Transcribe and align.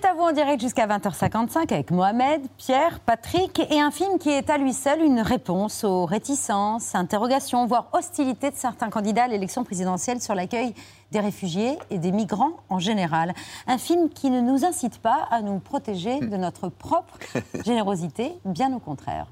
C'est 0.00 0.08
à 0.08 0.14
vous 0.14 0.22
en 0.22 0.32
direct 0.32 0.62
jusqu'à 0.62 0.86
20h55 0.86 1.74
avec 1.74 1.90
Mohamed, 1.90 2.40
Pierre, 2.56 3.00
Patrick 3.00 3.60
et 3.70 3.80
un 3.80 3.90
film 3.90 4.18
qui 4.18 4.30
est 4.30 4.48
à 4.48 4.56
lui 4.56 4.72
seul 4.72 5.02
une 5.02 5.20
réponse 5.20 5.84
aux 5.84 6.06
réticences, 6.06 6.94
interrogations, 6.94 7.66
voire 7.66 7.88
hostilités 7.92 8.50
de 8.50 8.56
certains 8.56 8.88
candidats 8.88 9.24
à 9.24 9.28
l'élection 9.28 9.62
présidentielle 9.62 10.22
sur 10.22 10.34
l'accueil 10.34 10.74
des 11.10 11.20
réfugiés 11.20 11.78
et 11.90 11.98
des 11.98 12.12
migrants 12.12 12.52
en 12.70 12.78
général. 12.78 13.34
Un 13.66 13.76
film 13.76 14.08
qui 14.08 14.30
ne 14.30 14.40
nous 14.40 14.64
incite 14.64 14.98
pas 15.00 15.28
à 15.30 15.42
nous 15.42 15.58
protéger 15.58 16.18
de 16.20 16.36
notre 16.36 16.70
propre 16.70 17.18
générosité, 17.64 18.32
bien 18.46 18.72
au 18.72 18.78
contraire. 18.78 19.26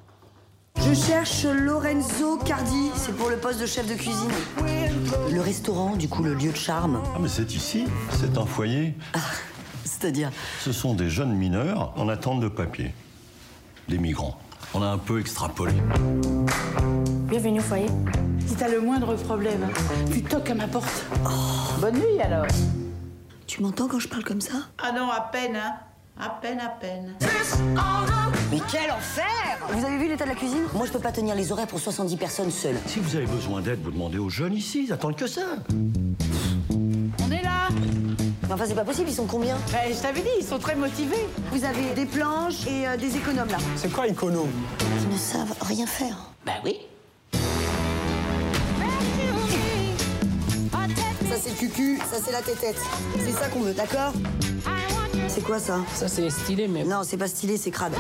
Je 0.81 0.93
cherche 0.93 1.45
Lorenzo 1.45 2.37
Cardi, 2.45 2.91
c'est 2.95 3.17
pour 3.17 3.31
le 3.31 3.39
poste 3.39 3.61
de 3.61 3.67
chef 3.67 3.87
de 3.89 3.95
cuisine. 3.95 4.31
Le 5.33 5.41
restaurant, 5.41 5.97
du 5.97 6.09
coup, 6.09 6.23
le 6.23 6.35
lieu 6.35 6.51
de 6.51 6.57
charme. 6.57 7.01
Ah, 7.15 7.19
mais 7.21 7.29
c'est 7.29 7.55
ici, 7.55 7.87
c'est 8.21 8.37
un 8.37 8.47
foyer. 8.47 8.95
C'est-à-dire 9.99 10.31
Ce 10.61 10.73
sont 10.73 10.95
des 10.95 11.11
jeunes 11.11 11.35
mineurs 11.35 11.93
en 11.97 12.09
attente 12.09 12.41
de 12.41 12.49
papier. 12.49 12.95
Des 13.89 13.99
migrants. 13.99 14.39
On 14.75 14.83
a 14.83 14.87
un 14.87 14.99
peu 14.99 15.19
extrapolé. 15.19 15.73
Bienvenue 17.29 17.59
au 17.59 17.63
foyer. 17.63 17.87
Si 18.47 18.55
t'as 18.55 18.69
le 18.69 18.81
moindre 18.81 19.15
problème, 19.15 19.67
tu 20.13 20.23
toques 20.23 20.51
à 20.51 20.55
ma 20.55 20.69
porte. 20.69 21.05
Bonne 21.81 21.97
nuit 21.97 22.21
alors. 22.23 22.47
Tu 23.47 23.63
m'entends 23.63 23.89
quand 23.89 23.99
je 23.99 24.09
parle 24.09 24.25
comme 24.25 24.41
ça? 24.41 24.55
Ah 24.83 24.93
non, 24.93 25.11
à 25.11 25.21
peine, 25.21 25.57
hein. 25.57 25.75
À 26.21 26.31
peine, 26.31 26.59
à 26.61 26.69
peine. 26.69 27.15
Mais 28.51 28.59
quel 28.71 28.91
enfer 28.91 29.25
Vous 29.71 29.85
avez 29.85 29.99
vu 29.99 30.09
l'état 30.09 30.25
de 30.25 30.31
la 30.31 30.35
cuisine? 30.35 30.63
Moi, 30.75 30.87
je 30.87 30.93
peux 30.93 30.99
pas 30.99 31.13
tenir 31.13 31.35
les 31.35 31.53
horaires 31.53 31.69
pour 31.69 31.79
70 31.79 32.17
personnes 32.17 32.51
seules. 32.51 32.77
Si 32.87 32.99
vous 32.99 33.17
avez 33.17 33.27
besoin 33.27 33.63
d'aide, 33.63 33.81
vous 33.83 33.93
demandez 33.93 34.19
aux 34.19 34.29
jeunes 34.29 34.55
ici, 34.55 34.85
ils 34.87 34.93
attendent 34.93 35.17
que 35.17 35.29
ça. 35.29 35.43
Enfin, 38.51 38.65
c'est 38.67 38.75
pas 38.75 38.85
possible, 38.85 39.09
ils 39.11 39.15
sont 39.15 39.27
combien 39.27 39.57
Ben, 39.73 39.93
Je 39.95 40.01
t'avais 40.01 40.21
dit, 40.23 40.29
ils 40.41 40.45
sont 40.47 40.59
très 40.59 40.75
motivés. 40.75 41.27
Vous 41.53 41.65
avez 41.65 41.91
des 41.95 42.07
planches 42.07 42.67
et 42.67 42.89
euh, 42.89 42.97
des 42.97 43.17
économes 43.17 43.49
là. 43.49 43.59
C'est 43.77 43.93
quoi 43.93 44.07
économe 44.07 44.49
Ils 45.03 45.13
ne 45.13 45.19
savent 45.19 45.55
rien 45.61 45.87
faire. 45.87 46.17
Ben 46.47 46.55
oui. 46.65 46.79
Ça, 51.31 51.37
c'est 51.45 51.55
cucu, 51.57 51.99
ça, 52.11 52.17
c'est 52.25 52.33
la 52.33 52.41
tétette. 52.41 52.79
C'est 53.23 53.33
ça 53.33 53.49
qu'on 53.49 53.61
veut, 53.61 53.75
d'accord 53.75 54.13
C'est 55.29 55.43
quoi 55.45 55.59
ça? 55.59 55.81
Ça, 55.95 56.09
c'est 56.09 56.31
stylé, 56.31 56.69
mais 56.69 56.85
Non, 56.85 57.03
c'est 57.05 57.19
pas 57.19 57.29
stylé, 57.29 57.59
c'est 57.59 57.71
crade. 57.71 57.93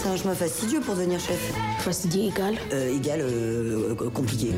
C'est 0.00 0.08
un 0.08 0.16
chemin 0.16 0.34
fastidieux 0.34 0.80
pour 0.80 0.94
devenir 0.94 1.18
chef. 1.18 1.52
fastidié 1.80 2.28
égal. 2.28 2.54
Euh, 2.72 2.96
égal, 2.96 3.20
euh, 3.20 3.94
compliqué. 4.10 4.52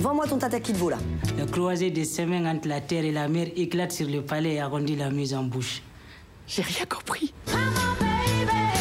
Vends-moi 0.00 0.26
ton 0.26 0.38
tata 0.38 0.58
de 0.58 0.72
veau 0.72 0.88
là. 0.88 0.96
La 1.36 1.44
croisée 1.44 1.90
des 1.90 2.06
semaines 2.06 2.46
entre 2.46 2.66
la 2.66 2.80
terre 2.80 3.04
et 3.04 3.12
la 3.12 3.28
mer 3.28 3.48
éclate 3.56 3.92
sur 3.92 4.08
le 4.08 4.22
palais 4.22 4.54
et 4.54 4.60
arrondit 4.60 4.96
la 4.96 5.10
mise 5.10 5.34
en 5.34 5.42
bouche. 5.42 5.82
J'ai 6.46 6.62
rien 6.62 6.86
compris. 6.88 7.34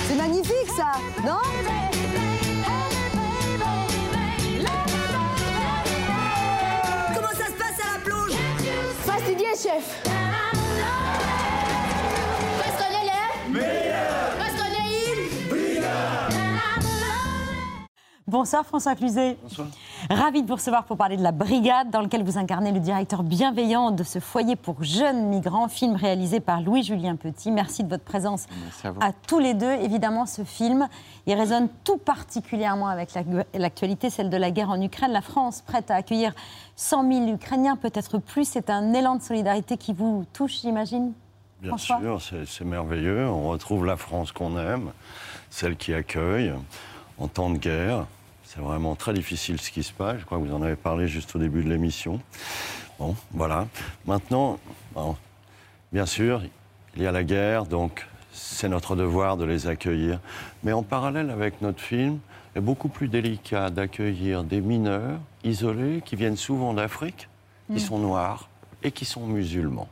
C'est 0.07 0.15
magnifique 0.15 0.69
ça, 0.77 0.93
non? 1.25 1.39
Comment 7.13 7.27
ça 7.27 7.45
se 7.45 7.57
passe 7.57 7.79
à 7.83 7.97
la 7.97 8.03
plonge? 8.05 8.31
Fastidié, 9.05 9.47
chef. 9.61 10.04
Bonsoir 18.37 18.65
François 18.65 18.95
Cluzet. 18.95 19.37
Bonsoir. 19.41 19.67
Ravi 20.09 20.43
de 20.43 20.47
vous 20.49 20.55
recevoir 20.55 20.83
pour 20.83 20.97
parler 20.97 21.15
de 21.15 21.23
La 21.23 21.31
Brigade, 21.31 21.89
dans 21.89 22.01
lequel 22.01 22.21
vous 22.21 22.37
incarnez 22.37 22.73
le 22.73 22.81
directeur 22.81 23.23
bienveillant 23.23 23.91
de 23.91 24.03
ce 24.03 24.19
foyer 24.19 24.57
pour 24.57 24.83
jeunes 24.83 25.27
migrants, 25.29 25.69
film 25.69 25.95
réalisé 25.95 26.41
par 26.41 26.59
Louis-Julien 26.59 27.15
Petit. 27.15 27.49
Merci 27.49 27.85
de 27.85 27.89
votre 27.89 28.03
présence 28.03 28.45
à 28.83 28.91
vous. 28.91 28.99
tous 29.25 29.39
les 29.39 29.53
deux. 29.53 29.71
Évidemment, 29.71 30.25
ce 30.25 30.43
film, 30.43 30.89
il 31.27 31.33
résonne 31.33 31.69
tout 31.85 31.95
particulièrement 31.95 32.89
avec 32.89 33.13
la- 33.13 33.23
l'actualité, 33.57 34.09
celle 34.09 34.29
de 34.29 34.35
la 34.35 34.51
guerre 34.51 34.69
en 34.69 34.81
Ukraine. 34.81 35.13
La 35.13 35.21
France, 35.21 35.61
prête 35.65 35.89
à 35.89 35.95
accueillir 35.95 36.33
100 36.75 37.09
000 37.09 37.27
Ukrainiens, 37.35 37.77
peut-être 37.77 38.17
plus, 38.17 38.43
c'est 38.43 38.69
un 38.69 38.91
élan 38.93 39.15
de 39.15 39.21
solidarité 39.21 39.77
qui 39.77 39.93
vous 39.93 40.25
touche, 40.33 40.59
j'imagine 40.61 41.13
Bien 41.61 41.69
François 41.69 41.99
sûr, 42.19 42.45
c'est 42.49 42.65
merveilleux. 42.65 43.29
On 43.29 43.47
retrouve 43.47 43.85
la 43.85 43.95
France 43.95 44.33
qu'on 44.33 44.57
aime, 44.59 44.91
celle 45.49 45.77
qui 45.77 45.93
accueille 45.93 46.51
en 47.17 47.29
temps 47.29 47.49
de 47.49 47.57
guerre. 47.57 48.07
C'est 48.55 48.61
vraiment 48.61 48.95
très 48.95 49.13
difficile 49.13 49.59
ce 49.59 49.69
qui 49.69 49.83
se 49.83 49.91
passe. 49.91 50.19
Je 50.19 50.25
crois 50.25 50.37
que 50.37 50.43
vous 50.43 50.53
en 50.53 50.61
avez 50.61 50.77
parlé 50.77 51.09
juste 51.09 51.35
au 51.35 51.39
début 51.39 51.61
de 51.61 51.69
l'émission. 51.69 52.21
Bon, 52.97 53.13
voilà. 53.31 53.67
Maintenant, 54.05 54.57
bon, 54.93 55.17
bien 55.91 56.05
sûr, 56.05 56.41
il 56.95 57.03
y 57.03 57.05
a 57.05 57.11
la 57.11 57.25
guerre, 57.25 57.65
donc 57.65 58.07
c'est 58.31 58.69
notre 58.69 58.95
devoir 58.95 59.35
de 59.35 59.43
les 59.43 59.67
accueillir. 59.67 60.19
Mais 60.63 60.71
en 60.71 60.83
parallèle 60.83 61.31
avec 61.31 61.61
notre 61.61 61.81
film, 61.81 62.19
est 62.55 62.61
beaucoup 62.61 62.87
plus 62.87 63.09
délicat 63.09 63.69
d'accueillir 63.69 64.45
des 64.45 64.61
mineurs 64.61 65.19
isolés 65.43 66.01
qui 66.05 66.15
viennent 66.15 66.37
souvent 66.37 66.73
d'Afrique, 66.73 67.27
qui 67.73 67.81
sont 67.81 67.99
noirs 67.99 68.47
et 68.83 68.91
qui 68.91 69.03
sont 69.03 69.27
musulmans. 69.27 69.89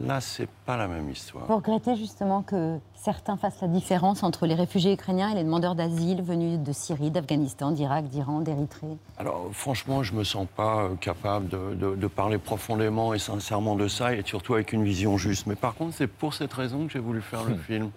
Là, 0.00 0.20
c'est 0.20 0.48
pas 0.64 0.76
la 0.76 0.86
même 0.86 1.10
histoire. 1.10 1.46
Vous 1.46 1.56
regrettez 1.56 1.96
justement 1.96 2.42
que 2.42 2.78
certains 2.94 3.36
fassent 3.36 3.60
la 3.60 3.68
différence 3.68 4.22
entre 4.22 4.46
les 4.46 4.54
réfugiés 4.54 4.92
ukrainiens 4.92 5.30
et 5.30 5.34
les 5.34 5.42
demandeurs 5.44 5.74
d'asile 5.74 6.22
venus 6.22 6.58
de 6.60 6.72
Syrie, 6.72 7.10
d'Afghanistan, 7.10 7.72
d'Irak, 7.72 8.06
d'Iran, 8.08 8.40
d'Érythrée? 8.40 8.96
Alors, 9.18 9.46
franchement, 9.52 10.02
je 10.04 10.14
me 10.14 10.22
sens 10.24 10.46
pas 10.56 10.82
euh, 10.84 10.94
capable 11.00 11.48
de, 11.48 11.74
de- 11.74 11.96
de 11.96 12.06
parler 12.06 12.38
profondément 12.38 13.12
et 13.12 13.18
sincèrement 13.18 13.74
de 13.74 13.88
ça, 13.88 14.14
et 14.14 14.22
surtout 14.24 14.54
avec 14.54 14.72
une 14.72 14.84
vision 14.84 15.16
juste. 15.18 15.46
Mais 15.46 15.56
par 15.56 15.74
contre, 15.74 15.94
c'est 15.94 16.06
pour 16.06 16.32
cette 16.34 16.52
raison 16.52 16.86
que 16.86 16.92
j'ai 16.92 16.98
voulu 17.00 17.20
faire 17.20 17.44
le 17.44 17.56
film. 17.66 17.90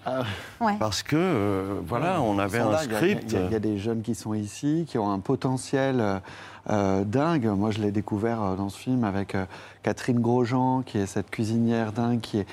Ouais. 0.59 0.75
Parce 0.79 1.03
que, 1.03 1.16
euh, 1.16 1.79
voilà, 1.85 2.22
on 2.22 2.39
avait 2.39 2.59
un 2.59 2.72
là, 2.72 2.78
script. 2.79 3.31
Il 3.31 3.33
y, 3.33 3.41
a- 3.41 3.45
il 3.45 3.51
y 3.51 3.56
a 3.56 3.59
des 3.59 3.78
jeunes 3.78 4.01
qui 4.01 4.16
sont 4.16 4.33
ici, 4.33 4.85
qui 4.88 4.97
ont 4.97 5.12
un 5.12 5.19
potentiel 5.19 6.22
euh, 6.70 7.04
dingue. 7.04 7.46
Moi, 7.48 7.72
je 7.72 7.80
l'ai 7.82 7.92
découvert 7.92 8.42
euh, 8.42 8.56
dans 8.56 8.70
ce 8.70 8.78
film 8.78 9.04
avec 9.04 9.36
euh, 9.36 9.46
Catherine 9.84 10.20
Grosjean, 10.20 10.84
qui 10.84 10.98
est 10.98 11.06
cette 11.08 11.30
cuisinière 11.32 11.92
dingue, 11.92 12.20
qui, 12.20 12.40
est, 12.40 12.46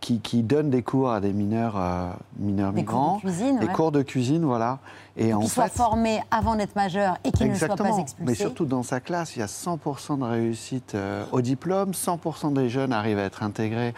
qui, 0.00 0.20
qui 0.20 0.42
donne 0.42 0.70
des 0.70 0.82
cours 0.82 1.10
à 1.10 1.20
des 1.20 1.32
mineurs, 1.32 1.74
euh, 1.76 2.08
mineurs 2.38 2.72
Des 2.72 2.84
cours 2.84 3.00
migrants. 3.00 3.16
de 3.16 3.20
cuisine, 3.20 3.58
Des 3.58 3.66
ouais. 3.66 3.72
cours 3.72 3.92
de 3.92 4.02
cuisine, 4.02 4.44
voilà. 4.44 4.78
Et 5.16 5.34
en 5.34 5.40
Qu'ils 5.40 5.50
soient 5.50 5.68
fait, 5.68 5.76
formés 5.76 6.22
avant 6.30 6.56
d'être 6.56 6.74
majeurs 6.76 7.18
et 7.24 7.32
qu'ils 7.32 7.50
ne 7.50 7.54
soient 7.54 7.68
pas 7.76 7.98
expulsés. 7.98 8.14
Mais 8.20 8.34
surtout 8.34 8.64
dans 8.64 8.82
sa 8.82 9.00
classe, 9.00 9.36
il 9.36 9.40
y 9.40 9.42
a 9.42 9.46
100% 9.46 10.18
de 10.18 10.24
réussite 10.24 10.94
euh, 10.94 11.24
au 11.32 11.40
diplôme, 11.42 11.90
100% 11.90 12.54
des 12.54 12.68
jeunes 12.70 12.92
arrivent 12.92 13.18
à 13.18 13.24
être 13.24 13.42
intégrés, 13.42 13.92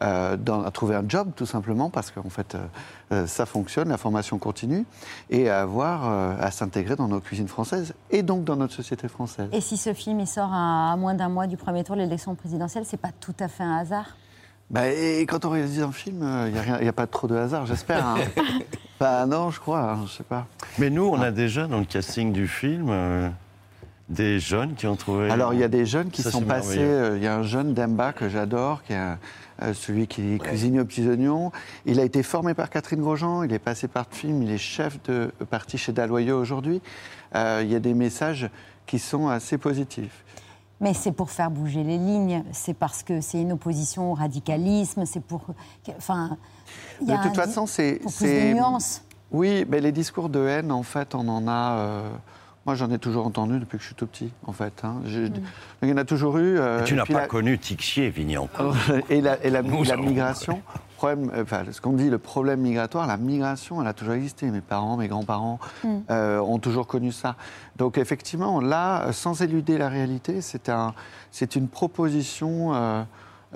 euh, 0.00 0.36
dans- 0.36 0.62
à 0.64 0.70
trouver 0.70 0.94
un 0.96 1.04
job 1.06 1.30
tout 1.36 1.46
simplement 1.46 1.90
parce 1.90 2.10
qu'en 2.10 2.30
fait 2.30 2.54
euh, 2.54 2.58
euh, 3.12 3.26
ça 3.26 3.44
fonctionne, 3.46 3.88
la 3.90 3.98
formation 3.98 4.38
continue, 4.38 4.84
et 5.30 5.50
à 5.50 5.60
avoir 5.62 6.08
euh, 6.08 6.34
à 6.40 6.50
s'intégrer 6.50 6.96
dans 6.96 7.08
nos 7.08 7.20
cuisines 7.20 7.48
françaises 7.48 7.94
et 8.10 8.22
donc 8.22 8.44
dans 8.44 8.56
notre 8.56 8.72
société 8.74 9.08
française. 9.08 9.48
Et 9.52 9.60
si 9.60 9.76
ce 9.76 9.92
film 9.92 10.20
il 10.20 10.26
sort 10.26 10.50
à, 10.52 10.92
à 10.92 10.96
moins 10.96 11.14
d'un 11.14 11.28
mois 11.28 11.46
du 11.46 11.56
premier 11.56 11.84
tour 11.84 11.96
de 11.96 12.00
l'élection 12.00 12.34
présidentielle, 12.34 12.84
c'est 12.86 12.96
pas 13.00 13.10
tout 13.20 13.34
à 13.40 13.48
fait 13.48 13.64
un 13.64 13.76
hasard? 13.76 14.16
Bah, 14.70 14.88
et 14.88 15.26
quand 15.26 15.44
on 15.44 15.50
réalise 15.50 15.82
un 15.82 15.92
film, 15.92 16.24
il 16.46 16.82
n'y 16.82 16.88
a, 16.88 16.92
pas 16.94 17.06
trop 17.06 17.26
de 17.26 17.36
hasard, 17.36 17.66
j'espère. 17.66 18.06
hein. 18.06 18.16
bah 19.00 19.26
non, 19.26 19.50
je 19.50 19.60
crois, 19.60 19.80
hein, 19.92 19.98
je 20.06 20.12
sais 20.12 20.22
pas. 20.22 20.46
Mais 20.78 20.88
nous, 20.88 21.04
on 21.04 21.20
a 21.20 21.30
déjà 21.30 21.66
dans 21.66 21.78
le 21.78 21.84
casting 21.84 22.32
du 22.32 22.48
film 22.48 22.86
euh, 22.88 23.28
des 24.08 24.38
jeunes 24.40 24.72
qui 24.74 24.86
ont 24.86 24.96
trouvé. 24.96 25.30
Alors, 25.30 25.52
il 25.52 25.60
y 25.60 25.64
a 25.64 25.68
des 25.68 25.84
jeunes 25.84 26.08
qui 26.10 26.22
Ça, 26.22 26.30
sont 26.30 26.40
passés. 26.40 26.78
euh, 26.80 27.18
Il 27.18 27.22
y 27.22 27.26
a 27.26 27.34
un 27.36 27.42
jeune 27.42 27.74
Demba 27.74 28.14
que 28.14 28.30
j'adore, 28.30 28.82
qui 28.82 28.94
est 28.94 28.96
un- 28.96 29.18
celui 29.74 30.06
qui 30.06 30.38
cuisine 30.38 30.80
aux 30.80 30.84
petits 30.84 31.06
oignons. 31.08 31.52
Il 31.86 32.00
a 32.00 32.04
été 32.04 32.22
formé 32.22 32.54
par 32.54 32.70
Catherine 32.70 33.00
Grosjean, 33.00 33.42
il 33.44 33.52
est 33.52 33.58
passé 33.58 33.88
par 33.88 34.06
le 34.10 34.16
film, 34.16 34.42
il 34.42 34.50
est 34.50 34.58
chef 34.58 35.02
de 35.04 35.32
parti 35.50 35.78
chez 35.78 35.92
Dalloyau 35.92 36.38
aujourd'hui. 36.40 36.80
Euh, 37.34 37.60
il 37.64 37.70
y 37.70 37.74
a 37.74 37.80
des 37.80 37.94
messages 37.94 38.50
qui 38.86 38.98
sont 38.98 39.28
assez 39.28 39.58
positifs. 39.58 40.24
Mais 40.80 40.94
c'est 40.94 41.12
pour 41.12 41.30
faire 41.30 41.50
bouger 41.50 41.84
les 41.84 41.96
lignes, 41.96 42.42
c'est 42.50 42.74
parce 42.74 43.04
que 43.04 43.20
c'est 43.20 43.40
une 43.40 43.52
opposition 43.52 44.10
au 44.10 44.14
radicalisme, 44.14 45.04
c'est 45.06 45.22
pour. 45.22 45.42
Enfin. 45.96 46.36
il 47.00 47.04
y 47.04 47.10
De 47.10 47.12
a 47.14 47.18
toute 47.18 47.30
un- 47.30 47.34
façon, 47.34 47.66
c'est. 47.66 48.00
Pour 48.02 48.10
plus 48.12 48.26
c'est- 48.26 48.48
de 48.50 48.54
nuances. 48.56 49.04
Oui, 49.30 49.64
mais 49.68 49.80
les 49.80 49.92
discours 49.92 50.28
de 50.28 50.44
haine, 50.46 50.72
en 50.72 50.82
fait, 50.82 51.14
on 51.14 51.26
en 51.28 51.46
a. 51.46 51.76
euh, 51.78 52.10
Moi, 52.64 52.76
j'en 52.76 52.90
ai 52.92 52.98
toujours 52.98 53.26
entendu 53.26 53.58
depuis 53.58 53.76
que 53.78 53.82
je 53.82 53.88
suis 53.88 53.96
tout 53.96 54.06
petit, 54.06 54.32
en 54.46 54.52
fait. 54.52 54.72
hein. 54.84 54.96
Je- 55.04 55.22
Mm. 55.22 55.32
Il 55.82 55.88
y 55.88 55.92
en 55.92 55.96
a 55.96 56.04
toujours 56.04 56.38
eu. 56.38 56.58
euh, 56.58 56.84
tu 56.84 56.94
n'as 56.94 57.04
pas 57.04 57.12
la- 57.22 57.26
connu 57.26 57.58
Tixier, 57.58 58.08
Vignancourt. 58.10 58.76
et 59.10 59.20
la, 59.20 59.44
et 59.44 59.50
la- 59.50 59.62
Nous 59.62 59.82
la 59.82 59.94
allons. 59.94 60.04
migration, 60.04 60.62
problème, 60.96 61.28
euh, 61.34 61.42
enfin, 61.42 61.64
ce 61.72 61.80
qu'on 61.80 61.94
dit, 61.94 62.08
le 62.08 62.18
problème 62.18 62.60
migratoire, 62.60 63.08
la 63.08 63.16
migration, 63.16 63.82
elle 63.82 63.88
a 63.88 63.92
toujours 63.92 64.14
existé. 64.14 64.46
Mes 64.50 64.60
parents, 64.60 64.96
mes 64.96 65.08
grands-parents 65.08 65.58
euh, 66.10 66.38
ont 66.38 66.58
toujours 66.60 66.86
connu 66.86 67.10
ça. 67.10 67.34
Donc 67.76 67.98
effectivement, 67.98 68.60
là, 68.60 69.10
sans 69.10 69.42
éluder 69.42 69.76
la 69.76 69.88
réalité, 69.88 70.40
c'est 70.40 70.68
un, 70.68 70.94
c'est 71.32 71.56
une 71.56 71.66
proposition 71.66 72.74
euh, 72.74 73.02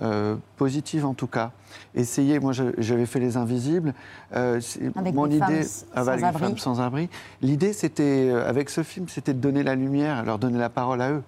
euh, 0.03 0.37
positive 0.57 1.07
en 1.07 1.15
tout 1.15 1.27
cas. 1.27 1.51
Essayez, 1.95 2.39
moi 2.39 2.53
j'avais 2.53 3.07
fait 3.07 3.21
Les 3.21 3.37
Invisibles. 3.37 3.95
euh, 4.35 4.61
Avec 4.95 5.15
mon 5.15 5.25
femmes 5.25 5.33
idée, 5.51 5.61
s- 5.61 5.87
avec 5.95 6.15
sans 6.15 6.17
les 6.17 6.25
abri. 6.25 6.41
femmes 6.45 6.59
sans 6.59 6.81
abri. 6.81 7.09
L'idée, 7.43 7.73
c'était, 7.73 8.29
euh, 8.31 8.49
avec 8.49 8.71
ce 8.71 8.83
film, 8.83 9.09
c'était 9.09 9.35
de 9.35 9.39
donner 9.41 9.63
la 9.63 9.75
lumière, 9.75 10.25
leur 10.25 10.39
donner 10.39 10.59
la 10.59 10.69
parole 10.71 11.01
à 11.01 11.11
eux. 11.13 11.23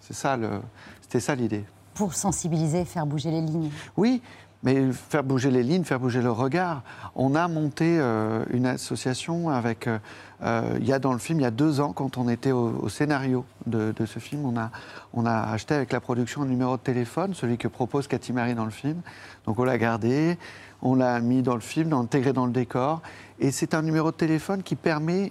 C'est 0.00 0.14
ça, 0.14 0.38
c'était 1.02 1.20
ça 1.20 1.34
l'idée. 1.34 1.64
Pour 1.94 2.14
sensibiliser, 2.14 2.84
faire 2.84 3.04
bouger 3.06 3.30
les 3.30 3.42
lignes. 3.42 3.70
Oui, 3.96 4.22
mais 4.62 4.92
faire 4.92 5.24
bouger 5.24 5.50
les 5.50 5.62
lignes, 5.62 5.84
faire 5.84 6.00
bouger 6.00 6.20
le 6.20 6.30
regard. 6.30 6.82
On 7.14 7.34
a 7.34 7.48
monté 7.48 7.98
euh, 7.98 8.44
une 8.50 8.66
association 8.66 9.48
avec. 9.48 9.86
euh, 9.86 9.98
euh, 10.42 10.78
il 10.80 10.86
y 10.86 10.92
a 10.94 10.98
dans 10.98 11.12
le 11.12 11.18
film, 11.18 11.38
il 11.40 11.42
y 11.42 11.46
a 11.46 11.50
deux 11.50 11.80
ans, 11.80 11.92
quand 11.92 12.16
on 12.16 12.26
était 12.26 12.50
au, 12.52 12.88
scénario 12.88 13.44
de, 13.66 13.92
ce 14.06 14.18
film, 14.18 14.46
on 14.46 14.58
a, 14.58 14.70
on 15.12 15.26
a 15.26 15.34
acheté 15.34 15.74
avec 15.74 15.92
la 15.92 16.00
production 16.00 16.40
un 16.40 16.46
numéro 16.46 16.78
de 16.78 16.82
téléphone, 16.82 17.34
celui 17.34 17.58
que 17.58 17.68
propose 17.68 18.08
Cathy 18.08 18.32
Marie 18.32 18.54
dans 18.54 18.64
le 18.64 18.70
film. 18.70 19.02
Donc 19.44 19.58
on 19.58 19.64
l'a 19.64 19.76
gardé, 19.76 20.38
on 20.80 20.94
l'a 20.94 21.20
mis 21.20 21.42
dans 21.42 21.56
le 21.56 21.60
film, 21.60 21.92
intégré 21.92 22.32
dans 22.32 22.46
le 22.46 22.52
décor. 22.52 23.02
Et 23.38 23.50
c'est 23.50 23.74
un 23.74 23.82
numéro 23.82 24.12
de 24.12 24.16
téléphone 24.16 24.62
qui 24.62 24.76
permet, 24.76 25.30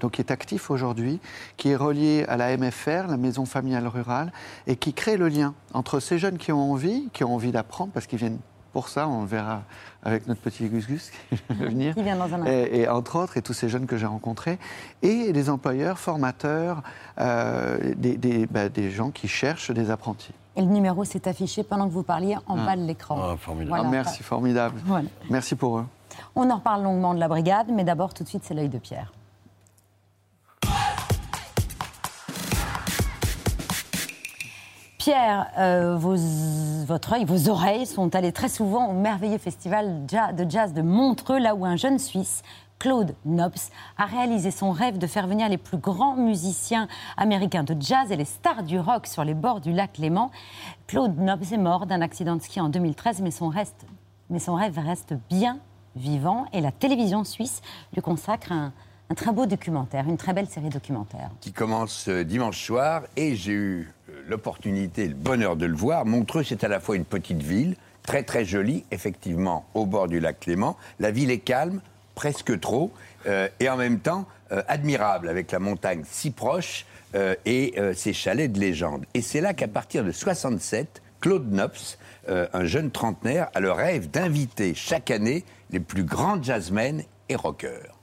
donc 0.00 0.12
qui 0.12 0.22
est 0.22 0.32
actif 0.32 0.72
aujourd'hui, 0.72 1.20
qui 1.56 1.68
est 1.70 1.76
relié 1.76 2.24
à 2.26 2.36
la 2.36 2.56
MFR, 2.56 3.06
la 3.08 3.16
Maison 3.16 3.44
familiale 3.44 3.86
rurale, 3.86 4.32
et 4.66 4.74
qui 4.74 4.92
crée 4.92 5.16
le 5.16 5.28
lien 5.28 5.54
entre 5.72 6.00
ces 6.00 6.18
jeunes 6.18 6.36
qui 6.36 6.50
ont 6.50 6.72
envie, 6.72 7.10
qui 7.12 7.22
ont 7.22 7.32
envie 7.32 7.52
d'apprendre, 7.52 7.92
parce 7.92 8.08
qu'ils 8.08 8.18
viennent 8.18 8.38
pour 8.72 8.88
ça, 8.88 9.08
on 9.08 9.22
le 9.22 9.26
verra 9.26 9.62
avec 10.04 10.26
notre 10.26 10.40
petit 10.40 10.68
Gus 10.68 10.86
Gus 10.86 11.10
qui 11.10 11.36
va 11.50 11.66
venir. 11.66 11.94
Qui 11.94 12.02
vient 12.02 12.16
dans 12.16 12.24
un 12.34 12.40
instant. 12.42 12.46
et, 12.46 12.80
et 12.80 12.88
entre 12.88 13.16
autres, 13.16 13.36
et 13.36 13.42
tous 13.42 13.52
ces 13.52 13.68
jeunes 13.68 13.86
que 13.86 13.96
j'ai 13.96 14.06
rencontrés, 14.06 14.58
et 15.02 15.32
les 15.32 15.50
employeurs, 15.50 15.98
formateurs, 15.98 16.82
euh, 17.20 17.94
des, 17.96 18.16
des- 18.16 18.46
bah, 18.46 18.68
des 18.68 18.90
gens 18.90 19.10
qui 19.10 19.28
cherchent 19.28 19.70
des 19.70 19.90
apprentis. 19.90 20.32
Et 20.56 20.60
le 20.60 20.66
numéro 20.68 21.04
s'est 21.04 21.28
affiché 21.28 21.62
pendant 21.62 21.86
que 21.88 21.92
vous 21.92 22.02
parliez 22.02 22.36
en 22.46 22.56
bas 22.56 22.76
de 22.76 22.82
l'écran. 22.82 23.16
Ah, 23.32 23.36
formidable. 23.36 23.80
Ah, 23.84 23.88
merci, 23.88 24.22
formidable. 24.22 24.80
Voilà. 24.84 25.08
Merci 25.30 25.54
pour 25.54 25.78
eux. 25.78 25.86
On 26.34 26.50
en 26.50 26.56
reparle 26.56 26.82
longuement 26.82 27.14
de 27.14 27.20
la 27.20 27.28
brigade, 27.28 27.68
mais 27.72 27.84
d'abord, 27.84 28.12
tout 28.12 28.24
de 28.24 28.28
suite, 28.28 28.42
c'est 28.44 28.54
l'œil 28.54 28.68
de 28.68 28.78
Pierre. 28.78 29.12
Pierre, 35.08 35.46
euh, 35.56 35.96
vos, 35.96 36.16
votre 36.84 37.14
œil, 37.14 37.24
vos 37.24 37.48
oreilles 37.48 37.86
sont 37.86 38.14
allées 38.14 38.30
très 38.30 38.50
souvent 38.50 38.88
au 38.88 38.92
merveilleux 38.92 39.38
festival 39.38 40.04
de 40.04 40.50
jazz 40.50 40.74
de 40.74 40.82
Montreux, 40.82 41.38
là 41.38 41.54
où 41.54 41.64
un 41.64 41.76
jeune 41.76 41.98
Suisse, 41.98 42.42
Claude 42.78 43.14
Nobs, 43.24 43.70
a 43.96 44.04
réalisé 44.04 44.50
son 44.50 44.70
rêve 44.70 44.98
de 44.98 45.06
faire 45.06 45.26
venir 45.26 45.48
les 45.48 45.56
plus 45.56 45.78
grands 45.78 46.14
musiciens 46.14 46.88
américains 47.16 47.62
de 47.62 47.74
jazz 47.80 48.12
et 48.12 48.16
les 48.16 48.26
stars 48.26 48.64
du 48.64 48.78
rock 48.78 49.06
sur 49.06 49.24
les 49.24 49.32
bords 49.32 49.62
du 49.62 49.72
lac 49.72 49.96
Léman. 49.96 50.30
Claude 50.86 51.16
Nobs 51.16 51.52
est 51.52 51.56
mort 51.56 51.86
d'un 51.86 52.02
accident 52.02 52.36
de 52.36 52.42
ski 52.42 52.60
en 52.60 52.68
2013, 52.68 53.22
mais 53.22 53.30
son, 53.30 53.48
rêve 53.48 54.78
reste 54.78 55.14
bien 55.30 55.58
vivant 55.96 56.44
et 56.52 56.60
la 56.60 56.70
télévision 56.70 57.24
suisse 57.24 57.62
lui 57.94 58.02
consacre 58.02 58.52
un, 58.52 58.74
un 59.08 59.14
très 59.14 59.32
beau 59.32 59.46
documentaire, 59.46 60.06
une 60.06 60.18
très 60.18 60.34
belle 60.34 60.48
série 60.48 60.68
documentaire. 60.68 61.30
qui 61.40 61.52
commence 61.52 62.08
euh, 62.08 62.24
dimanche 62.24 62.62
soir 62.62 63.04
et 63.16 63.36
j'ai 63.36 63.52
eu 63.52 63.94
l'opportunité 64.28 65.08
le 65.08 65.14
bonheur 65.14 65.56
de 65.56 65.66
le 65.66 65.76
voir. 65.76 66.04
Montreux, 66.04 66.44
c'est 66.44 66.64
à 66.64 66.68
la 66.68 66.80
fois 66.80 66.96
une 66.96 67.04
petite 67.04 67.42
ville, 67.42 67.76
très 68.02 68.22
très 68.22 68.44
jolie, 68.44 68.84
effectivement, 68.90 69.66
au 69.74 69.86
bord 69.86 70.08
du 70.08 70.20
lac 70.20 70.46
Léman. 70.46 70.76
La 71.00 71.10
ville 71.10 71.30
est 71.30 71.38
calme, 71.38 71.80
presque 72.14 72.58
trop, 72.60 72.92
euh, 73.26 73.48
et 73.60 73.68
en 73.68 73.76
même 73.76 74.00
temps 74.00 74.26
euh, 74.52 74.62
admirable, 74.68 75.28
avec 75.28 75.50
la 75.52 75.58
montagne 75.58 76.02
si 76.10 76.30
proche 76.30 76.86
euh, 77.14 77.34
et 77.46 77.74
ses 77.94 78.12
chalets 78.12 78.52
de 78.52 78.60
légende. 78.60 79.04
Et 79.14 79.22
c'est 79.22 79.40
là 79.40 79.54
qu'à 79.54 79.68
partir 79.68 80.04
de 80.04 80.12
67, 80.12 81.02
Claude 81.20 81.50
Nops, 81.50 81.98
euh, 82.28 82.46
un 82.52 82.64
jeune 82.64 82.90
trentenaire, 82.90 83.48
a 83.54 83.60
le 83.60 83.72
rêve 83.72 84.10
d'inviter 84.10 84.74
chaque 84.74 85.10
année 85.10 85.44
les 85.70 85.80
plus 85.80 86.04
grands 86.04 86.42
jazzmen 86.42 87.02
et 87.28 87.36
rockers. 87.36 87.98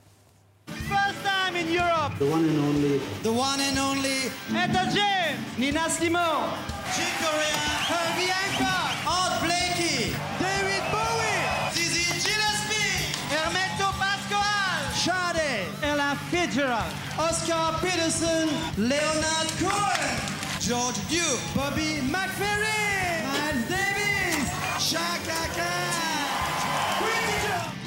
The 2.18 2.24
one 2.24 2.44
and 2.46 2.58
only. 2.60 2.98
The 3.22 3.30
one 3.32 3.60
and 3.60 3.78
only. 3.78 4.32
Etta 4.48 4.88
James, 4.88 5.58
Nina 5.58 5.84
Simone, 5.90 6.48
Chick 6.96 7.12
Corea, 7.20 7.68
Herbie 7.92 8.32
Hancock, 8.32 8.96
Art 9.04 9.36
Blakey, 9.44 10.16
David 10.40 10.80
Bowie, 10.88 11.44
Dizzy 11.76 12.08
Gillespie, 12.24 13.12
Hermeto 13.28 13.92
Pascoal, 14.00 14.80
Sade, 14.96 15.68
Ella 15.84 16.16
Fitzgerald, 16.30 16.88
Oscar 17.18 17.76
Peterson, 17.84 18.48
Leonard 18.78 19.50
Cohen, 19.60 20.16
George 20.58 20.96
Duke, 21.12 21.40
Bobby 21.54 22.00
McFerrin, 22.08 23.28
Miles 23.28 23.68
Davis, 23.68 24.48
Shaka 24.80 25.52
Khan, 25.52 27.04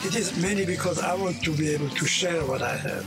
It 0.05 0.15
is 0.15 0.37
mainly 0.39 0.67
because 0.67 0.99
I 1.01 1.15
want 1.15 1.41
to 1.45 1.51
be 1.51 1.69
able 1.73 1.89
to 1.89 2.05
share 2.05 2.45
what 2.45 2.61
I 2.61 2.77
have. 2.77 3.05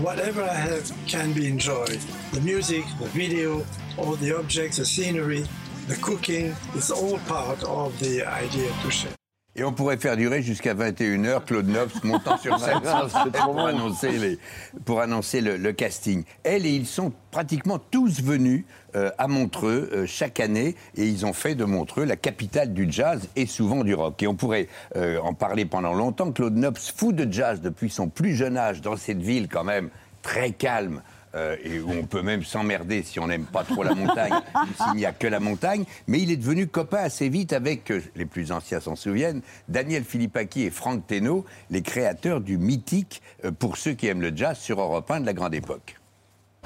Whatever 0.00 0.42
I 0.42 0.54
have 0.54 0.90
can 1.06 1.32
be 1.34 1.46
enjoyed. 1.46 1.98
The 2.32 2.40
music, 2.40 2.84
the 2.98 3.06
video, 3.08 3.62
all 3.98 4.16
the 4.16 4.34
objects, 4.38 4.78
the 4.78 4.86
scenery, 4.86 5.44
the 5.86 5.96
cooking, 5.96 6.54
it's 6.74 6.90
all 6.90 7.18
part 7.28 7.62
of 7.64 7.92
the 8.00 8.22
idea 8.24 8.70
to 8.82 8.90
share. 8.90 9.12
Et 9.54 9.64
on 9.64 9.72
pourrait 9.74 9.98
faire 9.98 10.16
durer 10.16 10.40
jusqu'à 10.40 10.72
21h 10.72 11.44
Claude 11.44 11.68
Nobs 11.68 11.90
montant 12.04 12.38
sur 12.38 12.58
scène 12.58 12.80
pour, 13.44 13.60
annoncer 13.60 14.12
les- 14.12 14.38
pour 14.86 15.00
annoncer 15.02 15.42
le, 15.42 15.58
le 15.58 15.72
casting. 15.74 16.24
Elle 16.42 16.64
et 16.64 16.70
ils 16.70 16.86
sont 16.86 17.12
pratiquement 17.30 17.78
tous 17.78 18.22
venus 18.22 18.64
euh, 18.96 19.10
à 19.18 19.28
Montreux 19.28 19.90
euh, 19.92 20.06
chaque 20.06 20.40
année 20.40 20.76
et 20.96 21.06
ils 21.06 21.24
ont 21.26 21.32
fait 21.32 21.54
de 21.54 21.64
Montreux 21.64 22.04
la 22.04 22.16
capitale 22.16 22.72
du 22.72 22.86
jazz 22.90 23.28
et 23.36 23.46
souvent 23.46 23.84
du 23.84 23.94
rock. 23.94 24.22
Et 24.22 24.26
on 24.26 24.34
pourrait 24.34 24.68
euh, 24.96 25.18
en 25.20 25.34
parler 25.34 25.64
pendant 25.64 25.94
longtemps. 25.94 26.32
Claude 26.32 26.56
Nobs, 26.56 26.78
fou 26.78 27.12
de 27.12 27.30
jazz 27.32 27.60
depuis 27.60 27.90
son 27.90 28.08
plus 28.08 28.34
jeune 28.34 28.56
âge 28.56 28.80
dans 28.80 28.96
cette 28.96 29.22
ville 29.22 29.48
quand 29.48 29.64
même 29.64 29.90
très 30.22 30.52
calme. 30.52 31.02
euh, 31.34 31.56
et 31.64 31.80
où 31.80 31.90
on 31.90 32.04
peut 32.04 32.22
même 32.22 32.44
s'emmerder 32.44 33.02
si 33.02 33.18
on 33.20 33.26
n'aime 33.26 33.44
pas 33.44 33.64
trop 33.64 33.82
la 33.82 33.94
montagne, 33.94 34.34
s'il 34.76 34.96
n'y 34.96 35.06
a 35.06 35.12
que 35.12 35.26
la 35.26 35.40
montagne. 35.40 35.84
Mais 36.06 36.20
il 36.20 36.30
est 36.30 36.36
devenu 36.36 36.66
copain 36.66 36.98
assez 36.98 37.28
vite 37.28 37.52
avec, 37.52 37.92
les 38.16 38.26
plus 38.26 38.52
anciens 38.52 38.80
s'en 38.80 38.96
souviennent, 38.96 39.42
Daniel 39.68 40.04
Philippaki 40.04 40.62
et 40.62 40.70
Franck 40.70 41.06
Teno, 41.06 41.44
les 41.70 41.82
créateurs 41.82 42.40
du 42.40 42.58
mythique, 42.58 43.22
euh, 43.44 43.50
pour 43.50 43.76
ceux 43.76 43.92
qui 43.92 44.06
aiment 44.06 44.22
le 44.22 44.36
jazz, 44.36 44.58
sur 44.58 44.80
Europe 44.80 45.10
1 45.10 45.20
de 45.20 45.26
la 45.26 45.32
grande 45.32 45.54
époque. 45.54 45.96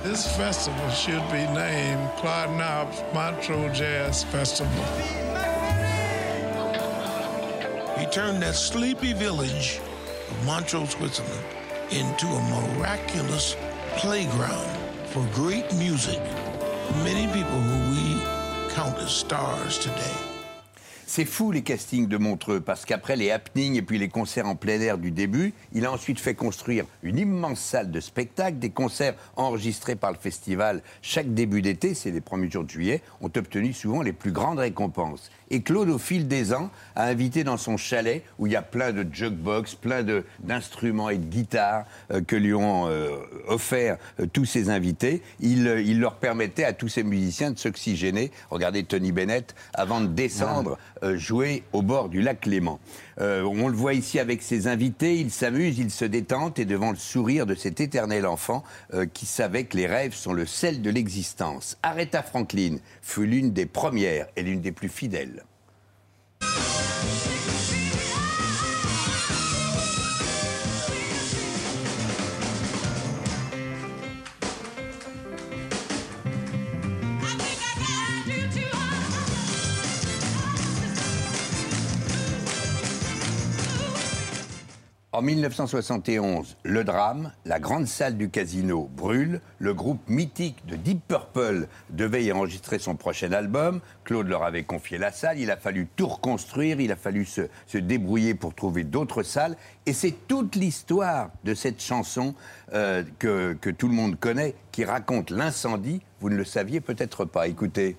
This 0.02 0.36
festival 0.36 0.88
should 0.90 1.22
be 1.30 1.46
named 1.52 2.10
Clyde 2.18 2.56
Knobs 2.56 3.02
Montreux 3.12 3.72
Jazz 3.72 4.24
Festival. 4.24 4.84
He 7.98 8.06
turned 8.06 8.42
that 8.42 8.54
sleepy 8.54 9.14
village 9.14 9.80
of 10.30 10.44
Montreux, 10.44 10.86
Switzerland, 10.86 11.44
into 11.90 12.26
a 12.26 12.42
miraculous 12.76 13.56
playground 13.96 14.78
for 15.06 15.26
great 15.32 15.74
music. 15.74 16.20
Many 17.02 17.26
people 17.32 17.58
who 17.58 17.90
we 17.90 18.74
count 18.74 18.98
as 18.98 19.10
stars 19.10 19.78
today. 19.78 20.25
C'est 21.08 21.24
fou 21.24 21.52
les 21.52 21.62
castings 21.62 22.08
de 22.08 22.16
Montreux, 22.16 22.60
parce 22.60 22.84
qu'après 22.84 23.14
les 23.14 23.30
happenings 23.30 23.76
et 23.76 23.82
puis 23.82 23.96
les 23.96 24.08
concerts 24.08 24.48
en 24.48 24.56
plein 24.56 24.80
air 24.80 24.98
du 24.98 25.12
début, 25.12 25.54
il 25.72 25.86
a 25.86 25.92
ensuite 25.92 26.18
fait 26.18 26.34
construire 26.34 26.84
une 27.04 27.16
immense 27.16 27.60
salle 27.60 27.92
de 27.92 28.00
spectacle. 28.00 28.58
Des 28.58 28.70
concerts 28.70 29.14
enregistrés 29.36 29.94
par 29.94 30.10
le 30.10 30.18
festival 30.18 30.82
chaque 31.02 31.32
début 31.32 31.62
d'été, 31.62 31.94
c'est 31.94 32.10
les 32.10 32.20
premiers 32.20 32.50
jours 32.50 32.64
de 32.64 32.70
juillet, 32.70 33.02
ont 33.20 33.30
obtenu 33.36 33.72
souvent 33.72 34.02
les 34.02 34.12
plus 34.12 34.32
grandes 34.32 34.58
récompenses. 34.58 35.30
Et 35.50 35.62
Claude, 35.62 35.88
au 35.88 35.98
fil 35.98 36.26
des 36.26 36.52
ans, 36.52 36.70
a 36.96 37.04
invité 37.04 37.44
dans 37.44 37.56
son 37.56 37.76
chalet, 37.76 38.24
où 38.38 38.46
il 38.46 38.52
y 38.52 38.56
a 38.56 38.62
plein 38.62 38.92
de 38.92 39.06
jukebox, 39.10 39.74
plein 39.76 40.04
d'instruments 40.40 41.08
et 41.08 41.18
de 41.18 41.24
guitares 41.24 41.84
euh, 42.10 42.20
que 42.20 42.34
lui 42.34 42.52
ont 42.52 42.88
euh, 42.88 43.10
offert 43.46 43.96
euh, 44.18 44.26
tous 44.32 44.44
ses 44.44 44.70
invités, 44.70 45.22
il, 45.40 45.68
euh, 45.68 45.80
il 45.80 46.00
leur 46.00 46.16
permettait 46.16 46.64
à 46.64 46.72
tous 46.72 46.88
ces 46.88 47.04
musiciens 47.04 47.52
de 47.52 47.58
s'oxygéner. 47.58 48.32
Regardez 48.50 48.82
Tony 48.82 49.12
Bennett, 49.12 49.54
avant 49.72 50.00
de 50.00 50.06
descendre, 50.08 50.78
euh, 51.02 51.16
jouer 51.16 51.62
au 51.72 51.82
bord 51.82 52.08
du 52.08 52.22
lac 52.22 52.44
Léman. 52.46 52.80
Euh, 53.20 53.42
on 53.42 53.68
le 53.68 53.74
voit 53.74 53.94
ici 53.94 54.18
avec 54.18 54.42
ses 54.42 54.66
invités, 54.66 55.16
il 55.16 55.30
s'amuse, 55.30 55.78
il 55.78 55.90
se 55.90 56.04
détente 56.04 56.58
et 56.58 56.64
devant 56.64 56.90
le 56.90 56.96
sourire 56.96 57.46
de 57.46 57.54
cet 57.54 57.80
éternel 57.80 58.26
enfant 58.26 58.62
euh, 58.92 59.06
qui 59.06 59.26
savait 59.26 59.64
que 59.64 59.76
les 59.76 59.86
rêves 59.86 60.14
sont 60.14 60.32
le 60.32 60.46
sel 60.46 60.82
de 60.82 60.90
l'existence. 60.90 61.78
Aretha 61.82 62.22
Franklin 62.22 62.76
fut 63.02 63.26
l'une 63.26 63.52
des 63.52 63.66
premières 63.66 64.26
et 64.36 64.42
l'une 64.42 64.60
des 64.60 64.72
plus 64.72 64.88
fidèles. 64.88 65.44
En 85.16 85.22
1971, 85.22 86.58
le 86.62 86.84
drame, 86.84 87.32
la 87.46 87.58
grande 87.58 87.86
salle 87.86 88.18
du 88.18 88.28
casino 88.28 88.90
brûle, 88.94 89.40
le 89.58 89.72
groupe 89.72 90.06
mythique 90.10 90.66
de 90.66 90.76
Deep 90.76 91.08
Purple 91.08 91.68
devait 91.88 92.22
y 92.22 92.32
enregistrer 92.32 92.78
son 92.78 92.96
prochain 92.96 93.32
album, 93.32 93.80
Claude 94.04 94.28
leur 94.28 94.42
avait 94.42 94.64
confié 94.64 94.98
la 94.98 95.12
salle, 95.12 95.38
il 95.38 95.50
a 95.50 95.56
fallu 95.56 95.88
tout 95.96 96.06
reconstruire, 96.06 96.80
il 96.80 96.92
a 96.92 96.96
fallu 96.96 97.24
se, 97.24 97.48
débrouiller 97.78 98.34
pour 98.34 98.54
trouver 98.54 98.84
d'autres 98.84 99.22
salles, 99.22 99.56
et 99.86 99.94
c'est 99.94 100.14
toute 100.28 100.54
l'histoire 100.54 101.30
de 101.44 101.54
cette 101.54 101.80
chanson 101.80 102.34
euh, 102.74 103.02
que, 103.18 103.70
tout 103.70 103.88
le 103.88 103.94
monde 103.94 104.20
connaît, 104.20 104.54
qui 104.70 104.84
raconte 104.84 105.30
l'incendie, 105.30 106.02
vous 106.20 106.28
ne 106.28 106.36
le 106.36 106.44
saviez 106.44 106.82
peut-être 106.82 107.24
pas, 107.24 107.48
écoutez. 107.48 107.96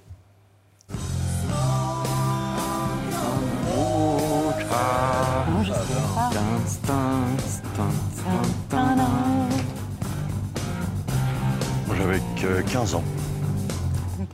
J'avais 11.97 12.21
que 12.39 12.61
15 12.61 12.95
ans. 12.95 13.03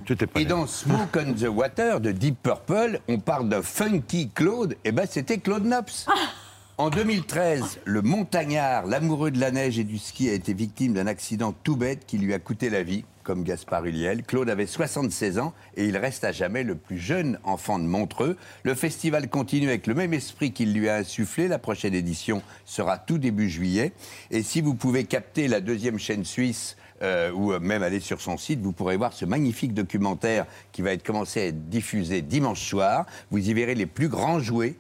Tu 0.06 0.14
étais 0.14 0.28
pas 0.28 0.40
Et 0.40 0.44
né. 0.44 0.50
dans 0.50 0.68
Smoke 0.68 1.18
on 1.18 1.34
the 1.34 1.48
Water 1.48 2.00
de 2.00 2.12
Deep 2.12 2.42
Purple, 2.44 3.00
on 3.08 3.20
parle 3.20 3.50
de 3.50 3.62
Funky 3.62 4.30
Claude, 4.30 4.76
et 4.84 4.92
ben 4.92 5.06
c'était 5.10 5.38
Claude 5.38 5.64
Knops. 5.64 6.08
En 6.80 6.90
2013, 6.90 7.82
le 7.86 8.02
montagnard, 8.02 8.88
l'amoureux 8.88 9.30
de 9.30 9.40
la 9.40 9.52
neige 9.52 9.78
et 9.78 9.84
du 9.84 10.00
ski, 10.00 10.28
a 10.30 10.34
été 10.34 10.56
victime 10.56 10.94
d'un 10.94 11.06
accident 11.06 11.54
tout 11.64 11.76
bête 11.76 12.08
qui 12.08 12.18
lui 12.18 12.34
a 12.34 12.40
coûté 12.40 12.72
la 12.72 12.82
vie, 12.82 13.06
comme 13.22 13.44
Gaspard 13.44 13.86
Ulliel. 13.86 14.24
Claude 14.24 14.50
avait 14.50 14.66
76 14.66 15.38
ans 15.38 15.54
et 15.78 15.86
il 15.86 15.96
reste 15.98 16.24
à 16.24 16.32
jamais 16.32 16.64
le 16.64 16.74
plus 16.74 16.98
jeune 16.98 17.38
enfant 17.44 17.78
de 17.78 17.84
Montreux. 17.84 18.38
Le 18.64 18.74
festival 18.74 19.30
continue 19.30 19.68
avec 19.68 19.86
le 19.86 19.94
même 19.94 20.16
esprit 20.16 20.52
qu'il 20.52 20.74
lui 20.74 20.90
a 20.90 20.96
insufflé. 20.96 21.48
La 21.48 21.60
prochaine 21.60 21.94
édition 21.94 22.42
sera 22.66 22.98
tout 22.98 23.20
début 23.20 23.52
juillet. 23.52 23.92
Et 24.32 24.42
si 24.42 24.60
vous 24.60 24.74
pouvez 24.74 25.04
capter 25.04 25.48
la 25.48 25.62
deuxième 25.62 26.00
chaîne 26.00 26.26
suisse 26.26 26.76
euh, 27.04 27.32
ou 27.34 27.52
même 27.60 27.84
aller 27.84 28.00
sur 28.00 28.20
son 28.20 28.36
site, 28.36 28.62
vous 28.62 28.72
pourrez 28.72 28.98
voir 28.98 29.14
ce 29.14 29.26
magnifique 29.26 29.76
documentaire 29.76 30.48
qui 30.72 30.82
va 30.82 30.94
être 30.94 31.06
commencé 31.06 31.40
à 31.40 31.46
être 31.46 31.70
diffusé 31.70 32.24
dimanche 32.24 32.68
soir. 32.68 33.06
Vous 33.30 33.48
y 33.48 33.54
verrez 33.54 33.76
les 33.76 33.86
plus 33.86 34.10
grands 34.10 34.40
jouets, 34.40 34.74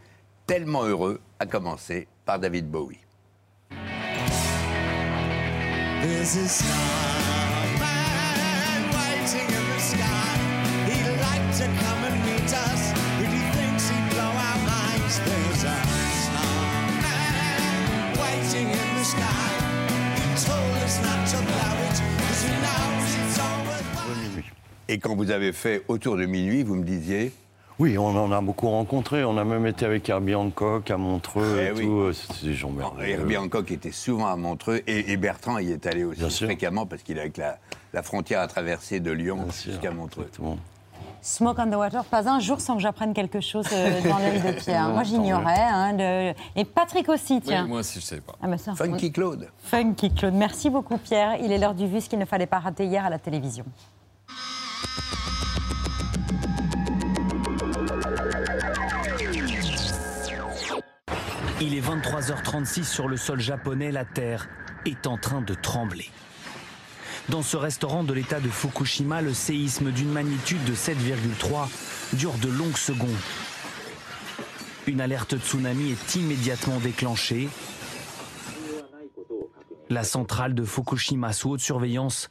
tellement 0.46 0.84
heureux, 0.84 1.20
à 1.40 1.46
commencer 1.46 2.08
par 2.26 2.40
David 2.40 2.70
Bowie. 2.70 3.00
There's 6.02 6.36
a 6.36 6.48
starman 6.48 7.80
waiting 8.92 9.48
in 9.48 9.66
the 9.74 9.80
sky. 9.80 10.38
He'd 10.88 11.08
like 11.20 11.48
to 11.58 11.66
come 11.80 12.04
and 12.04 12.18
meet 12.26 12.52
us, 12.52 12.94
but 13.18 13.28
he 13.28 13.42
thinks 13.56 13.90
he'd 13.90 14.10
blow 14.12 14.32
our 14.32 14.60
minds. 14.68 15.20
There's 15.24 15.64
a 15.64 15.78
starman 16.28 17.04
waiting 18.20 18.68
in 18.68 18.90
the 18.98 19.04
sky. 19.06 19.52
He 20.16 20.28
told 20.44 20.76
us 20.84 21.00
not 21.02 21.28
to 21.32 21.38
blow 21.38 21.76
it, 21.88 21.98
'cause 22.20 22.44
he 22.44 22.52
knows 22.60 23.16
it's 23.16 23.40
always 23.40 24.44
Et 24.90 25.00
quand 25.00 25.16
vous 25.16 25.32
avez 25.32 25.54
fait 25.54 25.84
autour 25.88 26.18
de 26.18 26.26
minuit, 26.26 26.64
vous 26.64 26.76
me 26.76 26.84
disiez 26.84 27.32
Oui, 27.80 27.98
on 27.98 28.06
en 28.16 28.32
a 28.32 28.40
beaucoup 28.42 28.70
rencontré. 28.70 29.24
On 29.24 29.38
a 29.38 29.44
même 29.44 29.66
été 29.66 29.86
avec 29.86 30.08
Herbie 30.08 30.36
Hancock 30.36 30.92
à 30.92 30.98
Montreux 30.98 31.58
Eh 31.60 31.66
et 31.68 31.72
oui. 31.72 31.86
tout. 31.86 31.92
Euh, 32.02 32.14
C'est 32.14 32.46
des 32.46 32.54
gens 32.54 32.70
merveilleux. 32.70 33.20
Herbie 33.20 33.38
Hancock 33.38 33.72
était 33.72 33.92
souvent 33.92 34.28
à 34.28 34.36
Montreux 34.36 34.82
et, 34.86 35.12
et 35.12 35.18
Bertrand 35.18 35.58
y 35.58 35.72
est 35.72 35.86
allé 35.88 36.04
aussi 36.04 36.20
Bien 36.20 36.30
sûr. 36.30 36.48
fréquemment 36.48 36.86
parce 36.86 37.02
qu'il 37.02 37.18
est 37.18 37.22
avec 37.22 37.38
la, 37.38 37.58
la 37.94 38.04
frontière 38.04 38.42
à 38.42 38.48
traverser 38.48 39.00
de 39.00 39.12
Lyon 39.12 39.40
jusqu'à 39.66 39.92
Montreux. 39.92 40.30
Smoke 41.24 41.56
on 41.62 41.72
the 41.72 41.76
Water, 41.76 42.04
pas 42.04 42.28
un 42.30 42.40
jour 42.42 42.60
sans 42.60 42.76
que 42.76 42.82
j'apprenne 42.82 43.14
quelque 43.14 43.40
chose 43.40 43.66
euh, 43.72 44.02
dans 44.02 44.18
l'œil 44.20 44.42
de 44.42 44.52
Pierre. 44.60 44.90
Non, 44.90 44.94
Moi, 44.96 45.04
j'ignorais. 45.04 45.62
hein, 45.62 45.94
de- 45.94 46.34
Et 46.60 46.66
Patrick 46.66 47.08
aussi, 47.08 47.40
tiens. 47.42 47.66
moi 47.66 47.80
aussi, 47.80 48.02
je 48.02 48.06
savais 48.06 48.20
pas. 48.22 48.34
Ah, 48.42 48.48
bah 48.48 48.58
ça, 48.58 48.76
Funky 48.76 49.08
on- 49.08 49.12
Claude. 49.12 49.48
Funky 49.64 50.14
Claude. 50.14 50.34
Merci 50.34 50.70
beaucoup, 50.70 50.98
Pierre. 50.98 51.38
Il 51.42 51.52
est 51.54 51.58
l'heure 51.58 51.76
du 51.76 51.88
vu, 51.88 52.02
ce 52.02 52.10
qu'il 52.10 52.20
ne 52.20 52.26
fallait 52.26 52.46
pas 52.46 52.60
rater 52.60 52.86
hier 52.86 53.06
à 53.06 53.10
la 53.10 53.20
télévision. 53.20 53.64
Il 61.62 61.76
est 61.76 61.82
23h36 61.82 62.84
sur 62.84 63.08
le 63.08 63.18
sol 63.18 63.40
japonais, 63.40 63.92
la 63.92 64.06
terre 64.06 64.48
est 64.86 65.08
en 65.08 65.18
train 65.18 65.42
de 65.42 65.54
trembler. 65.54 66.10
Dans 67.30 67.42
ce 67.42 67.56
restaurant 67.56 68.04
de 68.04 68.14
l'état 68.14 68.40
de 68.40 68.50
Fukushima, 68.50 69.22
le 69.22 69.34
séisme 69.34 69.92
d'une 69.92 70.12
magnitude 70.12 70.64
de 70.66 70.74
7,3 70.74 71.70
dure 72.14 72.34
de 72.42 72.50
longues 72.50 72.78
secondes. 72.78 73.10
Une 74.88 75.00
alerte 75.00 75.38
tsunami 75.38 75.92
est 75.92 76.16
immédiatement 76.16 76.80
déclenchée. 76.80 77.48
La 79.90 80.04
centrale 80.04 80.54
de 80.54 80.64
Fukushima 80.64 81.32
sous 81.32 81.52
haute 81.52 81.62
surveillance 81.62 82.28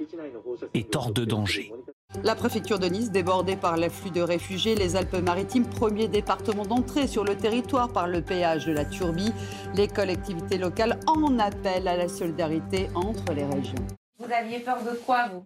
est 0.74 0.94
hors 0.94 1.12
de 1.12 1.24
danger. 1.24 1.72
La 2.20 2.34
préfecture 2.36 2.78
de 2.78 2.86
Nice, 2.86 3.10
débordée 3.10 3.56
par 3.56 3.76
l'afflux 3.76 4.10
de 4.10 4.20
réfugiés, 4.20 4.74
les 4.74 4.96
Alpes-Maritimes, 4.96 5.66
premier 5.66 6.08
département 6.08 6.64
d'entrée 6.64 7.08
sur 7.08 7.24
le 7.24 7.36
territoire 7.36 7.90
par 7.92 8.06
le 8.06 8.20
péage 8.20 8.66
de 8.66 8.72
la 8.72 8.84
Turbie, 8.84 9.32
les 9.74 9.88
collectivités 9.88 10.58
locales 10.58 11.00
en 11.06 11.38
appellent 11.38 11.88
à 11.88 11.96
la 11.96 12.08
solidarité 12.08 12.88
entre 12.94 13.32
les 13.32 13.44
régions. 13.44 13.74
Vous 14.18 14.30
aviez 14.30 14.60
peur 14.60 14.82
de 14.84 14.90
quoi, 15.04 15.28
vous 15.32 15.44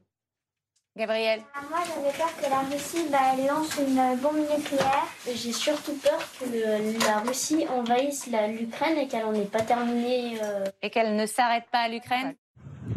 Gabriel? 0.99 1.41
Moi, 1.71 1.79
j'avais 1.87 2.17
peur 2.17 2.31
que 2.43 2.51
la 2.51 2.61
Russie 2.61 3.07
bah, 3.13 3.19
elle 3.39 3.47
lance 3.47 3.71
une 3.79 4.19
bombe 4.21 4.39
nucléaire. 4.39 5.07
J'ai 5.27 5.53
surtout 5.53 5.95
peur 6.03 6.19
que 6.41 6.47
le- 6.47 6.99
la 7.07 7.19
Russie 7.19 7.67
envahisse 7.69 8.27
l'Ukraine 8.27 8.97
et 8.99 9.07
qu'elle 9.07 9.25
n'en 9.25 9.35
ait 9.35 9.45
pas 9.45 9.61
terminé. 9.63 10.39
euh, 10.43 10.65
Et 10.83 10.91
qu'elle 10.91 11.15
ne 11.15 11.27
s'arrête 11.27 11.65
pas 11.71 11.81
à 11.81 11.89
l'Ukraine? 11.89 12.35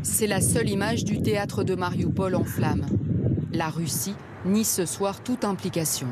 C'est 0.01 0.27
la 0.27 0.39
seule 0.39 0.69
image 0.69 1.03
du 1.03 1.21
théâtre 1.21 1.63
de 1.65 1.75
Mariupol 1.75 2.35
en 2.35 2.45
flammes. 2.45 2.85
La 3.51 3.69
Russie 3.69 4.15
nie 4.45 4.63
ce 4.63 4.85
soir 4.85 5.23
toute 5.23 5.43
implication. 5.43 6.07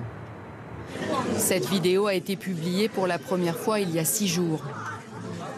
Cette 1.38 1.68
vidéo 1.68 2.08
a 2.08 2.16
été 2.16 2.36
publiée 2.36 2.90
pour 2.90 3.06
la 3.06 3.20
première 3.20 3.58
fois 3.58 3.80
il 3.80 3.92
y 3.92 4.00
a 4.00 4.06
six 4.06 4.28
jours. 4.28 4.64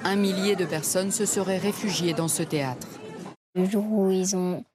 Un 0.04 0.18
millier 0.18 0.56
de 0.56 0.66
personnes 0.66 1.12
se 1.12 1.26
seraient 1.26 1.58
réfugiées 1.58 2.14
dans 2.14 2.28
ce 2.28 2.44
théâtre. 2.44 2.88
Le 3.56 3.66
jour 3.66 3.86
où 3.90 4.12
ils 4.12 4.36
ont 4.36 4.66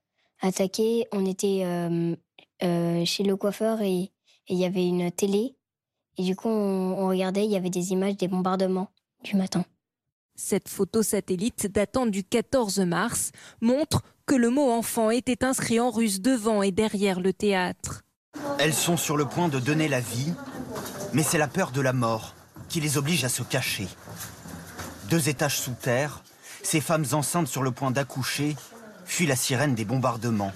attaqué, 0.40 1.06
on 1.12 1.26
était 1.26 1.62
euh, 1.64 2.16
euh, 2.62 3.04
chez 3.04 3.22
le 3.22 3.36
coiffeur 3.36 3.82
et 3.82 4.10
il 4.48 4.58
y 4.58 4.64
avait 4.64 4.86
une 4.86 5.10
télé. 5.10 5.56
Et 6.16 6.22
du 6.22 6.36
coup, 6.36 6.48
on, 6.48 6.96
on 6.98 7.08
regardait, 7.08 7.44
il 7.44 7.50
y 7.50 7.56
avait 7.56 7.70
des 7.70 7.92
images 7.92 8.16
des 8.16 8.28
bombardements 8.28 8.90
du 9.22 9.36
matin. 9.36 9.64
Cette 10.36 10.68
photo 10.68 11.02
satellite 11.02 11.70
datant 11.70 12.06
du 12.06 12.24
14 12.24 12.80
mars 12.80 13.30
montre 13.60 14.02
que 14.26 14.34
le 14.34 14.50
mot 14.50 14.70
enfant 14.70 15.10
était 15.10 15.44
inscrit 15.44 15.80
en 15.80 15.90
russe 15.90 16.20
devant 16.20 16.62
et 16.62 16.72
derrière 16.72 17.20
le 17.20 17.32
théâtre. 17.32 18.02
Elles 18.58 18.74
sont 18.74 18.96
sur 18.96 19.16
le 19.16 19.26
point 19.26 19.48
de 19.48 19.58
donner 19.58 19.88
la 19.88 20.00
vie, 20.00 20.32
mais 21.12 21.22
c'est 21.22 21.38
la 21.38 21.48
peur 21.48 21.70
de 21.70 21.80
la 21.80 21.92
mort 21.92 22.34
qui 22.68 22.80
les 22.80 22.96
oblige 22.96 23.24
à 23.24 23.28
se 23.28 23.42
cacher. 23.42 23.86
Deux 25.10 25.28
étages 25.28 25.58
sous 25.58 25.74
terre, 25.74 26.22
ces 26.62 26.80
femmes 26.80 27.04
enceintes 27.12 27.48
sur 27.48 27.62
le 27.62 27.70
point 27.70 27.90
d'accoucher 27.90 28.56
fuient 29.04 29.26
la 29.26 29.36
sirène 29.36 29.74
des 29.74 29.84
bombardements. 29.84 30.52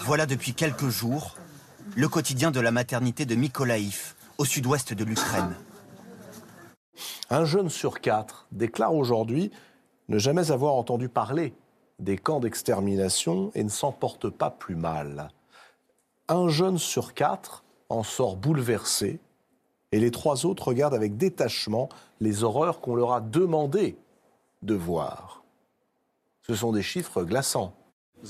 Voilà 0.00 0.26
depuis 0.26 0.54
quelques 0.54 0.88
jours 0.88 1.36
le 1.94 2.08
quotidien 2.08 2.50
de 2.50 2.60
la 2.60 2.70
maternité 2.70 3.26
de 3.26 3.34
Mykolaïv, 3.34 4.14
au 4.38 4.44
sud-ouest 4.44 4.94
de 4.94 5.04
l'Ukraine. 5.04 5.54
Un 7.30 7.44
jeune 7.44 7.68
sur 7.68 8.00
quatre 8.00 8.46
déclare 8.52 8.94
aujourd'hui 8.94 9.50
ne 10.08 10.18
jamais 10.18 10.50
avoir 10.50 10.74
entendu 10.74 11.08
parler 11.08 11.52
des 11.98 12.16
camps 12.16 12.40
d'extermination 12.40 13.50
et 13.54 13.64
ne 13.64 13.68
s'en 13.68 13.92
porte 13.92 14.28
pas 14.28 14.50
plus 14.50 14.76
mal. 14.76 15.30
Un 16.28 16.48
jeune 16.48 16.78
sur 16.78 17.14
quatre 17.14 17.64
en 17.88 18.02
sort 18.02 18.36
bouleversé 18.36 19.20
et 19.92 20.00
les 20.00 20.10
trois 20.10 20.46
autres 20.46 20.68
regardent 20.68 20.94
avec 20.94 21.16
détachement 21.16 21.88
les 22.20 22.44
horreurs 22.44 22.80
qu'on 22.80 22.94
leur 22.94 23.12
a 23.12 23.20
demandé 23.20 23.96
de 24.62 24.74
voir. 24.74 25.42
Ce 26.42 26.54
sont 26.54 26.72
des 26.72 26.82
chiffres 26.82 27.22
glaçants. 27.22 27.74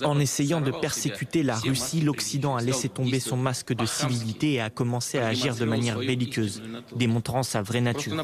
En 0.05 0.19
essayant 0.21 0.61
de 0.61 0.71
persécuter 0.71 1.43
la 1.43 1.57
Russie, 1.57 2.01
l'Occident 2.01 2.57
a 2.57 2.63
laissé 2.63 2.89
tomber 2.89 3.21
son 3.21 3.37
masque 3.37 3.73
de 3.73 3.87
civilité 3.87 4.55
et 4.55 4.61
a 4.61 4.71
commencé 4.71 5.19
à 5.19 5.29
agir 5.29 5.55
de 5.57 5.65
manière 5.65 5.99
belliqueuse, 5.99 6.63
démontrant 6.95 7.43
sa 7.43 7.63
vraie 7.63 7.81
nature. 7.81 8.15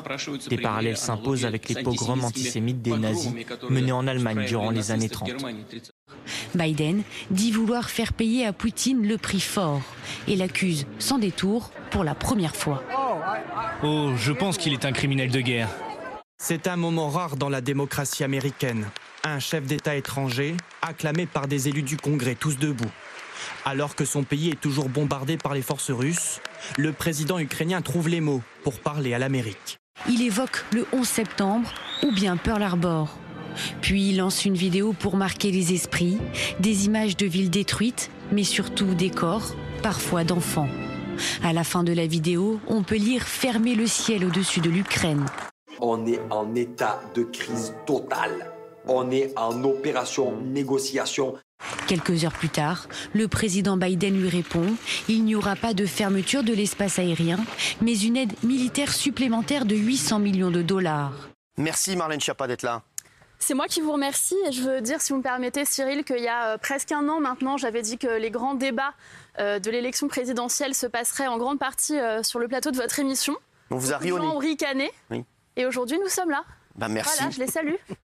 Des 0.49 0.59
parallèles 0.59 0.97
s'imposent 0.97 1.47
avec 1.47 1.69
les 1.69 1.83
pogroms 1.83 2.25
antisémites 2.25 2.83
des 2.83 2.97
nazis 2.97 3.33
menés 3.71 3.93
en 3.93 4.07
Allemagne 4.07 4.45
durant 4.47 4.71
les 4.71 4.91
années 4.91 5.09
30. 5.09 5.31
Biden 6.55 7.03
dit 7.31 7.51
vouloir 7.51 7.91
faire 7.91 8.13
payer 8.13 8.47
à 8.47 8.53
Poutine 8.53 9.07
le 9.07 9.19
prix 9.19 9.41
fort 9.41 9.83
et 10.29 10.37
l'accuse 10.37 10.87
sans 10.99 11.19
détour 11.19 11.71
pour 11.91 12.05
la 12.05 12.15
première 12.15 12.57
fois. 12.57 12.83
Oh, 13.83 14.13
je 14.17 14.33
pense 14.33 14.59
qu'il 14.59 14.73
est 14.73 14.85
un 14.85 14.93
criminel 14.93 15.31
de 15.31 15.41
guerre. 15.41 15.69
C'est 16.39 16.67
un 16.67 16.77
moment 16.77 17.09
rare 17.09 17.37
dans 17.37 17.49
la 17.49 17.61
démocratie 17.61 18.25
américaine. 18.25 18.87
Un 19.27 19.39
chef 19.39 19.65
d'État 19.65 19.97
étranger, 19.97 20.55
acclamé 20.83 21.25
par 21.25 21.49
des 21.49 21.71
élus 21.71 21.83
du 21.83 21.97
Congrès 21.97 22.35
tous 22.35 22.59
debout. 22.59 22.91
Alors 23.65 23.95
que 23.95 24.05
son 24.05 24.23
pays 24.23 24.51
est 24.51 24.61
toujours 24.61 24.91
bombardé 24.91 25.39
par 25.39 25.55
les 25.55 25.63
forces 25.63 25.91
russes, 25.91 26.43
le 26.77 26.93
président 26.93 27.39
ukrainien 27.39 27.81
trouve 27.81 28.11
les 28.11 28.21
mots 28.21 28.43
pour 28.65 28.81
parler 28.81 29.15
à 29.15 29.19
l'Amérique. 29.19 29.79
Il 30.11 30.21
évoque 30.21 30.67
le 30.75 30.87
11 30.93 31.09
septembre 31.09 31.73
ou 32.03 32.13
bien 32.13 32.37
Pearl 32.37 32.63
Harbor. 32.63 33.17
Puis 33.81 34.11
il 34.11 34.19
lance 34.19 34.45
une 34.45 34.57
vidéo 34.57 34.93
pour 34.93 35.17
marquer 35.17 35.51
les 35.51 35.73
esprits, 35.73 36.19
des 36.61 36.85
images 36.85 37.17
de 37.17 37.25
villes 37.25 37.51
détruites, 37.51 38.11
mais 38.31 38.45
surtout 38.45 38.95
des 38.95 39.11
corps, 39.11 39.55
parfois 39.83 40.25
d'enfants. 40.25 40.69
À 41.43 41.55
la 41.55 41.65
fin 41.65 41.83
de 41.83 41.95
la 41.95 42.07
vidéo, 42.07 42.61
on 42.67 42.83
peut 42.83 42.97
lire 42.97 43.23
Fermer 43.23 43.75
le 43.75 43.87
ciel 43.87 44.27
au-dessus 44.27 44.61
de 44.61 44.69
l'Ukraine. 44.69 45.25
On 45.81 46.05
est 46.05 46.21
en 46.29 46.55
état 46.55 47.01
de 47.15 47.23
crise 47.23 47.73
totale. 47.87 48.54
On 48.87 49.11
est 49.11 49.33
en 49.39 49.65
opération 49.65 50.37
négociation. 50.41 51.35
Quelques 51.87 52.25
heures 52.25 52.33
plus 52.33 52.49
tard, 52.51 52.89
le 53.15 53.29
président 53.29 53.77
Biden 53.77 54.21
lui 54.21 54.29
répond 54.29 54.67
Il 55.09 55.25
n'y 55.25 55.35
aura 55.35 55.57
pas 55.57 55.73
de 55.73 55.87
fermeture 55.87 56.43
de 56.43 56.53
l'espace 56.53 56.99
aérien, 56.99 57.39
mais 57.81 57.99
une 57.99 58.17
aide 58.17 58.33
militaire 58.43 58.93
supplémentaire 58.93 59.65
de 59.65 59.75
800 59.75 60.19
millions 60.19 60.51
de 60.51 60.63
dollars. 60.63 61.13
Merci 61.57 61.97
Marlène 61.97 62.21
Schiappa 62.21 62.47
d'être 62.47 62.63
là. 62.63 62.83
C'est 63.39 63.55
moi 63.55 63.67
qui 63.67 63.81
vous 63.81 63.93
remercie 63.93 64.37
et 64.49 64.53
je 64.53 64.63
veux 64.63 64.81
dire, 64.81 65.01
si 65.01 65.13
vous 65.13 65.19
me 65.19 65.23
permettez, 65.23 65.65
Cyril, 65.65 66.05
qu'il 66.05 66.21
y 66.21 66.29
a 66.29 66.55
euh, 66.55 66.59
presque 66.59 66.93
un 66.93 67.09
an 67.09 67.21
maintenant, 67.21 67.57
j'avais 67.57 67.83
dit 67.83 67.99
que 67.99 68.07
les 68.07 68.31
grands 68.31 68.55
débats 68.55 68.95
euh, 69.39 69.59
de 69.59 69.71
l'élection 69.71 70.09
présidentielle 70.09 70.75
se 70.75 70.87
passeraient 70.87 71.27
en 71.27 71.37
grande 71.37 71.59
partie 71.59 71.99
euh, 71.99 72.23
sur 72.23 72.39
le 72.39 72.49
plateau 72.49 72.71
de 72.71 72.77
votre 72.77 72.99
émission. 73.01 73.37
On 73.71 73.77
vous 73.77 73.93
a 73.93 73.99
ricané 73.99 74.91
Oui. 75.11 75.25
et 75.57 75.67
aujourd'hui 75.67 75.99
nous 75.99 76.09
sommes 76.09 76.31
là. 76.31 76.45
Bah, 76.77 76.89
merci. 76.89 77.19
Voilà, 77.19 77.31
je 77.31 77.39
les 77.41 77.47
salue. 77.47 77.75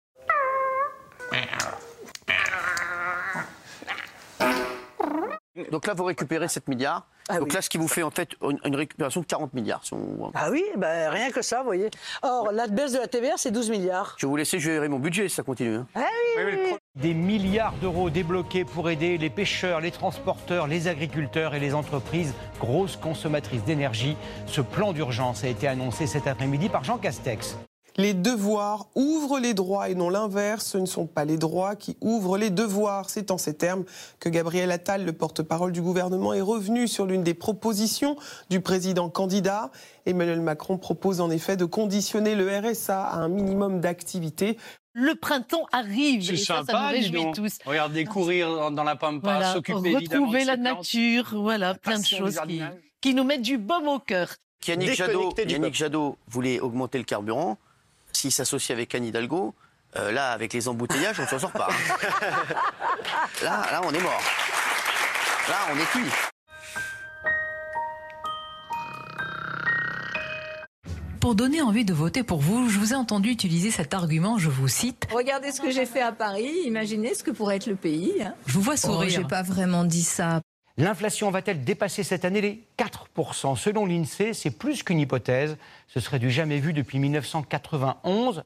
Donc 5.71 5.87
là, 5.87 5.95
vous 5.95 6.05
récupérez 6.05 6.49
7 6.49 6.69
milliards. 6.69 7.07
Donc 7.39 7.53
là, 7.53 7.61
ce 7.63 7.69
qui 7.71 7.79
vous 7.79 7.87
fait 7.87 8.03
en 8.03 8.11
fait 8.11 8.31
une, 8.65 8.75
récupération 8.75 9.21
de 9.21 9.27
40 9.27 9.53
milliards. 9.55 9.85
si 9.85 9.93
on- 9.95 10.31
Ah 10.35 10.49
oui, 10.51 10.65
ben, 10.77 11.11
rien 11.11 11.31
que 11.31 11.43
ça, 11.43 11.59
vous 11.59 11.67
voyez. 11.67 11.91
Or, 12.23 12.51
la 12.53 12.67
baisse 12.67 12.93
de 12.93 12.99
la 12.99 13.07
TVA, 13.07 13.35
c'est 13.37 13.51
12 13.53 13.71
milliards. 13.71 14.15
Je 14.19 14.27
vais 14.27 14.31
vous 14.31 14.37
laisser 14.37 14.59
gérer 14.59 14.89
mon 14.89 14.99
budget 14.99 15.29
si 15.29 15.35
ça 15.37 15.43
continue. 15.43 15.77
hein. 15.77 15.87
Ah 15.95 16.01
oui, 16.39 16.43
oui, 16.45 16.59
oui. 16.73 16.77
Des 16.97 17.15
milliards 17.15 17.75
d'euros 17.75 18.11
débloqués 18.11 18.65
pour 18.65 18.91
aider 18.91 19.17
les 19.19 19.31
pêcheurs, 19.31 19.81
les 19.81 19.93
transporteurs, 19.93 20.67
les 20.67 20.89
agriculteurs 20.89 21.55
et 21.55 21.61
les 21.61 21.75
entreprises 21.75 22.35
grosses 22.59 22.97
consommatrices 22.97 23.65
d'énergie. 23.65 24.17
Ce 24.47 24.61
plan 24.61 24.93
d'urgence 24.93 25.45
a 25.45 25.49
été 25.49 25.69
annoncé 25.69 26.07
cet 26.07 26.27
après-midi 26.27 26.69
par 26.69 26.83
Jean 26.85 26.99
Castex. 26.99 27.57
Les 28.01 28.15
devoirs 28.15 28.87
ouvrent 28.95 29.39
les 29.39 29.53
droits 29.53 29.91
et 29.91 29.95
non 29.95 30.09
l'inverse. 30.09 30.65
Ce 30.65 30.79
ne 30.79 30.87
sont 30.87 31.07
pas 31.07 31.27
les 31.27 31.37
droits 31.37 31.77
qui 31.77 31.99
ouvrent 32.01 32.39
les 32.39 32.49
devoirs. 32.49 33.11
C'est 33.11 33.31
en 33.31 33.37
ces 33.37 33.53
termes 33.55 33.85
que 34.21 34.31
Gabriel 34.31 34.71
Attal, 34.71 35.05
le 35.05 35.13
porte-parole 35.13 35.71
du 35.71 35.83
gouvernement, 35.83 36.33
est 36.33 36.41
revenu 36.41 36.89
sur 36.89 37.05
l'une 37.05 37.23
des 37.23 37.35
propositions 37.35 38.17
du 38.49 38.63
président 38.63 39.11
candidat. 39.11 39.71
Emmanuel 40.07 40.41
Macron 40.41 40.79
propose 40.79 41.21
en 41.21 41.31
effet 41.31 41.59
de 41.59 41.67
conditionner 41.67 42.35
le 42.35 42.49
RSA 42.49 43.03
à 43.05 43.17
un 43.17 43.29
minimum 43.29 43.81
d'activité. 43.81 44.57
Le 44.95 45.15
printemps 45.15 45.67
arrive 45.71 46.25
C'est 46.25 46.33
et 46.33 46.37
ça, 46.39 46.55
ça 46.55 46.61
nous 46.61 46.67
sympa, 46.69 46.99
dis 46.99 47.11
donc. 47.11 47.35
tous. 47.35 47.59
Regardez 47.67 48.07
courir 48.07 48.71
dans- 48.71 48.83
la 48.83 48.97
pampa, 48.97 49.21
Voilà, 49.35 49.53
s'occuper 49.53 49.97
retrouver 49.97 50.45
la 50.47 50.57
nature, 50.57 51.35
voilà, 51.35 51.75
plein 51.75 51.99
de 51.99 52.05
choses 52.05 52.41
qui, 53.03 53.15
nous 53.15 53.25
mettent 53.25 53.43
du 53.43 53.59
baume 53.59 53.89
au 53.89 53.99
cœur. 53.99 54.35
Yannick 54.67 54.95
Jadot, 54.95 55.35
Yannick. 55.47 55.75
Jadot 55.75 56.17
voulait 56.29 56.61
augmenter 56.61 56.97
le 56.97 57.05
carburant. 57.05 57.59
S'il 58.21 58.33
s'associe 58.33 58.71
avec 58.77 58.95
Anne 58.95 59.07
Hidalgo, 59.07 59.55
euh, 59.97 60.13
là, 60.13 60.33
avec 60.33 60.53
les 60.53 60.69
embouteillages, 60.69 61.19
on 61.21 61.23
ne 61.23 61.27
s'en 61.27 61.39
sort 61.39 61.53
pas. 61.53 61.69
hein. 61.71 61.95
là, 63.43 63.67
là, 63.73 63.81
on 63.83 63.91
est 63.95 64.01
mort. 64.03 64.21
Là, 65.49 65.57
on 65.73 65.79
est 65.79 65.87
cuit. 65.87 66.11
Pour 71.19 71.35
donner 71.35 71.63
envie 71.63 71.87
de 71.87 71.95
voter 71.95 72.23
pour 72.23 72.41
vous, 72.41 72.69
je 72.69 72.79
vous 72.79 72.93
ai 72.93 72.97
entendu 72.97 73.31
utiliser 73.31 73.71
cet 73.71 73.95
argument, 73.95 74.37
je 74.37 74.51
vous 74.51 74.69
cite. 74.69 75.07
Regardez 75.11 75.51
ce 75.51 75.63
que 75.63 75.71
j'ai 75.71 75.87
fait 75.87 76.03
à 76.03 76.13
Paris, 76.13 76.51
imaginez 76.67 77.15
ce 77.15 77.23
que 77.23 77.31
pourrait 77.31 77.57
être 77.57 77.67
le 77.67 77.75
pays. 77.77 78.23
hein. 78.23 78.35
Je 78.47 78.53
vous 78.53 78.61
vois 78.61 78.75
Oh, 78.75 78.87
sourire. 78.87 79.11
j'ai 79.11 79.25
pas 79.25 79.43
vraiment 79.43 79.85
dit 79.85 80.03
ça. 80.03 80.43
L'inflation 80.81 81.31
va-t-elle 81.31 81.63
dépasser 81.63 82.03
cette 82.03 82.25
année 82.25 82.41
les 82.41 82.65
4% 82.79 83.55
Selon 83.55 83.85
l'INSEE, 83.85 84.33
c'est 84.33 84.51
plus 84.51 84.83
qu'une 84.83 84.99
hypothèse. 84.99 85.59
Ce 85.89 86.01
serait 86.01 86.19
du 86.19 86.31
jamais 86.31 86.59
vu 86.59 86.73
depuis 86.73 86.99
1991. 86.99 88.43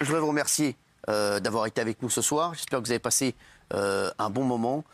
Je 0.00 0.04
voudrais 0.04 0.20
vous 0.20 0.28
remercier 0.28 0.76
euh, 1.08 1.40
d'avoir 1.40 1.66
été 1.66 1.80
avec 1.80 2.00
nous 2.00 2.10
ce 2.10 2.22
soir. 2.22 2.54
J'espère 2.54 2.78
que 2.78 2.84
vous 2.84 2.92
avez 2.92 3.00
passé 3.00 3.34
euh, 3.74 4.08
un 4.20 4.30
bon 4.30 4.44
moment. 4.44 4.84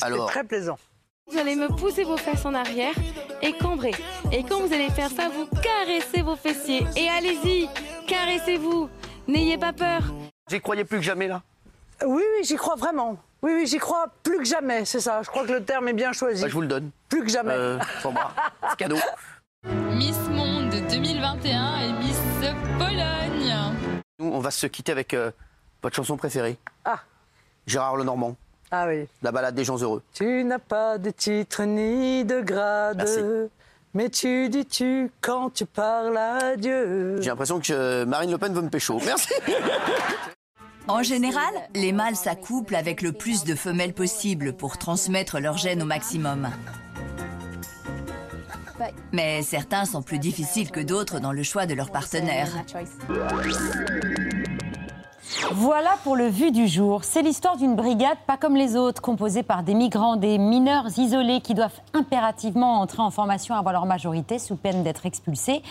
Alors, 0.00 0.30
très 0.30 0.44
plaisant. 0.44 0.78
Vous 1.30 1.36
allez 1.36 1.54
me 1.54 1.68
pousser 1.68 2.04
vos 2.04 2.16
fesses 2.16 2.46
en 2.46 2.54
arrière 2.54 2.94
et 3.42 3.52
cambrer. 3.52 3.92
Et 4.32 4.44
quand 4.44 4.60
vous 4.60 4.72
allez 4.72 4.88
faire 4.88 5.10
ça, 5.10 5.28
vous 5.28 5.46
caressez 5.60 6.22
vos 6.22 6.36
fessiers. 6.36 6.84
Et 6.96 7.10
allez-y, 7.10 7.68
caressez-vous. 8.06 8.88
N'ayez 9.28 9.58
pas 9.58 9.74
peur. 9.74 10.04
j'y 10.50 10.58
croyais 10.62 10.84
plus 10.84 11.00
que 11.00 11.04
jamais 11.04 11.28
là. 11.28 11.42
Oui, 12.02 12.22
oui, 12.38 12.44
j'y 12.44 12.56
crois 12.56 12.76
vraiment. 12.76 13.18
Oui, 13.44 13.52
oui, 13.56 13.66
j'y 13.66 13.76
crois 13.76 14.06
plus 14.22 14.38
que 14.38 14.44
jamais, 14.46 14.86
c'est 14.86 15.00
ça. 15.00 15.20
Je 15.22 15.28
crois 15.28 15.46
que 15.46 15.52
le 15.52 15.62
terme 15.62 15.86
est 15.88 15.92
bien 15.92 16.14
choisi. 16.14 16.40
Bah, 16.40 16.48
je 16.48 16.54
vous 16.54 16.62
le 16.62 16.66
donne. 16.66 16.90
Plus 17.10 17.24
que 17.24 17.30
jamais. 17.30 17.52
Euh, 17.52 17.78
sans 18.02 18.10
bras. 18.12 18.32
C'est 18.70 18.76
cadeau. 18.78 18.96
Miss 19.66 20.16
Monde 20.30 20.70
2021 20.88 21.78
et 21.80 21.92
Miss 21.92 22.16
Pologne. 22.78 23.54
Nous, 24.18 24.30
on 24.32 24.38
va 24.38 24.50
se 24.50 24.66
quitter 24.66 24.92
avec 24.92 25.12
euh, 25.12 25.30
votre 25.82 25.94
chanson 25.94 26.16
préférée. 26.16 26.56
Ah. 26.86 27.00
Gérard 27.66 27.96
Lenormand. 27.98 28.34
Ah 28.70 28.86
oui. 28.88 29.06
La 29.20 29.30
balade 29.30 29.54
des 29.54 29.64
gens 29.64 29.76
heureux. 29.76 30.02
Tu 30.14 30.42
n'as 30.42 30.58
pas 30.58 30.96
de 30.96 31.10
titre 31.10 31.64
ni 31.64 32.24
de 32.24 32.40
grade. 32.40 32.96
Merci. 32.96 33.20
Mais 33.92 34.08
tu 34.08 34.48
dis 34.48 34.64
tu 34.64 35.12
quand 35.20 35.50
tu 35.52 35.66
parles 35.66 36.16
à 36.16 36.56
Dieu? 36.56 37.20
J'ai 37.20 37.28
l'impression 37.28 37.60
que 37.60 37.74
euh, 37.74 38.06
Marine 38.06 38.30
Le 38.30 38.38
Pen 38.38 38.54
veut 38.54 38.62
me 38.62 38.70
pécho. 38.70 38.98
Merci. 39.04 39.28
En 40.86 41.02
général, 41.02 41.52
les 41.74 41.92
mâles 41.92 42.16
s'accouplent 42.16 42.76
avec 42.76 43.00
le 43.00 43.12
plus 43.12 43.44
de 43.44 43.54
femelles 43.54 43.94
possible 43.94 44.52
pour 44.52 44.76
transmettre 44.76 45.40
leur 45.40 45.56
gène 45.56 45.82
au 45.82 45.86
maximum. 45.86 46.48
Mais 49.12 49.42
certains 49.42 49.86
sont 49.86 50.02
plus 50.02 50.18
difficiles 50.18 50.70
que 50.70 50.80
d'autres 50.80 51.20
dans 51.20 51.32
le 51.32 51.42
choix 51.42 51.64
de 51.66 51.74
leur 51.74 51.90
partenaire. 51.90 52.48
Voilà 55.52 55.96
pour 56.04 56.16
le 56.16 56.28
vu 56.28 56.50
du 56.50 56.68
jour. 56.68 57.04
C'est 57.04 57.22
l'histoire 57.22 57.56
d'une 57.56 57.74
brigade 57.74 58.18
pas 58.26 58.36
comme 58.36 58.56
les 58.56 58.76
autres, 58.76 59.02
composée 59.02 59.42
par 59.42 59.62
des 59.62 59.74
migrants, 59.74 60.16
des 60.16 60.38
mineurs 60.38 60.86
isolés 60.98 61.40
qui 61.40 61.54
doivent 61.54 61.80
impérativement 61.92 62.80
entrer 62.80 63.02
en 63.02 63.10
formation 63.10 63.54
avant 63.54 63.72
leur 63.72 63.86
majorité 63.86 64.38
sous 64.38 64.56
peine 64.56 64.82
d'être 64.82 65.06
expulsés, 65.06 65.62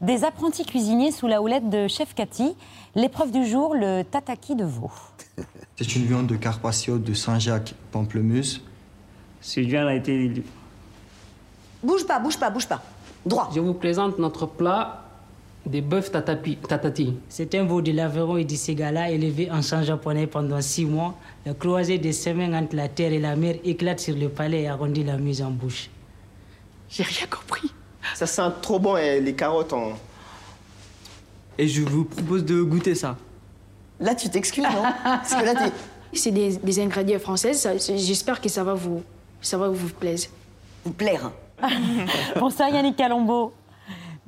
des 0.00 0.24
apprentis 0.24 0.64
cuisiniers 0.64 1.12
sous 1.12 1.26
la 1.26 1.42
houlette 1.42 1.68
de 1.68 1.86
chef 1.88 2.14
Cathy. 2.14 2.54
L'épreuve 2.94 3.30
du 3.30 3.46
jour, 3.46 3.74
le 3.74 4.02
tataki 4.02 4.56
de 4.56 4.64
veau. 4.64 4.90
C'est 5.76 5.96
une 5.96 6.04
viande 6.04 6.26
de 6.26 6.36
Carpaccio 6.36 6.98
de 6.98 7.14
Saint-Jacques, 7.14 7.74
Pamplemousse. 7.92 8.62
Cette 9.40 9.66
viande 9.66 9.88
a 9.88 9.94
été. 9.94 10.44
Bouge 11.82 12.06
pas, 12.06 12.18
bouge 12.18 12.38
pas, 12.38 12.50
bouge 12.50 12.66
pas. 12.66 12.82
Droit. 13.24 13.50
Je 13.54 13.60
vous 13.60 13.74
présente 13.74 14.18
notre 14.18 14.46
plat 14.46 15.09
des 15.66 15.80
bœufs 15.82 16.10
tatapi- 16.10 16.56
tatati. 16.56 17.14
C'est 17.28 17.54
un 17.54 17.64
veau 17.64 17.80
de 17.82 17.92
l'Aveyron 17.92 18.36
et 18.38 18.44
du 18.44 18.56
Ségala 18.56 19.10
élevé 19.10 19.50
en 19.50 19.62
sang 19.62 19.82
japonais 19.82 20.26
pendant 20.26 20.60
six 20.60 20.84
mois. 20.86 21.14
La 21.46 21.54
croisée 21.54 21.98
des 21.98 22.12
semaines 22.12 22.54
entre 22.54 22.74
la 22.76 22.88
terre 22.88 23.12
et 23.12 23.18
la 23.20 23.36
mer 23.36 23.56
éclate 23.64 24.00
sur 24.00 24.16
le 24.16 24.28
palais 24.28 24.62
et 24.62 24.68
arrondit 24.68 25.04
la 25.04 25.16
mise 25.16 25.42
en 25.42 25.50
bouche. 25.50 25.90
J'ai 26.88 27.02
rien 27.02 27.26
compris. 27.28 27.70
Ça 28.14 28.26
sent 28.26 28.50
trop 28.62 28.78
bon 28.78 28.96
et 28.96 29.20
les 29.20 29.34
carottes 29.34 29.72
en. 29.72 29.92
Et 31.58 31.68
je 31.68 31.82
vous 31.82 32.04
propose 32.04 32.44
de 32.44 32.62
goûter 32.62 32.94
ça. 32.94 33.16
Là, 34.00 34.14
tu 34.14 34.30
t'excuses, 34.30 34.64
non? 34.64 34.82
Parce 35.04 35.34
que 35.34 35.44
là, 35.44 35.54
t'es. 35.54 35.72
C'est 36.12 36.30
des, 36.32 36.56
des 36.56 36.80
ingrédients 36.80 37.18
français. 37.20 37.52
ça- 37.52 37.76
J'espère 37.76 38.40
que 38.40 38.48
ça 38.48 38.64
va 38.64 38.74
vous, 38.74 39.02
ça 39.40 39.56
va 39.58 39.68
vous 39.68 39.88
plaire. 39.90 40.18
Vous 40.84 40.92
plaire. 40.92 41.30
Bonsoir 42.38 42.70
Yannick 42.70 42.96
Calombo. 42.96 43.52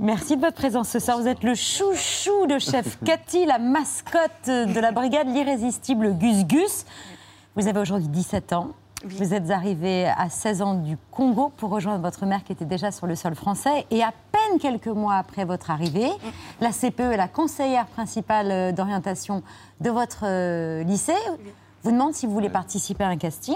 Merci 0.03 0.35
de 0.35 0.41
votre 0.41 0.57
présence 0.57 0.88
ce 0.88 0.99
soir. 0.99 1.17
Vous 1.21 1.29
êtes 1.29 1.45
le 1.45 1.55
chouchou 1.55 2.49
de 2.49 2.59
chef 2.59 2.99
Cathy, 3.05 3.47
la 3.47 3.61
mascotte 3.61 4.49
de 4.49 4.81
la 4.81 4.91
brigade 4.91 5.29
l'irrésistible 5.29 6.19
Gus 6.19 6.45
Gus. 6.45 6.87
Vous 7.55 7.69
avez 7.69 7.79
aujourd'hui 7.79 8.09
17 8.09 8.53
ans. 8.53 8.73
Vous 9.05 9.33
êtes 9.33 9.53
arrivé 9.53 10.09
à 10.09 10.29
16 10.29 10.62
ans 10.62 10.75
du 10.75 10.97
Congo 11.12 11.53
pour 11.57 11.71
rejoindre 11.71 12.03
votre 12.03 12.27
mère 12.27 12.43
qui 12.43 12.51
était 12.51 12.65
déjà 12.65 12.91
sur 12.91 13.07
le 13.07 13.15
sol 13.15 13.37
français. 13.37 13.87
Et 13.93 14.03
à 14.03 14.12
peine 14.33 14.59
quelques 14.59 14.88
mois 14.88 15.15
après 15.15 15.45
votre 15.45 15.71
arrivée, 15.71 16.11
la 16.61 16.73
CPE 16.73 17.12
est 17.12 17.17
la 17.17 17.29
conseillère 17.29 17.87
principale 17.87 18.75
d'orientation 18.75 19.45
de 19.81 19.91
votre 19.91 20.25
euh, 20.25 20.83
lycée. 20.83 21.12
Vous 21.85 21.93
demande 21.93 22.15
si 22.15 22.27
vous 22.27 22.33
voulez 22.33 22.51
participer 22.51 23.05
à 23.05 23.09
un 23.09 23.17
casting. 23.17 23.55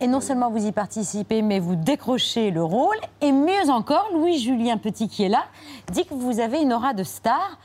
Et 0.00 0.06
non 0.06 0.20
seulement 0.20 0.50
vous 0.50 0.66
y 0.66 0.72
participez, 0.72 1.40
mais 1.40 1.58
vous 1.58 1.74
décrochez 1.76 2.50
le 2.50 2.62
rôle. 2.62 2.96
Et 3.22 3.32
mieux 3.32 3.70
encore, 3.70 4.10
Louis-Julien 4.12 4.76
Petit, 4.76 5.08
qui 5.08 5.24
est 5.24 5.28
là, 5.30 5.44
dit 5.90 6.04
que 6.04 6.12
vous 6.14 6.38
avez 6.38 6.60
une 6.60 6.72
aura 6.74 6.92
de 6.92 7.02
star. 7.02 7.58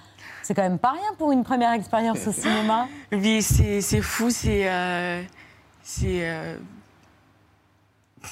C'est 0.44 0.54
quand 0.54 0.62
même 0.64 0.80
pas 0.80 0.92
rien 0.92 1.14
pour 1.18 1.32
une 1.34 1.44
première 1.44 1.74
expérience 1.74 2.26
au 2.28 2.32
cinéma. 2.32 2.88
Oui, 3.12 3.42
c'est 3.42 3.82
c'est 3.82 4.02
fou, 4.02 4.30
c'est. 4.30 4.70
euh, 4.70 5.22
c'est. 5.84 6.22
euh, 6.30 6.56
fou. 8.22 8.32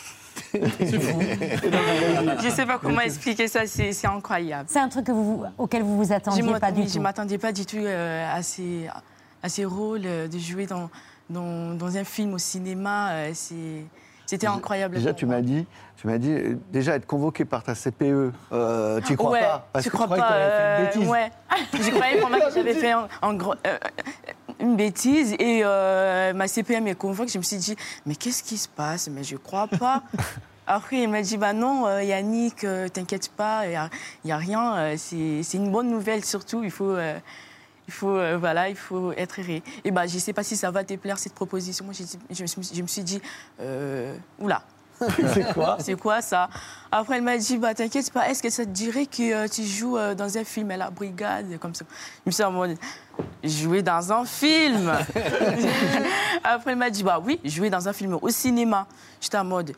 je 0.54 2.46
ne 2.46 2.50
sais 2.52 2.66
pas 2.66 2.80
comment 2.80 3.02
expliquer 3.02 3.48
ça, 3.48 3.68
c'est 3.68 3.92
c'est 3.92 4.08
incroyable. 4.08 4.68
C'est 4.72 4.80
un 4.80 4.90
truc 4.90 5.06
que 5.06 5.12
vous, 5.12 5.44
auquel 5.58 5.84
vous 5.84 5.98
vous 5.98 6.12
attendiez 6.14 6.42
Je 6.42 6.58
pas 6.58 6.72
du 6.72 6.84
Je 6.84 6.88
tout. 6.94 6.98
ne 6.98 7.04
m'attendais 7.04 7.38
pas 7.38 7.52
du 7.52 7.66
tout 7.66 7.78
euh, 7.78 8.26
à, 8.36 8.42
ces, 8.42 8.88
à 9.44 9.50
ces 9.50 9.66
rôles, 9.66 10.02
euh, 10.06 10.28
de 10.28 10.40
jouer 10.40 10.66
dans, 10.66 10.90
dans, 11.30 11.74
dans 11.76 11.98
un 11.98 12.04
film 12.04 12.34
au 12.34 12.38
cinéma. 12.38 13.12
euh, 13.12 13.32
c'est- 13.34 13.86
C'était 14.26 14.48
incroyable. 14.48 14.96
Déjà, 14.96 15.10
pour 15.12 15.20
tu 15.20 15.26
moi. 15.26 15.36
m'as 15.38 15.42
dit, 15.42 15.66
tu 15.98 16.06
m'as 16.08 16.18
dit, 16.20 16.32
euh, 16.32 16.56
déjà 16.72 16.96
être 16.96 17.08
convoqué 17.08 17.46
par 17.46 17.64
ta 17.64 17.74
CPE, 17.74 18.32
euh, 18.52 19.02
tu 19.06 19.16
crois 19.18 19.32
ouais, 19.32 19.40
pas? 19.42 19.68
Parce 19.74 19.84
tu 19.86 19.90
que 19.92 19.96
crois 19.96 20.08
tu 20.08 20.14
pas 20.22 20.28
fait 20.28 20.34
une 20.36 20.42
euh, 20.44 20.86
bêtise. 20.86 21.08
Ouais. 21.10 21.32
J'y 21.82 21.90
croyais 21.92 22.20
vraiment 22.20 22.38
que 22.40 22.54
j'avais 22.54 22.74
fait 22.76 22.94
gros- 23.34 23.56
une 24.60 24.76
bêtise 24.76 25.34
et 25.40 25.64
ma 26.34 26.48
CPM 26.48 26.84
me 26.84 26.94
convoque. 26.94 27.30
Je 27.30 27.38
me 27.40 27.44
suis 27.44 27.58
dit, 27.58 27.76
mais 28.06 28.16
qu'est-ce 28.16 28.44
qui 28.44 28.58
se 28.58 28.68
passe? 28.68 29.08
Mais 29.10 29.24
je 29.24 29.36
crois 29.38 29.68
pas. 29.68 30.04
Après, 30.68 30.98
il 30.98 31.10
m'a 31.10 31.24
dit, 31.24 31.38
bah 31.38 31.54
non, 31.54 31.88
Yannick, 32.00 32.64
t'inquiète 32.94 33.30
pas, 33.36 33.66
il 33.66 33.70
n'y 34.26 34.32
a, 34.32 34.36
a 34.36 34.38
rien. 34.38 34.94
c'est 34.98 35.42
c'est 35.42 35.58
une 35.58 35.72
bonne 35.72 35.90
nouvelle 35.90 36.24
surtout. 36.24 36.64
Il 36.64 36.70
faut. 36.70 36.96
Il 37.90 37.92
faut, 37.92 38.16
euh, 38.16 38.38
voilà, 38.38 38.70
il 38.70 38.76
faut 38.76 39.12
être 39.14 39.42
ré. 39.42 39.64
Et 39.84 39.90
bah, 39.90 40.06
je 40.06 40.14
ne 40.14 40.20
sais 40.20 40.32
pas 40.32 40.44
si 40.44 40.56
ça 40.56 40.70
va 40.70 40.84
te 40.84 40.94
plaire, 40.94 41.18
cette 41.18 41.34
proposition. 41.34 41.86
Moi, 41.86 41.96
je, 41.98 42.42
me 42.44 42.48
suis- 42.48 42.70
je 42.76 42.82
me 42.84 42.88
suis 42.88 43.02
dit, 43.04 43.20
euh, 43.60 44.16
oula. 44.38 44.62
C'est 45.34 45.54
quoi? 45.54 45.78
C'est 45.80 45.96
quoi 46.00 46.22
ça? 46.22 46.50
Après, 46.92 47.18
elle 47.18 47.24
m'a 47.24 47.38
dit, 47.38 47.58
bah, 47.58 47.74
t'inquiète 47.74 48.12
pas, 48.12 48.30
est-ce 48.30 48.44
que 48.44 48.50
ça 48.52 48.64
te 48.66 48.70
dirait 48.70 49.08
que 49.08 49.34
euh, 49.34 49.48
tu 49.48 49.64
joues 49.64 49.98
euh, 49.98 50.14
dans 50.14 50.38
un 50.38 50.44
film 50.44 50.70
à 50.70 50.78
la 50.78 50.92
brigade 50.92 51.58
comme 51.58 51.74
ça? 51.74 51.86
Je 51.90 52.30
me 52.30 52.32
suis 52.32 52.44
dit, 52.44 52.48
en 52.48 52.52
mode, 52.52 52.78
jouer 53.44 53.82
dans 53.82 54.12
un 54.14 54.26
film? 54.26 54.92
Après, 56.44 56.72
elle 56.72 56.78
m'a 56.78 56.90
dit, 56.90 57.04
bah 57.04 57.20
oui, 57.24 57.40
jouer 57.44 57.70
dans 57.70 57.88
un 57.88 57.94
film 57.94 58.18
au 58.22 58.30
cinéma. 58.30 58.88
J'étais 59.22 59.38
en 59.38 59.46
mode, 59.46 59.72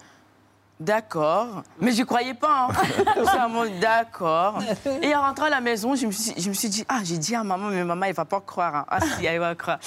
d'accord. 0.82 1.64
Mais 1.80 1.92
je 1.92 2.04
croyais 2.04 2.34
pas. 2.34 2.68
Hein. 2.70 3.68
D'accord. 3.82 4.60
Et 5.02 5.16
en 5.16 5.22
rentrant 5.22 5.46
à 5.46 5.50
la 5.50 5.62
maison, 5.62 5.96
je 5.96 6.08
me 6.08 6.12
suis, 6.12 6.34
je 6.38 6.50
me 6.50 6.54
suis 6.54 6.70
dit, 6.70 6.84
ah, 6.90 7.00
j'ai 7.04 7.18
dit 7.18 7.36
à 7.36 7.44
maman, 7.44 7.68
mais 7.70 7.84
maman, 7.84 8.06
elle 8.06 8.14
va 8.14 8.26
pas 8.26 8.42
croire. 8.42 8.76
hein. 8.76 8.86
Ah 8.90 9.00
si, 9.00 9.26
elle 9.26 9.40
va 9.40 9.56
croire. 9.56 9.80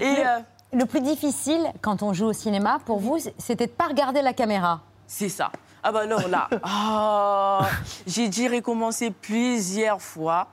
Et... 0.00 0.14
Le, 0.14 0.20
euh, 0.20 0.38
le 0.74 0.86
plus 0.86 1.00
difficile 1.00 1.62
quand 1.80 2.02
on 2.02 2.12
joue 2.12 2.26
au 2.26 2.32
cinéma, 2.32 2.78
pour 2.84 2.98
vous, 2.98 3.18
c'était 3.38 3.66
de 3.66 3.72
pas 3.72 3.86
regarder 3.88 4.22
la 4.22 4.32
caméra. 4.32 4.80
C'est 5.06 5.28
ça. 5.28 5.50
Ah 5.82 5.90
bah 5.90 6.00
alors 6.00 6.28
là, 6.28 6.48
ah, 6.62 7.66
j'ai 8.06 8.28
dû 8.28 8.48
recommencer 8.48 9.10
plusieurs 9.10 10.00
fois 10.00 10.46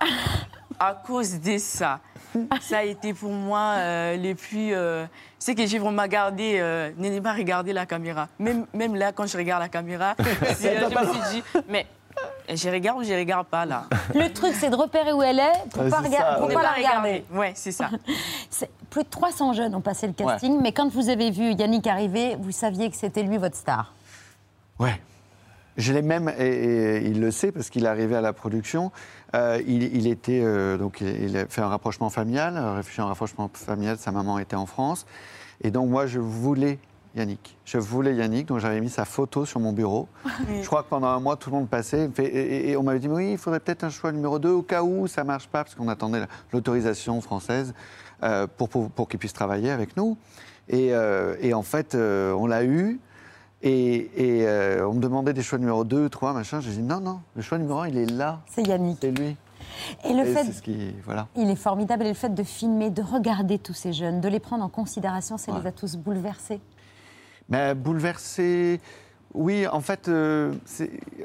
à 0.79 0.93
cause 0.93 1.39
de 1.39 1.57
ça. 1.59 1.99
Ça 2.61 2.79
a 2.79 2.83
été 2.83 3.13
pour 3.13 3.31
moi 3.31 3.75
euh, 3.77 4.17
le 4.17 4.35
plus... 4.35 4.73
euh, 4.73 5.05
c'est 5.37 5.55
que 5.55 5.65
j'ai 5.65 5.79
vraiment 5.79 6.05
gardé, 6.07 6.57
euh, 6.59 6.91
n'ai 6.97 7.21
pas 7.21 7.33
regardé 7.33 7.73
la 7.73 7.85
caméra. 7.85 8.27
Même, 8.39 8.65
même 8.73 8.95
là, 8.95 9.11
quand 9.11 9.25
je 9.25 9.37
regarde 9.37 9.61
la 9.61 9.69
caméra, 9.69 10.15
c'est, 10.55 10.77
euh, 10.77 10.89
je 10.89 10.95
me 10.99 11.13
suis 11.13 11.31
dit, 11.35 11.43
mais 11.69 11.85
je 12.53 12.69
regarde 12.69 12.99
ou 12.99 13.03
je 13.03 13.13
regarde 13.13 13.47
pas 13.47 13.65
là? 13.65 13.85
Le 14.13 14.31
truc, 14.33 14.53
c'est 14.53 14.69
de 14.69 14.75
repérer 14.75 15.13
où 15.13 15.21
elle 15.23 15.39
est 15.39 15.69
pour 15.71 15.83
Ouais, 15.83 15.89
pas, 15.89 16.01
rega- 16.01 16.35
pour 16.39 16.49
Ne 16.49 16.53
la 16.53 16.71
regarder. 16.73 17.23
Ouais, 17.31 17.51
c'est 17.55 17.71
ça. 17.71 17.89
Plus 18.89 19.03
de 19.03 19.09
300 19.09 19.53
jeunes 19.53 19.75
ont 19.75 19.81
passé 19.81 20.07
le 20.07 20.13
casting, 20.13 20.59
mais 20.61 20.71
quand 20.71 20.89
vous 20.91 21.09
avez 21.09 21.29
vu 21.31 21.51
Yannick 21.53 21.85
arriver, 21.87 22.35
vous 22.39 22.51
saviez 22.51 22.89
que 22.89 22.95
c'était 22.97 23.21
lui 23.23 23.37
votre 23.37 23.55
star? 23.55 23.93
Ouais. 24.79 24.99
Je 25.77 25.93
l'ai 25.93 26.01
même, 26.01 26.27
et, 26.37 26.43
et 26.45 26.97
il 27.05 27.21
le 27.21 27.31
sait 27.31 27.51
parce 27.53 27.69
qu'il 27.69 27.85
est 27.85 27.87
arrivé 27.87 28.15
à 28.15 28.21
la 28.21 28.33
production. 28.33 28.91
Euh, 29.35 29.61
il, 29.67 29.83
il 29.95 30.07
était 30.07 30.41
euh, 30.43 30.77
donc 30.77 31.01
il, 31.01 31.37
a 31.37 31.45
fait 31.47 31.61
un 31.61 31.67
rapprochement 31.67 32.09
familial, 32.09 32.57
un 32.57 32.75
réfugié 32.75 33.03
en 33.03 33.07
rapprochement 33.07 33.49
familial. 33.53 33.97
Sa 33.97 34.11
maman 34.11 34.39
était 34.39 34.55
en 34.55 34.65
France, 34.65 35.05
et 35.61 35.71
donc 35.71 35.89
moi 35.89 36.05
je 36.07 36.19
voulais 36.19 36.79
Yannick. 37.15 37.57
Je 37.65 37.77
voulais 37.79 38.15
Yannick, 38.15 38.47
donc 38.47 38.59
j'avais 38.59 38.81
mis 38.81 38.89
sa 38.89 39.05
photo 39.05 39.45
sur 39.45 39.59
mon 39.59 39.73
bureau. 39.73 40.07
Je 40.61 40.65
crois 40.67 40.83
que 40.83 40.89
pendant 40.89 41.07
un 41.07 41.19
mois 41.19 41.35
tout 41.37 41.49
le 41.49 41.55
monde 41.57 41.67
passait, 41.69 42.09
et, 42.19 42.21
et- 42.23 42.69
et 42.71 42.77
on 42.77 42.83
m'avait 42.83 42.99
dit 42.99 43.07
oui, 43.07 43.31
il 43.33 43.37
faudrait 43.37 43.59
peut-être 43.59 43.83
un 43.83 43.89
choix 43.89 44.11
numéro 44.11 44.39
2 44.39 44.49
au 44.49 44.61
cas 44.61 44.83
où 44.83 45.07
ça 45.07 45.23
marche 45.23 45.47
pas, 45.47 45.63
parce 45.63 45.75
qu'on 45.75 45.87
attendait 45.89 46.19
la- 46.21 46.27
l'autorisation 46.53 47.19
française 47.21 47.73
euh, 48.23 48.47
pour, 48.57 48.69
pour, 48.69 48.89
pour 48.91 49.07
qu'il 49.07 49.19
puisse 49.19 49.33
travailler 49.33 49.71
avec 49.71 49.95
nous. 49.97 50.17
Et, 50.67 50.93
euh, 50.93 51.35
et 51.41 51.53
en 51.55 51.63
fait, 51.63 51.95
euh, 51.95 52.31
on 52.33 52.45
l'a 52.45 52.63
eu. 52.63 52.99
Et, 53.61 54.09
et, 54.15 54.47
euh, 54.47 54.87
on 54.87 54.93
me 54.93 55.01
demandait 55.01 55.33
des 55.33 55.41
choix 55.43 55.59
numéro 55.59 55.83
2, 55.83 56.09
3, 56.09 56.33
machin. 56.33 56.61
J'ai 56.61 56.71
dit 56.71 56.81
non, 56.81 56.99
non, 57.01 57.19
le 57.35 57.41
choix 57.41 57.57
numéro 57.57 57.79
1, 57.79 57.89
il 57.89 57.97
est 57.97 58.05
là. 58.05 58.39
C'est 58.47 58.63
Yannick. 58.65 58.97
C'est 59.01 59.11
lui. 59.11 59.35
Et 60.05 60.13
le 60.13 60.23
fait, 60.25 60.45
c'est 60.45 60.51
ce 60.53 60.61
qui. 60.61 60.93
Voilà. 61.05 61.27
il 61.35 61.49
est 61.49 61.55
formidable, 61.55 62.05
et 62.05 62.09
le 62.09 62.13
fait 62.13 62.33
de 62.33 62.43
filmer, 62.43 62.89
de 62.89 63.01
regarder 63.01 63.59
tous 63.59 63.73
ces 63.73 63.91
jeunes, 63.93 64.21
de 64.21 64.27
les 64.29 64.39
prendre 64.39 64.63
en 64.63 64.69
considération, 64.69 65.37
ça 65.37 65.51
Ouais. 65.51 65.59
les 65.61 65.67
a 65.67 65.71
tous 65.71 65.97
bouleversés. 65.97 66.59
Mais 67.49 67.75
bouleversé. 67.75 68.79
Oui, 69.33 69.67
en 69.67 69.81
fait, 69.81 70.07
euh, 70.07 70.53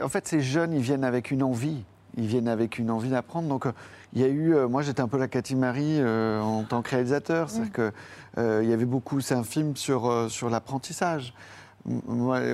en 0.02 0.08
fait, 0.08 0.26
ces 0.26 0.40
jeunes, 0.40 0.72
ils 0.72 0.82
viennent 0.82 1.04
avec 1.04 1.30
une 1.30 1.42
envie. 1.42 1.84
Ils 2.16 2.26
viennent 2.26 2.48
avec 2.48 2.78
une 2.78 2.90
envie 2.90 3.08
d'apprendre. 3.10 3.48
Donc, 3.48 3.66
euh, 3.66 3.72
il 4.12 4.20
y 4.20 4.24
a 4.24 4.28
eu. 4.28 4.54
euh, 4.54 4.68
moi, 4.68 4.82
j'étais 4.82 5.00
un 5.00 5.08
peu 5.08 5.18
la 5.18 5.26
Cathy 5.28 5.54
Marie 5.56 6.00
euh, 6.00 6.40
en 6.40 6.64
tant 6.64 6.82
que 6.82 6.90
réalisateur. 6.90 7.48
C'est-à-dire 7.50 7.72
que 7.72 7.92
euh, 8.38 8.60
il 8.62 8.68
y 8.68 8.72
avait 8.72 8.84
beaucoup. 8.84 9.20
C'est 9.20 9.34
un 9.34 9.42
film 9.44 9.74
sur, 9.76 10.06
euh, 10.10 10.28
sur 10.28 10.50
l'apprentissage. 10.50 11.32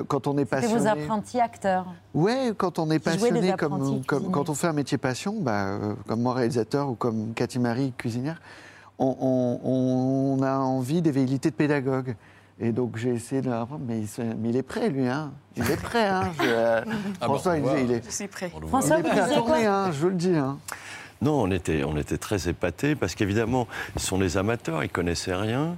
Quand 0.08 0.26
on 0.26 0.36
est 0.38 0.44
passionné. 0.44 0.80
vos 0.80 0.86
apprentis 0.88 1.40
acteurs. 1.40 1.86
Ouais, 2.14 2.52
quand 2.56 2.78
on 2.78 2.86
est 2.90 2.94
des 2.94 2.98
passionné, 2.98 3.50
apprentis 3.52 4.02
comme, 4.06 4.22
comme- 4.22 4.30
quand 4.32 4.48
on 4.48 4.54
fait 4.54 4.66
un 4.66 4.72
métier 4.72 4.98
passion, 4.98 5.36
bah, 5.40 5.66
euh, 5.66 5.94
comme 6.08 6.22
moi 6.22 6.34
réalisateur 6.34 6.88
ou 6.90 6.94
comme 6.94 7.32
Cathy 7.34 7.58
Marie 7.60 7.92
cuisinière, 7.96 8.40
on, 8.98 9.16
on- 9.20 10.38
on 10.38 10.42
a 10.42 10.56
envie 10.58 11.00
d'évéilité 11.00 11.50
de 11.50 11.54
pédagogue. 11.54 12.16
Et 12.62 12.72
donc 12.72 12.96
j'ai 12.98 13.10
essayé 13.14 13.40
de 13.40 13.48
leur 13.48 13.62
apprendre, 13.62 13.84
mais 13.86 14.00
il, 14.00 14.08
se- 14.08 14.20
mais 14.20 14.50
il 14.50 14.56
est 14.56 14.62
prêt 14.62 14.90
lui, 14.90 15.06
hein. 15.08 15.30
Il 15.56 15.70
est 15.70 15.80
prêt, 15.80 16.06
hein. 16.08 16.24
Je- 16.38 16.44
euh, 16.46 16.80
Ah 16.84 16.90
bah, 17.20 17.26
François, 17.26 17.52
on 17.52 17.76
il, 17.78 17.84
il 17.84 17.92
est, 17.92 18.04
Je 18.04 18.10
suis 18.10 18.28
prêt. 18.28 18.50
Le 18.60 18.66
il 18.66 18.92
est 18.92 19.02
prêt 19.02 19.20
à 19.20 19.28
tourner, 19.28 19.66
hein, 19.66 19.90
je 19.92 19.98
vous 20.00 20.08
le 20.08 20.14
dis. 20.14 20.34
Hein. 20.34 20.58
Non, 21.22 21.42
on 21.42 21.50
était, 21.50 21.84
on 21.84 21.96
était 21.96 22.18
très 22.18 22.48
épatés 22.48 22.94
parce 22.96 23.14
qu'évidemment, 23.14 23.66
ils 23.96 24.02
sont 24.02 24.18
des 24.18 24.36
amateurs, 24.36 24.82
ils 24.84 24.90
connaissaient 24.90 25.34
rien. 25.34 25.76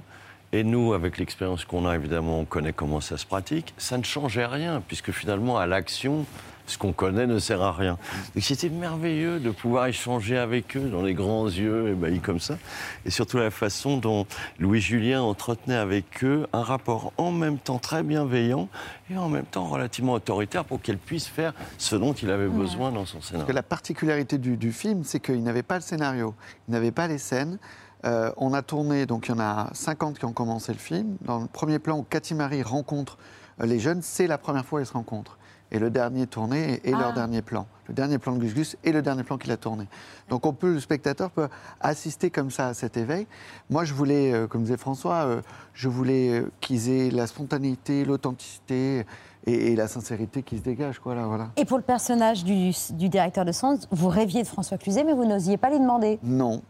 Et 0.53 0.63
nous, 0.63 0.93
avec 0.93 1.17
l'expérience 1.17 1.65
qu'on 1.65 1.87
a, 1.87 1.95
évidemment, 1.95 2.39
on 2.39 2.45
connaît 2.45 2.73
comment 2.73 3.01
ça 3.01 3.17
se 3.17 3.25
pratique. 3.25 3.73
Ça 3.79 3.97
ne 3.97 4.03
changeait 4.03 4.45
rien, 4.45 4.83
puisque 4.87 5.11
finalement, 5.11 5.57
à 5.57 5.65
l'action, 5.65 6.27
ce 6.67 6.77
qu'on 6.77 6.93
connaît 6.93 7.25
ne 7.25 7.39
sert 7.39 7.61
à 7.63 7.71
rien. 7.71 7.97
Donc 8.35 8.43
c'était 8.43 8.69
merveilleux 8.69 9.39
de 9.39 9.49
pouvoir 9.49 9.87
échanger 9.87 10.37
avec 10.37 10.77
eux 10.77 10.89
dans 10.89 11.01
les 11.01 11.15
grands 11.15 11.47
yeux 11.47 11.89
ébahis 11.89 12.19
comme 12.19 12.39
ça. 12.39 12.57
Et 13.05 13.09
surtout 13.09 13.37
la 13.37 13.51
façon 13.51 13.97
dont 13.97 14.25
Louis-Julien 14.59 15.21
entretenait 15.21 15.75
avec 15.75 16.23
eux 16.23 16.47
un 16.53 16.61
rapport 16.61 17.11
en 17.17 17.31
même 17.31 17.57
temps 17.57 17.79
très 17.79 18.03
bienveillant 18.03 18.69
et 19.11 19.17
en 19.17 19.29
même 19.29 19.45
temps 19.45 19.65
relativement 19.65 20.13
autoritaire 20.13 20.63
pour 20.63 20.81
qu'elles 20.81 20.97
puissent 20.97 21.27
faire 21.27 21.53
ce 21.77 21.95
dont 21.95 22.13
il 22.13 22.29
avait 22.29 22.47
besoin 22.47 22.91
dans 22.91 23.05
son 23.05 23.21
scénario. 23.21 23.45
Parce 23.45 23.51
que 23.51 23.55
la 23.55 23.63
particularité 23.63 24.37
du, 24.37 24.55
du 24.55 24.71
film, 24.71 25.03
c'est 25.03 25.19
qu'il 25.19 25.43
n'avait 25.43 25.63
pas 25.63 25.75
le 25.75 25.81
scénario, 25.81 26.33
il 26.69 26.71
n'avait 26.71 26.91
pas 26.91 27.07
les 27.07 27.17
scènes. 27.17 27.57
Euh, 28.05 28.31
on 28.37 28.53
a 28.53 28.61
tourné, 28.61 29.05
donc 29.05 29.27
il 29.27 29.31
y 29.31 29.33
en 29.33 29.39
a 29.39 29.69
50 29.73 30.19
qui 30.19 30.25
ont 30.25 30.33
commencé 30.33 30.73
le 30.73 30.79
film. 30.79 31.15
Dans 31.21 31.39
le 31.39 31.47
premier 31.47 31.79
plan 31.79 31.97
où 31.97 32.03
Cathy 32.03 32.35
Marie 32.35 32.61
rencontre 32.63 33.17
euh, 33.61 33.65
les 33.65 33.79
jeunes, 33.79 34.01
c'est 34.01 34.27
la 34.27 34.37
première 34.37 34.65
fois 34.65 34.79
qu'ils 34.81 34.87
se 34.87 34.93
rencontrent. 34.93 35.37
Et 35.71 35.79
le 35.79 35.89
dernier 35.89 36.27
tourné 36.27 36.81
est 36.83 36.93
Ah. 36.93 36.99
leur 36.99 37.13
dernier 37.13 37.41
plan. 37.41 37.65
Le 37.87 37.93
dernier 37.95 38.19
plan 38.19 38.33
de 38.33 38.39
Gus 38.39 38.53
Gus 38.53 38.77
est 38.83 38.91
le 38.91 39.01
dernier 39.01 39.23
plan 39.23 39.37
qu'il 39.39 39.51
a 39.51 39.57
tourné. 39.57 39.87
Donc 40.29 40.45
on 40.45 40.53
peut, 40.53 40.73
le 40.73 40.79
spectateur 40.79 41.31
peut 41.31 41.47
assister 41.81 42.29
comme 42.29 42.51
ça 42.51 42.67
à 42.67 42.73
cet 42.75 42.95
éveil. 42.97 43.25
Moi, 43.71 43.83
je 43.83 43.93
voulais, 43.93 44.33
euh, 44.33 44.47
comme 44.47 44.61
disait 44.63 44.77
François, 44.77 45.23
euh, 45.25 45.41
je 45.73 45.89
voulais 45.89 46.43
qu'ils 46.61 46.89
aient 46.89 47.09
la 47.09 47.25
spontanéité, 47.25 48.05
l'authenticité 48.05 49.05
et, 49.47 49.71
et 49.71 49.75
la 49.75 49.87
sincérité 49.87 50.43
qui 50.43 50.57
se 50.57 50.63
dégage. 50.63 50.99
Quoi, 50.99 51.15
là, 51.15 51.25
voilà. 51.25 51.49
Et 51.55 51.65
pour 51.65 51.77
le 51.77 51.83
personnage 51.83 52.43
du, 52.43 52.71
du 52.91 53.09
directeur 53.09 53.43
de 53.45 53.51
Sens, 53.51 53.87
vous 53.91 54.09
rêviez 54.09 54.43
de 54.43 54.47
François 54.47 54.77
Cluzet, 54.77 55.03
mais 55.03 55.13
vous 55.13 55.25
n'osiez 55.25 55.57
pas 55.57 55.69
lui 55.71 55.79
demander. 55.79 56.19
Non. 56.21 56.61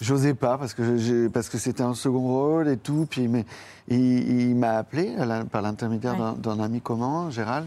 J'osais 0.00 0.34
pas 0.34 0.58
parce 0.58 0.74
que 0.74 1.28
parce 1.28 1.48
que 1.48 1.58
c'était 1.58 1.82
un 1.82 1.94
second 1.94 2.20
rôle 2.26 2.68
et 2.68 2.76
tout. 2.76 3.06
Puis 3.10 3.28
mais 3.28 3.44
il, 3.88 4.40
il 4.50 4.54
m'a 4.56 4.72
appelé 4.78 5.14
la- 5.16 5.44
par 5.44 5.62
l'intermédiaire 5.62 6.16
d'un- 6.16 6.32
d'un 6.34 6.60
ami 6.60 6.80
commun, 6.80 7.30
Gérald, 7.30 7.66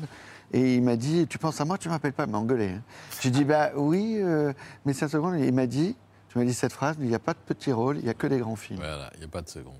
et 0.53 0.75
il 0.75 0.83
m'a 0.83 0.95
dit 0.95 1.27
"Tu 1.27 1.37
penses 1.37 1.59
à 1.61 1.65
moi 1.65 1.77
Tu 1.77 1.89
m'appelles 1.89 2.13
pas 2.13 2.25
Il 2.25 2.31
m'a 2.31 2.37
engueulé. 2.37 2.69
hein. 2.69 2.81
J'ai 3.21 3.29
dit 3.31 3.43
"Bah 3.43 3.71
oui, 3.75 4.17
euh, 4.19 4.53
mais 4.85 4.93
c'est 4.93 5.05
un 5.05 5.09
second." 5.09 5.33
Il 5.33 5.53
m'a 5.53 5.67
dit 5.67 5.95
"Tu 6.29 6.37
m'as 6.37 6.45
dit 6.45 6.53
cette 6.53 6.73
phrase 6.73 6.95
Il 6.99 7.07
n'y 7.07 7.15
a 7.15 7.19
pas 7.19 7.33
de 7.33 7.39
petits 7.45 7.71
rôles, 7.71 7.97
il 7.97 8.03
n'y 8.03 8.09
a 8.09 8.13
que 8.13 8.27
des 8.27 8.39
grands 8.39 8.55
films." 8.55 8.79
Voilà, 8.79 9.09
il 9.15 9.19
n'y 9.19 9.25
a 9.25 9.29
pas 9.29 9.41
de 9.41 9.49
second. 9.49 9.71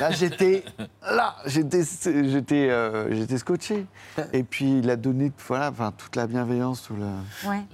Là, 0.00 0.10
j'étais 0.10 0.64
là, 1.02 1.36
j'étais, 1.46 1.82
j'étais, 2.04 2.68
euh, 2.70 3.14
j'étais 3.14 3.38
scotché. 3.38 3.86
Et 4.32 4.42
puis 4.42 4.78
il 4.78 4.90
a 4.90 4.96
donné, 4.96 5.32
voilà, 5.48 5.70
enfin, 5.70 5.92
toute 5.96 6.16
la 6.16 6.26
bienveillance, 6.26 6.82
tout 6.82 6.94
le. 6.94 7.06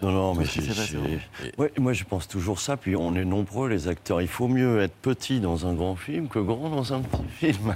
Non, 0.02 0.10
non, 0.10 0.34
mais 0.34 0.44
j'ai- 0.44 0.62
j'ai- 0.62 1.20
Ouais, 1.58 1.72
moi 1.78 1.92
je 1.92 2.04
pense 2.04 2.26
toujours 2.28 2.60
ça, 2.60 2.76
puis 2.76 2.96
on 2.96 3.14
est 3.14 3.24
nombreux 3.24 3.68
les 3.68 3.88
acteurs. 3.88 4.20
Il 4.20 4.28
faut 4.28 4.48
mieux 4.48 4.80
être 4.82 4.94
petit 4.94 5.40
dans 5.40 5.66
un 5.66 5.74
grand 5.74 5.96
film 5.96 6.28
que 6.28 6.38
grand 6.38 6.68
dans 6.70 6.92
un 6.92 7.00
petit 7.00 7.22
film. 7.52 7.74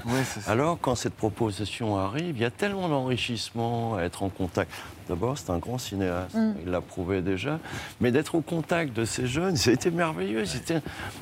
Alors 0.48 0.78
quand 0.80 0.94
cette 0.94 1.14
proposition 1.14 1.96
arrive, 1.96 2.36
il 2.36 2.42
y 2.42 2.44
a 2.44 2.50
tellement 2.50 2.88
d'enrichissement 2.88 3.96
à 3.96 4.02
être 4.02 4.22
en 4.22 4.28
contact, 4.28 4.70
D'abord, 5.08 5.36
c'est 5.38 5.50
un 5.50 5.58
grand 5.58 5.78
cinéaste, 5.78 6.34
Mm. 6.34 6.54
il 6.64 6.70
l'a 6.70 6.80
prouvé 6.80 7.20
déjà. 7.22 7.58
Mais 8.00 8.10
d'être 8.10 8.34
au 8.34 8.40
contact 8.40 8.92
de 8.94 9.04
ces 9.04 9.26
jeunes, 9.26 9.56
c'était 9.56 9.90
merveilleux. 9.90 10.44
C'était... 10.46 10.80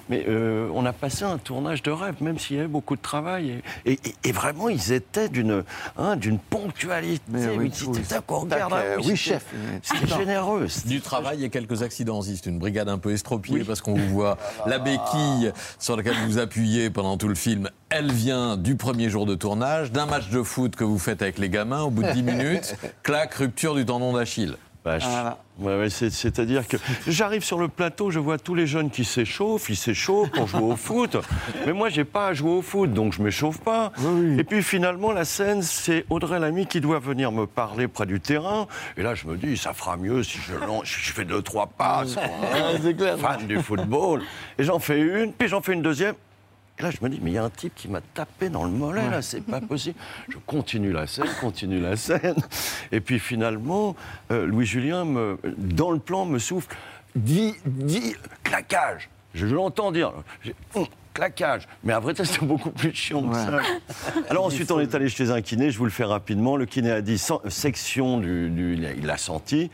Mais 0.09 0.25
euh, 0.29 0.68
on 0.75 0.85
a 0.87 0.92
passé 0.92 1.25
un 1.25 1.38
tournage 1.38 1.83
de 1.83 1.90
rêve, 1.90 2.14
même 2.21 2.38
s'il 2.38 2.57
y 2.57 2.59
avait 2.61 2.68
beaucoup 2.68 2.97
de 2.97 3.03
travail. 3.03 3.61
Et, 3.85 3.92
et- 3.92 4.01
et 4.25 4.33
vraiment, 4.33 4.68
ils 4.68 4.92
étaient 4.92 5.29
d'une, 5.29 5.64
hein, 5.99 6.16
d'une 6.16 6.38
ponctualité. 6.38 7.23
Mais 7.29 7.47
oui, 7.49 7.57
Mais 7.59 7.71
tout, 7.71 7.95
c'était 7.95 8.07
tac, 8.14 8.25
regarde, 8.29 8.73
euh, 8.75 8.97
oui, 9.05 9.16
chef. 9.16 9.45
C'était 9.83 10.07
généreux. 10.07 10.66
Du 10.87 11.01
travail 11.01 11.45
et 11.45 11.51
quelques 11.51 11.83
accidents. 11.83 12.23
C'est 12.23 12.47
une 12.47 12.59
brigade 12.59 12.88
un 12.88 12.99
peu 12.99 13.12
estropiée 13.12 13.64
parce 13.64 13.81
qu'on 13.81 13.95
vous 13.95 14.09
voit 14.09 14.38
la 14.66 14.79
béquille 14.79 15.53
sur 15.79 15.97
laquelle 15.97 16.16
vous 16.27 16.38
appuyez 16.38 16.90
pendant 16.90 17.16
tout 17.16 17.29
le 17.29 17.35
film. 17.35 17.68
Elle 18.02 18.10
vient 18.10 18.56
du 18.56 18.74
premier 18.74 19.10
jour 19.10 19.26
de 19.26 19.36
tournage, 19.36 19.92
d'un 19.92 20.06
match 20.06 20.28
de 20.28 20.42
foot 20.42 20.74
que 20.74 20.82
vous 20.82 20.98
faites 20.98 21.22
avec 21.22 21.38
les 21.38 21.48
gamins. 21.48 21.82
Au 21.82 21.90
bout 21.90 22.02
de 22.02 22.10
10 22.10 22.24
minutes, 22.24 22.74
clac, 23.04 23.32
rupture 23.34 23.76
du 23.76 23.86
tendon 23.86 24.12
d'Achille. 24.12 24.56
Ouais, 24.84 24.98
ouais, 25.78 25.88
C'est-à-dire 25.88 26.66
que 26.66 26.76
j'arrive 27.06 27.44
sur 27.44 27.60
le 27.60 27.68
plateau, 27.68 28.10
je 28.10 28.18
vois 28.18 28.38
tous 28.38 28.56
les 28.56 28.66
jeunes 28.66 28.90
qui 28.90 29.04
s'échauffent, 29.04 29.70
ils 29.70 29.76
s'échauffent 29.76 30.30
pour 30.30 30.48
jouer 30.48 30.62
au 30.62 30.74
foot. 30.76 31.16
Mais 31.64 31.72
moi, 31.72 31.90
j'ai 31.90 32.02
pas 32.02 32.26
à 32.26 32.34
jouer 32.34 32.50
au 32.50 32.62
foot, 32.62 32.92
donc 32.92 33.12
je 33.12 33.22
m'échauffe 33.22 33.60
pas. 33.60 33.92
Et 34.36 34.42
puis 34.42 34.64
finalement, 34.64 35.12
la 35.12 35.24
scène, 35.24 35.62
c'est 35.62 36.04
Audrey 36.10 36.40
Lamy 36.40 36.66
qui 36.66 36.80
doit 36.80 36.98
venir 36.98 37.30
me 37.30 37.46
parler 37.46 37.86
près 37.86 38.06
du 38.06 38.18
terrain. 38.18 38.66
Et 38.96 39.04
là, 39.04 39.14
je 39.14 39.28
me 39.28 39.36
dis, 39.36 39.56
ça 39.56 39.74
fera 39.74 39.96
mieux 39.96 40.24
si 40.24 40.38
je, 40.38 40.54
lance, 40.54 40.86
si 40.86 41.00
je 41.00 41.12
fais 41.12 41.24
deux, 41.24 41.42
trois 41.42 41.68
passes. 41.68 42.14
quoi. 42.16 42.24
c'est 42.82 42.96
clair. 42.96 43.16
Fan 43.16 43.46
du 43.46 43.62
football. 43.62 44.22
Et 44.58 44.64
j'en 44.64 44.80
fais 44.80 44.98
une, 44.98 45.32
puis 45.32 45.46
j'en 45.46 45.62
fais 45.62 45.74
une 45.74 45.82
deuxième. 45.82 46.16
Là, 46.83 46.90
je 46.90 46.99
me 47.01 47.09
dis, 47.09 47.21
mais 47.23 47.31
il 47.31 47.35
y 47.35 47.38
a 47.38 47.45
un 47.45 47.51
type 47.51 47.73
qui 47.77 47.87
m'a 47.88 48.01
tapé 48.01 48.49
dans 48.49 48.64
le 48.64 48.71
mollet, 48.71 49.09
là, 49.09 49.23
c'est 49.23 49.40
pas 49.40 49.61
possible. 49.61 49.97
Je 50.29 50.37
continue 50.47 50.90
la 50.92 51.07
scène, 51.07 51.29
continue 51.40 51.81
la 51.81 51.97
scène. 51.97 52.35
Et 52.90 53.01
puis 53.01 53.21
finalement, 53.21 53.95
euh, 54.33 54.47
Louis-Julien, 54.47 55.07
dans 55.59 55.92
le 55.92 55.99
plan, 56.01 56.25
me 56.27 56.38
souffle, 56.40 56.75
dis, 57.14 57.55
dis, 57.64 58.14
claquage. 58.42 59.09
Je 59.35 59.47
l'entends 59.47 59.92
dire, 59.92 60.12
Hum, 60.75 60.87
claquage. 61.14 61.68
Mais 61.85 61.92
à 61.92 62.01
vrai 62.01 62.14
dire, 62.14 62.27
c'était 62.27 62.45
beaucoup 62.45 62.71
plus 62.71 62.92
chiant 62.92 63.23
que 63.29 63.37
ça. 63.37 63.61
Alors 64.29 64.47
ensuite, 64.47 64.71
on 64.73 64.81
est 64.81 64.95
allé 64.95 65.09
chez 65.09 65.31
un 65.31 65.40
kiné, 65.40 65.71
je 65.71 65.79
vous 65.79 65.85
le 65.85 65.90
fais 65.90 66.05
rapidement. 66.05 66.57
Le 66.57 66.66
kiné 66.66 66.90
a 66.90 67.01
dit 67.01 67.23
section 67.49 68.18
du, 68.18 68.51
du- 68.51 68.75
il 68.99 69.07
l'a 69.07 69.16
senti. 69.18 69.71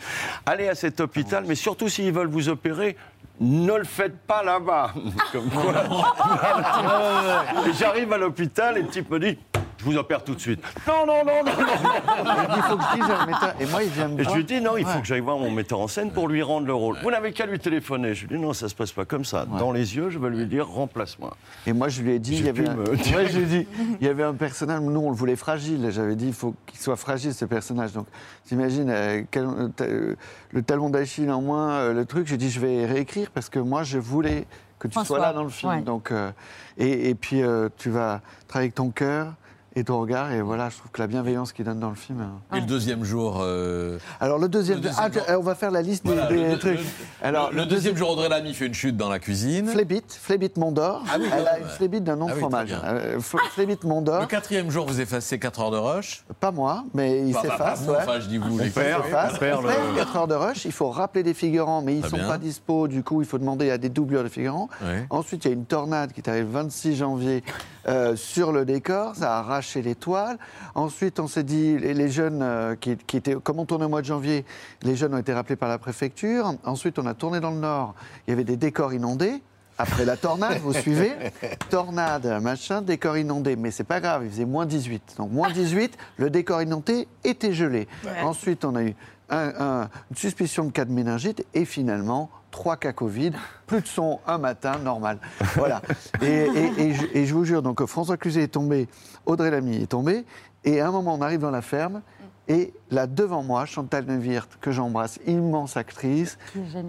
Allez 0.47 0.69
à 0.69 0.75
cet 0.75 1.01
hôpital, 1.01 1.45
mais 1.49 1.55
surtout 1.55 1.89
s'ils 1.89 2.13
veulent 2.13 2.29
vous 2.29 2.49
opérer, 2.51 2.97
ne 3.41 3.75
le 3.75 3.85
faites 3.85 4.19
pas 4.27 4.43
là-bas. 4.43 4.93
Comme 5.33 5.51
quoi. 5.51 5.73
J'arrive 7.79 8.13
à 8.13 8.19
l'hôpital 8.19 8.79
et 8.79 8.83
le 8.83 8.89
type 8.89 9.11
me 9.11 9.19
dit. 9.19 9.39
Je 9.79 9.85
vous 9.85 9.97
opère 9.97 10.25
tout 10.25 10.35
de 10.35 10.41
suite. 10.41 10.61
Non, 10.89 11.07
non, 11.07 11.25
non, 11.25 11.45
non, 11.45 11.53
non. 11.53 12.55
Il 12.57 12.63
faut 12.63 12.77
que 12.77 12.83
je 12.83 12.95
dise 13.01 13.11
à 13.11 13.21
un 13.23 13.27
metteur- 13.27 13.55
Et 13.61 13.67
moi, 13.67 13.83
il 13.85 13.91
vient 13.91 14.09
me 14.09 14.15
Et 14.15 14.19
je 14.19 14.25
voir. 14.25 14.37
lui 14.37 14.45
dis 14.45 14.61
non, 14.61 14.77
il 14.77 14.85
faut 14.85 14.91
Ouais. 14.95 15.01
que 15.01 15.07
j'aille 15.07 15.21
voir 15.21 15.39
mon 15.39 15.51
metteur 15.53 15.79
en 15.81 15.87
scène 15.89 16.11
pour 16.11 16.27
lui 16.27 16.43
rendre 16.43 16.67
le 16.67 16.75
rôle. 16.75 16.99
Vous 17.03 17.11
n'avez 17.11 17.33
qu'à 17.33 17.47
lui 17.47 17.59
téléphoner. 17.61 18.13
Je 18.15 18.27
lui 18.27 18.37
dis 18.37 18.43
non, 18.43 18.53
ça 18.53 18.69
se 18.69 18.75
passe 18.75 18.91
pas 18.93 19.05
comme 19.05 19.25
ça. 19.25 19.47
Dans 19.47 19.71
les 19.73 19.95
yeux, 19.97 20.11
je 20.11 20.19
vais 20.19 20.31
lui 20.31 20.47
dire 20.47 20.67
remplace-moi. 20.69 21.37
Et 21.67 21.73
moi, 21.73 21.89
je 21.89 22.03
lui 22.03 22.13
ai 22.13 22.19
dit, 22.19 22.37
il 22.39 22.45
y 22.47 22.49
avait 22.49 22.69
un... 22.69 22.75
me- 22.75 22.85
Moi, 23.13 23.25
je 23.27 23.39
lui 23.39 23.43
ai 23.45 23.47
dit, 23.63 23.67
il 24.01 24.07
y 24.07 24.11
avait 24.11 24.25
un 24.25 24.35
personnage, 24.35 24.81
nous, 24.81 25.01
on 25.01 25.11
le 25.11 25.17
voulait 25.17 25.37
fragile. 25.37 25.89
J'avais 25.91 26.17
dit, 26.17 26.27
il 26.27 26.35
faut 26.35 26.55
qu'il 26.67 26.81
soit 26.81 26.97
fragile, 26.97 27.33
ce 27.33 27.45
personnage. 27.45 27.93
Donc, 27.93 28.07
t'imagines, 28.47 28.91
euh, 28.91 29.23
quel- 29.31 29.45
euh, 29.45 29.69
euh, 29.83 30.15
le 30.53 30.63
talon 30.63 30.91
d'Achille 30.91 31.31
en 31.31 31.41
moins, 31.41 31.71
euh, 31.71 31.93
le 31.95 32.05
truc, 32.05 32.27
j'ai 32.27 32.37
dit, 32.37 32.51
je 32.51 32.59
vais 32.59 32.85
réécrire 32.85 33.31
parce 33.31 33.49
que 33.49 33.59
moi, 33.61 33.85
je 33.85 33.99
voulais 33.99 34.47
que 34.81 34.89
tu 34.89 34.93
François, 34.93 35.19
sois 35.19 35.27
là 35.27 35.33
dans 35.33 35.45
le 35.45 35.49
film. 35.51 35.73
ouais. 35.73 35.81
Donc, 35.83 36.11
euh, 36.11 36.31
et, 36.79 37.11
et 37.11 37.15
puis, 37.15 37.43
euh, 37.43 37.69
tu 37.79 37.91
vas 37.91 38.21
travailler 38.49 38.67
avec 38.67 38.75
ton 38.75 38.91
cœur 38.91 39.35
et 39.79 39.85
ton 39.85 40.01
regard. 40.01 40.33
Et 40.33 40.43
voilà, 40.43 40.69
je 40.71 40.77
trouve 40.79 40.91
que 40.91 41.01
la 41.01 41.07
bienveillance 41.07 41.53
qu'il 41.53 41.65
donne 41.65 41.81
dans 41.81 41.89
le 41.91 41.95
film. 41.95 42.21
euh, 42.53 42.57
Et 42.57 42.61
le 42.61 42.67
deuxième 42.67 43.05
jour. 43.05 43.39
euh, 43.41 43.99
Alors, 44.21 44.39
le 44.39 44.49
deuxième. 44.49 44.79
Le 44.79 44.83
deuxième 44.85 45.05
ah, 45.07 45.13
jour. 45.13 45.39
on 45.39 45.43
va 45.43 45.55
faire 45.55 45.71
la 45.71 45.83
liste 45.83 46.05
des- 46.05 46.13
voilà, 46.13 46.29
des, 46.29 46.49
le, 46.51 46.59
trucs. 46.59 46.79
le- 46.79 46.85
Alors, 47.23 47.51
le, 47.51 47.59
le 47.59 47.67
deuxième 47.67 47.97
jour, 47.97 48.11
Audrey 48.11 48.29
Lamy 48.29 48.55
fait 48.55 48.67
une 48.67 48.75
chute 48.75 48.97
dans 48.97 49.09
la 49.09 49.19
cuisine. 49.19 49.67
Flébite, 49.69 50.19
Flébite 50.21 50.57
Mondor. 50.57 51.03
Ah 51.11 51.17
oui, 51.21 51.27
Elle 51.33 51.47
a 51.47 51.59
une 51.59 51.67
flébite 51.67 52.05
d'un 52.05 52.17
nom 52.17 52.27
Ah 52.29 52.33
oui, 52.35 52.41
fromage. 52.41 52.77
Euh, 52.85 53.21
Flébite 53.21 53.85
Mondor. 53.85 54.21
Le 54.21 54.27
quatrième 54.27 54.71
jour, 54.71 54.87
vous 54.87 55.01
effacez 55.01 55.39
4 55.39 55.61
heures 55.61 55.71
de 55.71 55.77
rush. 55.79 56.25
Pas 56.41 56.51
moi, 56.51 56.85
mais 56.95 57.27
il 57.29 57.35
s'efface. 57.35 57.59
bah, 57.59 57.75
vous, 57.77 57.91
ouais. 57.93 57.99
enfin, 58.01 58.21
je 58.21 58.27
dis 58.27 58.39
vous, 58.39 58.51
Il 58.59 58.59
les 58.63 58.69
On 58.69 58.73
pères, 58.73 59.05
fait 59.05 59.51
le- 59.53 59.97
4 59.97 60.17
heures 60.17 60.27
de 60.29 60.35
rush. 60.35 60.65
Il 60.65 60.73
faut 60.73 60.91
rappeler 60.91 61.23
des 61.23 61.35
figurants, 61.35 61.83
mais 61.83 61.95
ils 61.95 62.03
ne 62.03 62.09
sont 62.09 62.17
bien. 62.17 62.29
pas 62.29 62.39
dispo. 62.39 62.89
Du 62.89 63.03
coup, 63.03 63.23
il 63.23 63.27
faut 63.29 63.39
demander 63.39 63.71
à 63.71 63.79
des 63.79 63.89
doublures 63.89 64.25
de 64.25 64.29
figurants. 64.29 64.69
Ensuite, 65.11 65.45
il 65.45 65.49
y 65.49 65.51
a 65.51 65.55
une 65.55 65.65
tornade 65.67 66.13
qui 66.13 66.21
est 66.21 66.29
arrivée 66.29 66.45
le 66.45 66.51
26 66.53 66.97
janvier 66.97 67.43
euh, 67.87 68.17
sur 68.17 68.53
le 68.53 68.65
décor. 68.65 69.15
Ça 69.17 69.39
a 69.39 69.43
arraché 69.69 69.83
les 69.83 69.95
toiles. 69.95 70.39
Ensuite, 70.75 71.21
on 71.21 71.29
s'est 71.29 71.43
dit, 71.43 71.79
les, 71.79 71.95
les 71.95 72.09
jeunes 72.11 72.41
euh, 72.43 72.75
qui, 72.77 72.97
qui 72.97 73.17
étaient, 73.17 73.35
comme 73.35 73.59
on 73.59 73.67
tournait 73.67 73.85
au 73.85 73.89
mois 73.89 74.01
de 74.01 74.07
janvier, 74.07 74.45
les 74.83 74.97
jeunes 74.97 75.15
ont 75.15 75.19
été 75.19 75.33
rappelés 75.33 75.57
par 75.57 75.69
la 75.69 75.79
préfecture. 75.79 76.55
Ensuite, 76.65 76.99
on 76.99 77.07
a 77.07 77.15
tourné 77.15 77.41
dans 77.41 77.51
le 77.51 77.59
Nord. 77.59 77.95
Il 78.27 78.31
y 78.31 78.33
avait 78.33 78.45
des 78.45 78.57
décors 78.57 78.93
inondés. 78.93 79.43
Après 79.81 80.05
la 80.05 80.17
tornade, 80.17 80.59
vous 80.59 80.73
suivez 80.73 81.13
Tornade, 81.71 82.41
machin, 82.43 82.83
décor 82.83 83.17
inondé. 83.17 83.55
Mais 83.55 83.71
c'est 83.71 83.85
pas 83.85 84.01
grave, 84.01 84.23
il 84.25 84.31
faisait 84.31 84.45
moins 84.45 84.67
18. 84.67 85.15
Donc 85.19 85.31
moins 85.31 85.51
18, 85.53 85.97
le 86.17 86.31
décor 86.31 86.61
inondé 86.63 87.07
était 87.23 87.53
gelé. 87.53 87.87
Ouais. 88.05 88.21
Ensuite, 88.23 88.65
on 88.65 88.75
a 88.75 88.83
eu 88.83 88.95
un- 89.31 89.53
un- 89.61 89.89
une 90.11 90.17
suspicion 90.17 90.65
de 90.65 90.73
cas 90.73 90.85
de 90.85 90.91
méningite 90.91 91.47
et 91.55 91.65
finalement, 91.65 92.29
trois 92.51 92.77
cas 92.77 92.93
Covid, 92.93 93.33
plus 93.67 93.81
de 93.83 93.87
son 93.87 94.21
un 94.27 94.39
matin, 94.39 94.79
normal. 94.79 95.19
Voilà. 95.57 95.83
Et, 96.23 96.27
et- 96.27 96.81
et 96.83 96.95
je, 96.95 97.05
et 97.15 97.27
je 97.27 97.35
vous 97.35 97.45
jure, 97.45 97.63
donc 97.63 97.85
François 97.87 98.17
Cluzet 98.17 98.43
est 98.45 98.49
tombé, 98.49 98.89
Audrey 99.27 99.51
Lamy 99.51 99.83
est 99.83 99.87
tombée, 99.89 100.25
et 100.65 100.81
à 100.81 100.89
un 100.89 100.91
moment, 100.91 101.15
on 101.15 101.23
arrive 101.23 101.41
dans 101.41 101.51
la 101.51 101.63
ferme, 101.63 102.03
et 102.49 102.73
là, 102.91 103.07
devant 103.07 103.43
moi, 103.43 103.67
Chantal 103.67 104.07
Neuwirth, 104.07 104.57
que 104.61 104.71
j'embrasse, 104.73 105.19
immense 105.27 105.77
actrice, 105.77 106.39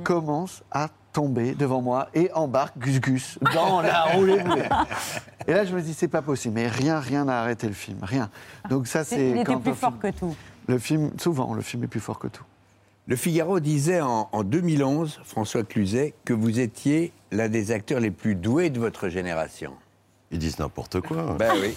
commence 0.04 0.64
à 0.72 0.88
tomber 1.12 1.54
devant 1.56 1.82
moi 1.82 2.08
et 2.14 2.32
embarque 2.34 2.78
Gus 2.78 3.02
Gus 3.02 3.40
dans 3.54 3.82
la 3.82 4.04
roulée. 4.04 4.42
Et 5.48 5.54
là, 5.54 5.66
je 5.66 5.76
me 5.76 5.82
dis, 5.82 5.94
c'est 5.94 6.08
pas 6.08 6.22
possible. 6.22 6.54
Mais 6.56 6.68
rien, 6.68 7.00
rien 7.00 7.26
n'a 7.26 7.42
arrêté 7.42 7.68
le 7.68 7.74
film. 7.74 7.98
Rien. 8.04 8.30
Donc 8.70 8.88
ça, 8.88 9.04
c'est... 9.04 9.32
Il 9.32 9.36
était 9.38 9.44
quand 9.46 9.60
plus 9.60 9.74
fort 9.74 9.90
film- 10.00 10.14
que 10.14 10.18
tout. 10.18 10.36
Le 10.68 10.78
film, 10.78 11.12
souvent, 11.18 11.54
le 11.56 11.62
film 11.62 11.84
est 11.84 11.88
plus 11.88 12.00
fort 12.00 12.20
que 12.20 12.28
tout. 12.28 12.44
Le 13.10 13.16
Figaro 13.16 13.60
disait 13.60 14.02
en, 14.02 14.30
en 14.32 14.44
2011, 14.44 15.22
François 15.24 15.64
Cluzet, 15.64 16.14
que 16.26 16.34
vous 16.34 16.60
étiez 16.60 17.12
l'un 17.32 17.50
des 17.50 17.72
acteurs 17.72 18.00
les 18.00 18.12
plus 18.12 18.36
doués 18.36 18.70
de 18.70 18.80
votre 18.80 19.10
génération. 19.10 19.74
Ils 20.30 20.38
disent 20.38 20.60
n'importe 20.60 21.02
quoi. 21.02 21.36
Ben 21.40 21.54
oui. 21.60 21.76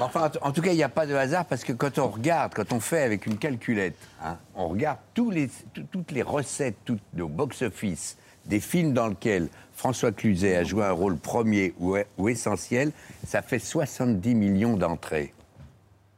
Enfin, 0.00 0.30
en, 0.40 0.52
tout 0.52 0.62
cas, 0.62 0.70
il 0.72 0.76
n'y 0.76 0.82
a 0.82 0.88
pas 0.88 1.04
de 1.04 1.14
hasard 1.14 1.44
parce 1.44 1.64
que 1.64 1.74
quand 1.74 1.98
on 1.98 2.08
regarde, 2.08 2.54
quand 2.54 2.72
on 2.72 2.80
fait 2.80 3.02
avec 3.02 3.26
une 3.26 3.36
calculette, 3.36 3.94
hein, 4.24 4.38
on 4.54 4.68
regarde 4.68 4.96
tous 5.12 5.30
les, 5.30 5.50
tout- 5.74 5.84
toutes 5.92 6.10
les 6.12 6.22
recettes, 6.22 6.76
toutes 6.86 7.02
nos 7.12 7.28
box-office 7.28 8.16
des 8.46 8.60
films 8.60 8.94
dans 8.94 9.08
lesquels 9.08 9.48
François 9.74 10.12
Cluzet 10.12 10.56
a 10.56 10.64
joué 10.64 10.82
un 10.84 10.92
rôle 10.92 11.18
premier 11.18 11.74
ou, 11.78 11.96
ou 12.16 12.28
essentiel, 12.30 12.90
ça 13.26 13.42
fait 13.42 13.58
70 13.58 14.34
millions 14.34 14.78
d'entrées. 14.78 15.34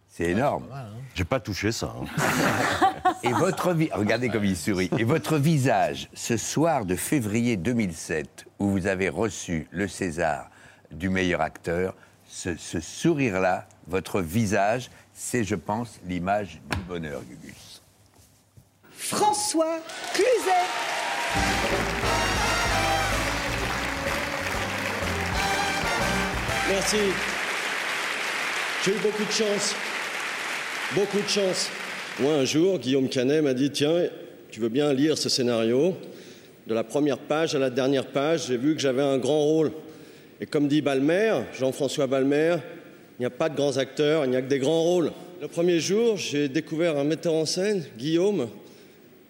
C'est 0.08 0.30
énorme. 0.30 0.66
J'ai 1.16 1.24
pas 1.24 1.40
touché 1.40 1.72
ça. 1.72 1.92
hein. 2.00 2.92
Et 3.22 3.32
votre 3.32 3.72
vie, 3.72 3.88
regardez 3.92 4.28
comme 4.28 4.44
il 4.44 4.56
sourit. 4.56 4.90
Et 4.98 5.04
votre 5.04 5.38
visage, 5.38 6.08
ce 6.14 6.36
soir 6.36 6.84
de 6.84 6.96
février 6.96 7.56
2007, 7.56 8.46
où 8.58 8.70
vous 8.70 8.86
avez 8.86 9.08
reçu 9.08 9.66
le 9.70 9.88
César 9.88 10.50
du 10.90 11.08
meilleur 11.08 11.40
acteur, 11.40 11.94
ce, 12.28 12.56
ce 12.56 12.80
sourire-là, 12.80 13.66
votre 13.88 14.20
visage, 14.20 14.90
c'est, 15.14 15.44
je 15.44 15.54
pense, 15.54 15.98
l'image 16.06 16.60
du 16.70 16.78
bonheur, 16.88 17.22
Gugus. 17.22 17.82
François 18.90 19.78
Cluzet. 20.12 20.66
Merci. 26.68 26.96
J'ai 28.84 28.90
eu 28.92 28.98
beaucoup 28.98 29.24
de 29.24 29.32
chance. 29.32 29.74
Beaucoup 30.94 31.20
de 31.20 31.28
chance. 31.28 31.70
Moi, 32.18 32.32
un 32.32 32.46
jour, 32.46 32.78
Guillaume 32.78 33.10
Canet 33.10 33.42
m'a 33.42 33.52
dit 33.52 33.70
Tiens, 33.70 34.04
tu 34.50 34.58
veux 34.58 34.70
bien 34.70 34.90
lire 34.94 35.18
ce 35.18 35.28
scénario 35.28 35.94
De 36.66 36.72
la 36.72 36.82
première 36.82 37.18
page 37.18 37.54
à 37.54 37.58
la 37.58 37.68
dernière 37.68 38.06
page, 38.06 38.46
j'ai 38.46 38.56
vu 38.56 38.74
que 38.74 38.80
j'avais 38.80 39.02
un 39.02 39.18
grand 39.18 39.42
rôle. 39.42 39.70
Et 40.40 40.46
comme 40.46 40.66
dit 40.66 40.80
Balmer, 40.80 41.42
Jean-François 41.58 42.06
Balmer, 42.06 42.56
il 43.18 43.22
n'y 43.22 43.26
a 43.26 43.30
pas 43.30 43.50
de 43.50 43.56
grands 43.56 43.76
acteurs, 43.76 44.24
il 44.24 44.30
n'y 44.30 44.36
a 44.36 44.40
que 44.40 44.48
des 44.48 44.58
grands 44.58 44.82
rôles. 44.82 45.12
Le 45.42 45.48
premier 45.48 45.78
jour, 45.78 46.16
j'ai 46.16 46.48
découvert 46.48 46.96
un 46.96 47.04
metteur 47.04 47.34
en 47.34 47.44
scène, 47.44 47.84
Guillaume, 47.98 48.48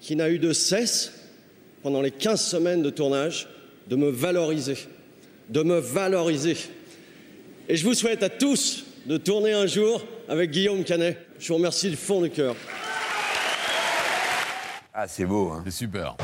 qui 0.00 0.14
n'a 0.14 0.30
eu 0.30 0.38
de 0.38 0.52
cesse, 0.52 1.12
pendant 1.82 2.02
les 2.02 2.12
15 2.12 2.40
semaines 2.40 2.82
de 2.82 2.90
tournage, 2.90 3.48
de 3.88 3.96
me 3.96 4.10
valoriser. 4.10 4.76
De 5.48 5.64
me 5.64 5.78
valoriser. 5.78 6.56
Et 7.68 7.74
je 7.74 7.84
vous 7.84 7.94
souhaite 7.94 8.22
à 8.22 8.28
tous 8.28 8.84
de 9.06 9.16
tourner 9.16 9.54
un 9.54 9.66
jour 9.66 10.04
avec 10.28 10.52
Guillaume 10.52 10.84
Canet. 10.84 11.25
Je 11.38 11.48
vous 11.48 11.54
remercie 11.54 11.90
du 11.90 11.96
fond 11.96 12.22
du 12.22 12.30
cœur. 12.30 12.54
Ah, 14.94 15.06
c'est 15.06 15.26
beau. 15.26 15.50
Hein. 15.52 15.62
C'est 15.64 15.70
super. 15.72 16.16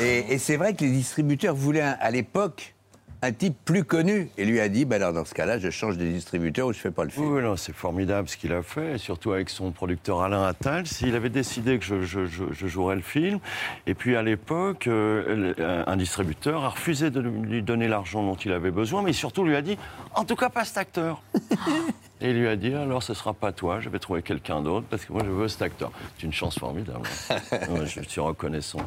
Et, 0.00 0.34
et 0.34 0.38
c'est 0.38 0.56
vrai 0.56 0.74
que 0.74 0.84
les 0.84 0.90
distributeurs 0.90 1.54
voulaient 1.54 1.80
à 1.80 2.10
l'époque 2.10 2.74
un 3.22 3.32
type 3.32 3.56
plus 3.64 3.84
connu. 3.84 4.30
Et 4.38 4.44
lui 4.44 4.60
a 4.60 4.68
dit, 4.68 4.84
bah 4.84 4.96
alors 4.96 5.12
dans 5.12 5.24
ce 5.24 5.34
cas-là, 5.34 5.58
je 5.58 5.68
change 5.70 5.98
de 5.98 6.04
distributeur 6.06 6.66
ou 6.68 6.72
je 6.72 6.78
fais 6.78 6.90
pas 6.90 7.04
le 7.04 7.10
film. 7.10 7.32
Oui, 7.34 7.42
non, 7.42 7.56
c'est 7.56 7.74
formidable 7.74 8.28
ce 8.28 8.36
qu'il 8.36 8.52
a 8.52 8.62
fait, 8.62 8.96
surtout 8.98 9.32
avec 9.32 9.50
son 9.50 9.70
producteur 9.72 10.22
Alain 10.22 10.42
Attal. 10.44 10.86
S'il 10.86 11.14
avait 11.14 11.28
décidé 11.28 11.78
que 11.78 11.84
je, 11.84 12.02
je- 12.02 12.26
je- 12.26 12.52
je 12.52 12.66
jouerais 12.66 12.96
le 12.96 13.02
film, 13.02 13.38
et 13.86 13.94
puis 13.94 14.16
à 14.16 14.22
l'époque, 14.22 14.86
euh, 14.86 15.54
le- 15.56 15.88
un 15.88 15.96
distributeur 15.96 16.64
a 16.64 16.70
refusé 16.70 17.10
de 17.10 17.20
lui 17.20 17.62
donner 17.62 17.88
l'argent 17.88 18.22
dont 18.22 18.36
il 18.36 18.52
avait 18.52 18.70
besoin, 18.70 19.02
mais 19.02 19.12
surtout 19.12 19.44
lui 19.44 19.54
a 19.56 19.62
dit, 19.62 19.76
en 20.14 20.24
tout 20.24 20.36
cas 20.36 20.48
pas 20.48 20.64
cet 20.64 20.78
acteur. 20.78 21.22
Et 22.22 22.30
il 22.30 22.38
lui 22.38 22.48
a 22.48 22.56
dit, 22.56 22.74
alors 22.74 23.02
ce 23.02 23.14
sera 23.14 23.32
pas 23.32 23.50
toi, 23.50 23.80
je 23.80 23.88
vais 23.88 23.98
trouver 23.98 24.20
quelqu'un 24.22 24.60
d'autre, 24.60 24.86
parce 24.90 25.04
que 25.06 25.12
moi 25.12 25.22
je 25.24 25.30
veux 25.30 25.48
cet 25.48 25.62
acteur. 25.62 25.90
C'est 26.18 26.24
une 26.26 26.32
chance 26.32 26.58
formidable. 26.58 27.02
Ouais, 27.52 27.86
je 27.86 28.00
suis 28.02 28.20
reconnaissant. 28.20 28.80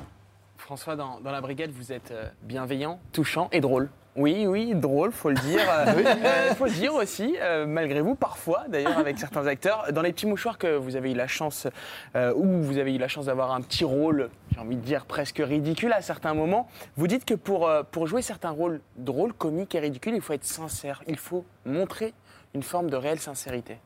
François, 0.57 0.95
dans, 0.95 1.19
dans 1.19 1.31
la 1.31 1.41
brigade, 1.41 1.71
vous 1.71 1.91
êtes 1.91 2.11
euh, 2.11 2.25
bienveillant, 2.43 2.99
touchant 3.11 3.49
et 3.51 3.59
drôle. 3.59 3.89
Oui, 4.15 4.45
oui, 4.45 4.75
drôle, 4.75 5.11
faut 5.11 5.29
le 5.29 5.35
dire. 5.35 5.61
Euh, 5.73 6.03
euh, 6.05 6.53
faut 6.55 6.65
le 6.65 6.71
dire 6.71 6.93
aussi, 6.93 7.35
euh, 7.41 7.65
malgré 7.65 8.01
vous, 8.01 8.15
parfois, 8.15 8.65
d'ailleurs, 8.67 8.97
avec 8.97 9.17
certains 9.17 9.47
acteurs. 9.47 9.87
Dans 9.91 10.01
les 10.01 10.13
petits 10.13 10.27
mouchoirs 10.27 10.57
que 10.57 10.75
vous 10.75 10.95
avez 10.95 11.11
eu 11.11 11.15
la 11.15 11.27
chance, 11.27 11.67
euh, 12.15 12.33
où 12.35 12.61
vous 12.61 12.77
avez 12.77 12.93
eu 12.93 12.97
la 12.97 13.07
chance 13.07 13.25
d'avoir 13.25 13.51
un 13.51 13.61
petit 13.61 13.83
rôle, 13.83 14.29
j'ai 14.53 14.59
envie 14.59 14.75
de 14.75 14.81
dire 14.81 15.05
presque 15.05 15.41
ridicule 15.43 15.91
à 15.93 16.01
certains 16.01 16.33
moments, 16.33 16.67
vous 16.95 17.07
dites 17.07 17.25
que 17.25 17.33
pour, 17.33 17.69
pour 17.91 18.07
jouer 18.07 18.21
certains 18.21 18.51
rôles 18.51 18.81
drôles, 18.97 19.33
comiques 19.33 19.75
et 19.75 19.79
ridicules, 19.79 20.15
il 20.15 20.21
faut 20.21 20.33
être 20.33 20.45
sincère. 20.45 21.03
Il 21.07 21.17
faut 21.17 21.43
montrer 21.65 22.13
une 22.53 22.63
forme 22.63 22.89
de 22.89 22.95
réelle 22.95 23.19
sincérité. 23.19 23.77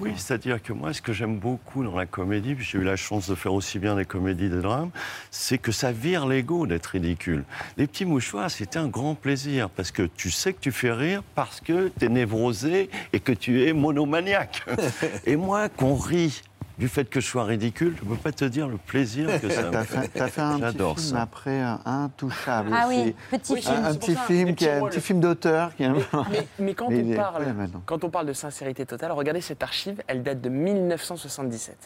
Oui, 0.00 0.12
c'est-à-dire 0.16 0.62
que 0.62 0.72
moi, 0.72 0.92
ce 0.92 1.00
que 1.00 1.12
j'aime 1.12 1.38
beaucoup 1.38 1.82
dans 1.82 1.96
la 1.96 2.04
comédie, 2.04 2.54
puis 2.54 2.64
j'ai 2.64 2.78
eu 2.78 2.84
la 2.84 2.96
chance 2.96 3.28
de 3.28 3.34
faire 3.34 3.54
aussi 3.54 3.78
bien 3.78 3.96
des 3.96 4.04
comédies 4.04 4.50
des 4.50 4.60
drames, 4.60 4.90
c'est 5.30 5.58
que 5.58 5.72
ça 5.72 5.92
vire 5.92 6.26
l'ego 6.26 6.66
d'être 6.66 6.86
ridicule. 6.86 7.44
Les 7.78 7.86
petits 7.86 8.04
mouchoirs, 8.04 8.50
c'était 8.50 8.78
un 8.78 8.88
grand 8.88 9.14
plaisir, 9.14 9.70
parce 9.70 9.90
que 9.90 10.02
tu 10.02 10.30
sais 10.30 10.52
que 10.52 10.60
tu 10.60 10.72
fais 10.72 10.92
rire 10.92 11.22
parce 11.34 11.60
que 11.60 11.90
tu 11.98 12.04
es 12.04 12.08
névrosé 12.08 12.90
et 13.14 13.20
que 13.20 13.32
tu 13.32 13.66
es 13.66 13.72
monomaniaque. 13.72 14.62
et 15.26 15.36
moi, 15.36 15.70
qu'on 15.70 15.94
rit 15.94 16.42
du 16.78 16.88
fait 16.88 17.04
que 17.04 17.20
je 17.20 17.26
sois 17.26 17.44
ridicule, 17.44 17.94
je 17.98 18.04
ne 18.04 18.10
peux 18.14 18.20
pas 18.20 18.32
te 18.32 18.44
dire 18.44 18.66
le 18.68 18.76
plaisir 18.78 19.28
que 19.40 19.48
ça 19.50 19.62
me 19.66 19.70
T'as 19.70 19.84
fait, 19.84 20.08
t'as 20.08 20.28
fait 20.28 20.40
un 20.40 20.52
petit 20.54 20.60
J'adore 20.62 20.98
film 20.98 21.16
ça. 21.16 21.22
après 21.22 21.62
euh, 21.62 21.74
Intouchable. 21.84 22.70
Ah 22.74 22.86
oui, 22.88 23.14
petit 23.30 23.52
Un- 23.52 23.56
film. 23.56 23.74
Un, 23.84 23.92
c'est 23.92 23.98
petit 23.98 24.16
film 24.26 24.54
qui 24.54 24.68
un 24.68 24.86
petit 24.86 25.00
film 25.00 25.20
d'auteur 25.20 25.74
qui 25.76 25.82
est. 25.84 25.88
Mais, 25.88 26.46
mais 26.58 26.74
quand, 26.74 26.88
Mais 26.88 27.02
on 27.04 27.12
est 27.12 27.16
parle, 27.16 27.44
quand 27.86 28.04
on 28.04 28.10
parle 28.10 28.26
de 28.26 28.32
sincérité 28.32 28.86
totale, 28.86 29.12
regardez 29.12 29.40
cette 29.40 29.62
archive, 29.62 30.02
elle 30.06 30.22
date 30.22 30.40
de 30.40 30.48
1977. 30.48 31.76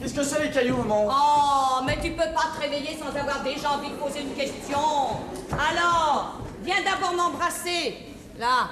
Qu'est-ce 0.00 0.14
que 0.14 0.22
c'est 0.22 0.44
les 0.44 0.50
cailloux, 0.50 0.76
maman? 0.76 1.08
Oh, 1.10 1.82
mais 1.84 1.96
tu 2.00 2.10
peux 2.12 2.18
pas 2.18 2.52
te 2.56 2.60
réveiller 2.60 2.96
sans 2.96 3.08
avoir 3.18 3.42
déjà 3.42 3.70
envie 3.72 3.90
de 3.90 3.96
poser 3.96 4.20
une 4.20 4.34
question. 4.34 4.78
Alors, 5.50 6.40
viens 6.62 6.76
d'abord 6.84 7.14
m'embrasser. 7.16 7.96
Là, 8.38 8.68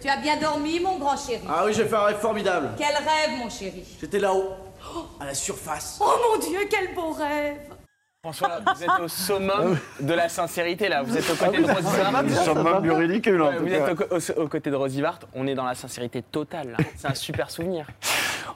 tu 0.00 0.08
as 0.08 0.16
bien 0.16 0.36
dormi, 0.36 0.80
mon 0.80 0.98
grand 0.98 1.16
chéri. 1.16 1.42
Ah 1.48 1.62
oui, 1.66 1.72
j'ai 1.74 1.84
fait 1.84 1.96
un 1.96 2.04
rêve 2.04 2.18
formidable. 2.18 2.70
Quel 2.76 2.94
rêve, 2.94 3.38
mon 3.38 3.48
chéri. 3.50 3.84
J'étais 4.00 4.18
là-haut, 4.18 4.50
à 5.20 5.26
la 5.26 5.34
surface. 5.34 5.98
Oh 6.00 6.10
mon 6.32 6.38
Dieu, 6.46 6.60
quel 6.70 6.94
beau 6.94 7.12
rêve. 7.12 7.58
François, 8.22 8.48
là, 8.48 8.60
vous 8.74 8.82
êtes 8.82 9.00
au 9.04 9.06
summum 9.08 9.78
de 10.00 10.12
la 10.14 10.28
sincérité, 10.28 10.88
là. 10.88 11.02
Vous 11.02 11.16
êtes 11.16 11.30
aux 11.30 11.34
côtés 11.34 11.44
Ah 11.46 11.50
oui, 11.52 11.62
de 11.62 11.72
Rosy 11.72 11.86
Vous 13.58 13.66
cas. 13.66 13.88
êtes 13.88 14.00
au- 14.00 14.40
au- 14.40 14.44
aux 14.44 14.48
côtés 14.48 14.70
de 14.70 14.74
Rosy 14.76 15.00
Vart. 15.00 15.20
On 15.34 15.46
est 15.46 15.54
dans 15.54 15.64
la 15.64 15.76
sincérité 15.76 16.22
totale, 16.22 16.70
là. 16.72 16.76
C'est 16.96 17.06
un 17.06 17.14
super 17.14 17.50
souvenir. 17.50 17.86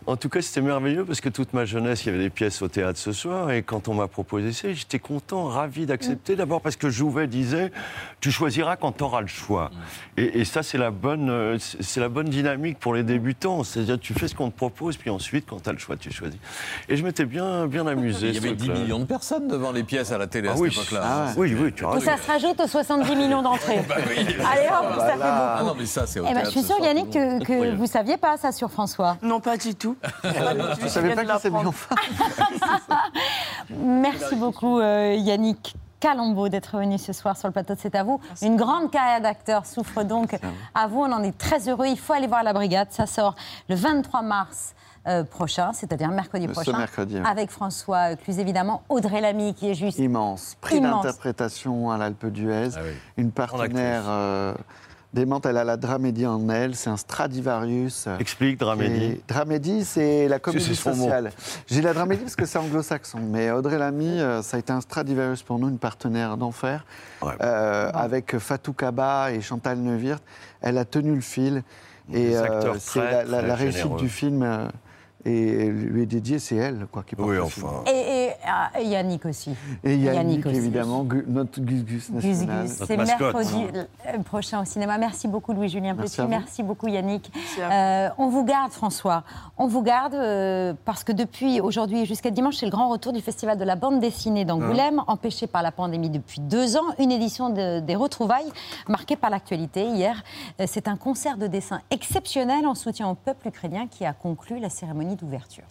En 0.06 0.16
tout 0.16 0.28
cas, 0.28 0.40
c'était 0.42 0.60
merveilleux 0.60 1.04
parce 1.04 1.20
que 1.20 1.28
toute 1.28 1.52
ma 1.52 1.64
jeunesse, 1.64 2.04
il 2.04 2.06
y 2.06 2.08
avait 2.14 2.22
des 2.24 2.30
pièces 2.30 2.62
au 2.62 2.68
théâtre 2.68 2.98
ce 2.98 3.12
soir. 3.12 3.50
Et 3.50 3.62
quand 3.62 3.88
on 3.88 3.94
m'a 3.94 4.08
proposé 4.08 4.52
ça, 4.52 4.72
j'étais 4.72 4.98
content, 4.98 5.44
ravi 5.44 5.86
d'accepter. 5.86 6.36
D'abord 6.36 6.60
parce 6.60 6.76
que 6.76 6.88
Jouvet 6.90 7.26
disait 7.26 7.72
Tu 8.20 8.30
choisiras 8.30 8.76
quand 8.76 8.92
tu 8.92 9.04
auras 9.04 9.20
le 9.20 9.26
choix. 9.26 9.70
Et, 10.16 10.40
et 10.40 10.44
ça, 10.44 10.62
c'est 10.62 10.78
la, 10.78 10.90
bonne, 10.90 11.58
c'est 11.58 12.00
la 12.00 12.08
bonne 12.08 12.28
dynamique 12.28 12.78
pour 12.78 12.94
les 12.94 13.02
débutants. 13.02 13.62
C'est-à-dire, 13.64 13.98
tu 14.00 14.14
fais 14.14 14.28
ce 14.28 14.34
qu'on 14.34 14.50
te 14.50 14.56
propose, 14.56 14.96
puis 14.96 15.10
ensuite, 15.10 15.46
quand 15.48 15.62
tu 15.62 15.68
as 15.68 15.72
le 15.72 15.78
choix, 15.78 15.96
tu 15.96 16.10
choisis. 16.10 16.38
Et 16.88 16.96
je 16.96 17.04
m'étais 17.04 17.24
bien, 17.24 17.66
bien 17.66 17.86
amusé. 17.86 18.28
Il 18.28 18.34
y 18.34 18.38
avait 18.38 18.52
10 18.52 18.64
truc-là. 18.66 18.80
millions 18.80 18.98
de 19.00 19.04
personnes 19.04 19.48
devant 19.48 19.72
les 19.72 19.84
pièces 19.84 20.12
à 20.12 20.18
la 20.18 20.26
télé 20.26 20.48
Ah 20.50 20.54
à 20.54 20.56
oui. 20.58 20.70
cette 20.72 20.82
époque-là. 20.84 21.00
Ah. 21.04 21.32
Oui, 21.36 21.54
oui, 21.58 21.72
tu 21.72 21.84
as 21.84 21.88
Et 21.88 21.92
raison. 21.94 22.06
ça 22.06 22.16
se 22.16 22.26
rajoute 22.26 22.60
aux 22.60 22.66
70 22.68 23.16
millions 23.16 23.42
d'entrées. 23.42 23.80
Bah 23.88 23.96
oui. 24.08 24.16
Allez 24.18 24.68
hop, 24.68 24.98
ça 24.98 25.06
fait 25.06 25.20
Ah 25.22 25.56
beaucoup. 25.58 25.70
non, 25.70 25.76
mais 25.78 25.86
ça, 25.86 26.06
c'est 26.06 26.20
au 26.20 26.24
Eh 26.24 26.28
ben, 26.28 26.34
théâtre 26.34 26.46
je 26.52 26.58
suis 26.58 26.66
sûre, 26.66 26.76
soir, 26.76 26.88
Yannick, 26.88 27.10
que, 27.10 27.44
que 27.44 27.74
vous 27.74 27.86
saviez 27.86 28.16
pas 28.16 28.36
ça 28.36 28.52
sur 28.52 28.70
François. 28.70 29.16
Non, 29.22 29.40
pas 29.40 29.56
du 29.56 29.74
tout. 29.74 29.79
Je 30.24 30.88
savais 30.88 31.14
pas 31.14 31.24
qu'il 31.24 31.38
s'est 31.40 31.50
mis 31.50 31.56
en 31.56 31.72
face. 31.72 31.98
Merci 33.70 34.36
beaucoup, 34.36 34.78
euh, 34.78 35.14
Yannick. 35.18 35.74
Calambeau 36.00 36.48
d'être 36.48 36.78
venu 36.78 36.96
ce 36.96 37.12
soir 37.12 37.36
sur 37.36 37.46
le 37.48 37.52
plateau 37.52 37.74
de 37.74 37.78
C'est 37.78 37.94
à 37.94 38.02
vous. 38.02 38.20
Une 38.40 38.56
grande 38.56 38.90
carrière 38.90 39.20
d'acteur 39.20 39.66
souffre 39.66 40.02
donc 40.02 40.34
à 40.74 40.86
vous. 40.86 41.00
On 41.00 41.12
en 41.12 41.22
est 41.22 41.36
très 41.36 41.68
heureux. 41.68 41.86
Il 41.88 41.98
faut 41.98 42.14
aller 42.14 42.26
voir 42.26 42.42
La 42.42 42.54
Brigade. 42.54 42.88
Ça 42.90 43.04
sort 43.06 43.34
le 43.68 43.74
23 43.74 44.22
mars 44.22 44.74
euh, 45.06 45.24
prochain, 45.24 45.72
c'est-à-dire 45.72 46.08
mercredi 46.08 46.46
Ce 46.46 46.52
prochain. 46.52 46.76
mercredi, 46.76 47.16
oui. 47.16 47.22
Avec 47.26 47.50
François 47.50 48.16
Cluz, 48.16 48.38
évidemment. 48.38 48.82
Audrey 48.88 49.20
Lamy, 49.20 49.54
qui 49.54 49.70
est 49.70 49.74
juste 49.74 49.98
Immense. 49.98 50.56
Prix 50.60 50.80
d'interprétation 50.80 51.90
à 51.90 51.98
l'Alpe 51.98 52.26
d'Huez. 52.26 52.70
Ah 52.76 52.80
Une 53.18 53.30
partenaire 53.30 54.04
euh, 54.08 54.54
démente. 55.12 55.46
Elle 55.46 55.56
a 55.56 55.64
la 55.64 55.76
dramédie 55.76 56.26
en 56.26 56.48
elle. 56.48 56.74
C'est 56.74 56.90
un 56.90 56.96
Stradivarius. 56.96 58.04
euh, 58.06 58.18
Explique, 58.18 58.58
dramédie. 58.58 59.04
Et 59.04 59.20
dramédie, 59.28 59.84
c'est 59.84 60.28
la 60.28 60.38
comédie 60.38 60.74
sociale. 60.76 61.32
J'ai 61.66 61.82
la 61.82 61.92
dramédie 61.92 62.22
parce 62.22 62.36
que 62.36 62.46
c'est 62.46 62.58
anglo-saxon. 62.58 63.18
Mais 63.30 63.50
Audrey 63.50 63.78
Lamy, 63.78 64.20
euh, 64.20 64.42
ça 64.42 64.56
a 64.56 64.60
été 64.60 64.72
un 64.72 64.80
Stradivarius 64.80 65.42
pour 65.42 65.58
nous, 65.58 65.68
une 65.68 65.78
partenaire 65.78 66.36
d'enfer. 66.36 66.84
Euh, 67.42 67.90
Avec 67.92 68.38
Fatou 68.38 68.72
Kaba 68.72 69.32
et 69.32 69.40
Chantal 69.40 69.78
Neuwirth. 69.78 70.22
Elle 70.60 70.78
a 70.78 70.84
tenu 70.84 71.14
le 71.14 71.20
fil. 71.20 71.62
Et 72.12 72.36
euh, 72.36 72.74
c'est 72.78 72.98
la, 72.98 73.42
la- 73.42 73.54
réussite 73.54 73.94
du 73.96 74.08
film. 74.08 74.42
euh, 74.42 74.66
et 75.26 75.66
lui 75.68 76.02
est 76.02 76.06
dédiée, 76.06 76.38
c'est 76.38 76.56
elle 76.56 76.86
quoi, 76.90 77.02
qui 77.06 77.14
porte 77.14 77.28
Oui, 77.28 77.36
le 77.36 77.42
enfin. 77.42 77.84
Et, 77.86 77.90
et, 77.90 78.19
et 78.78 78.84
Yannick 78.84 79.26
aussi. 79.26 79.54
et 79.84 79.96
Yannick, 79.96 80.46
aussi. 80.46 80.56
évidemment, 80.56 81.04
Gu- 81.04 81.24
notre 81.28 81.60
Gus 81.60 81.84
Gus 81.84 82.10
Gus 82.10 82.10
national. 82.10 82.66
Gus, 82.66 82.72
c'est 82.86 82.96
mercredi 82.96 83.66
euh, 83.74 84.18
prochain 84.24 84.60
au 84.62 84.64
cinéma. 84.64 84.98
Merci 84.98 85.28
beaucoup 85.28 85.52
Louis-Julien 85.52 85.94
Merci 85.94 86.16
Petit, 86.18 86.28
merci 86.28 86.62
beaucoup 86.62 86.88
Yannick. 86.88 87.30
Merci 87.34 87.60
Euh, 87.60 88.08
on 88.18 88.28
vous 88.28 88.44
garde 88.44 88.72
François, 88.72 89.24
on 89.58 89.66
vous 89.66 89.82
garde 89.82 90.14
euh, 90.14 90.74
parce 90.84 91.04
que 91.04 91.12
depuis 91.12 91.60
aujourd'hui 91.60 92.06
jusqu'à 92.06 92.30
dimanche, 92.30 92.56
c'est 92.56 92.66
le 92.66 92.72
grand 92.72 92.88
retour 92.88 93.12
du 93.12 93.20
Festival 93.20 93.58
de 93.58 93.64
la 93.64 93.76
bande 93.76 94.00
dessinée 94.00 94.44
d'Angoulême, 94.44 95.02
empêché 95.06 95.46
par 95.46 95.62
la 95.62 95.72
pandémie 95.72 96.10
depuis 96.10 96.40
deux 96.40 96.76
ans. 96.76 96.84
Une 96.98 97.12
édition 97.12 97.50
de- 97.50 97.80
des 97.80 97.96
retrouvailles 97.96 98.50
marquée 98.88 99.16
par 99.16 99.30
l'actualité. 99.30 99.84
Hier, 99.86 100.22
c'est 100.66 100.88
un 100.88 100.96
concert 100.96 101.36
de 101.36 101.46
dessin 101.46 101.80
exceptionnel 101.90 102.66
en 102.66 102.74
soutien 102.74 103.08
au 103.08 103.14
peuple 103.14 103.48
ukrainien 103.48 103.86
qui 103.88 104.04
a 104.04 104.12
conclu 104.12 104.58
la 104.58 104.70
cérémonie 104.70 105.16
d'ouverture. 105.16 105.64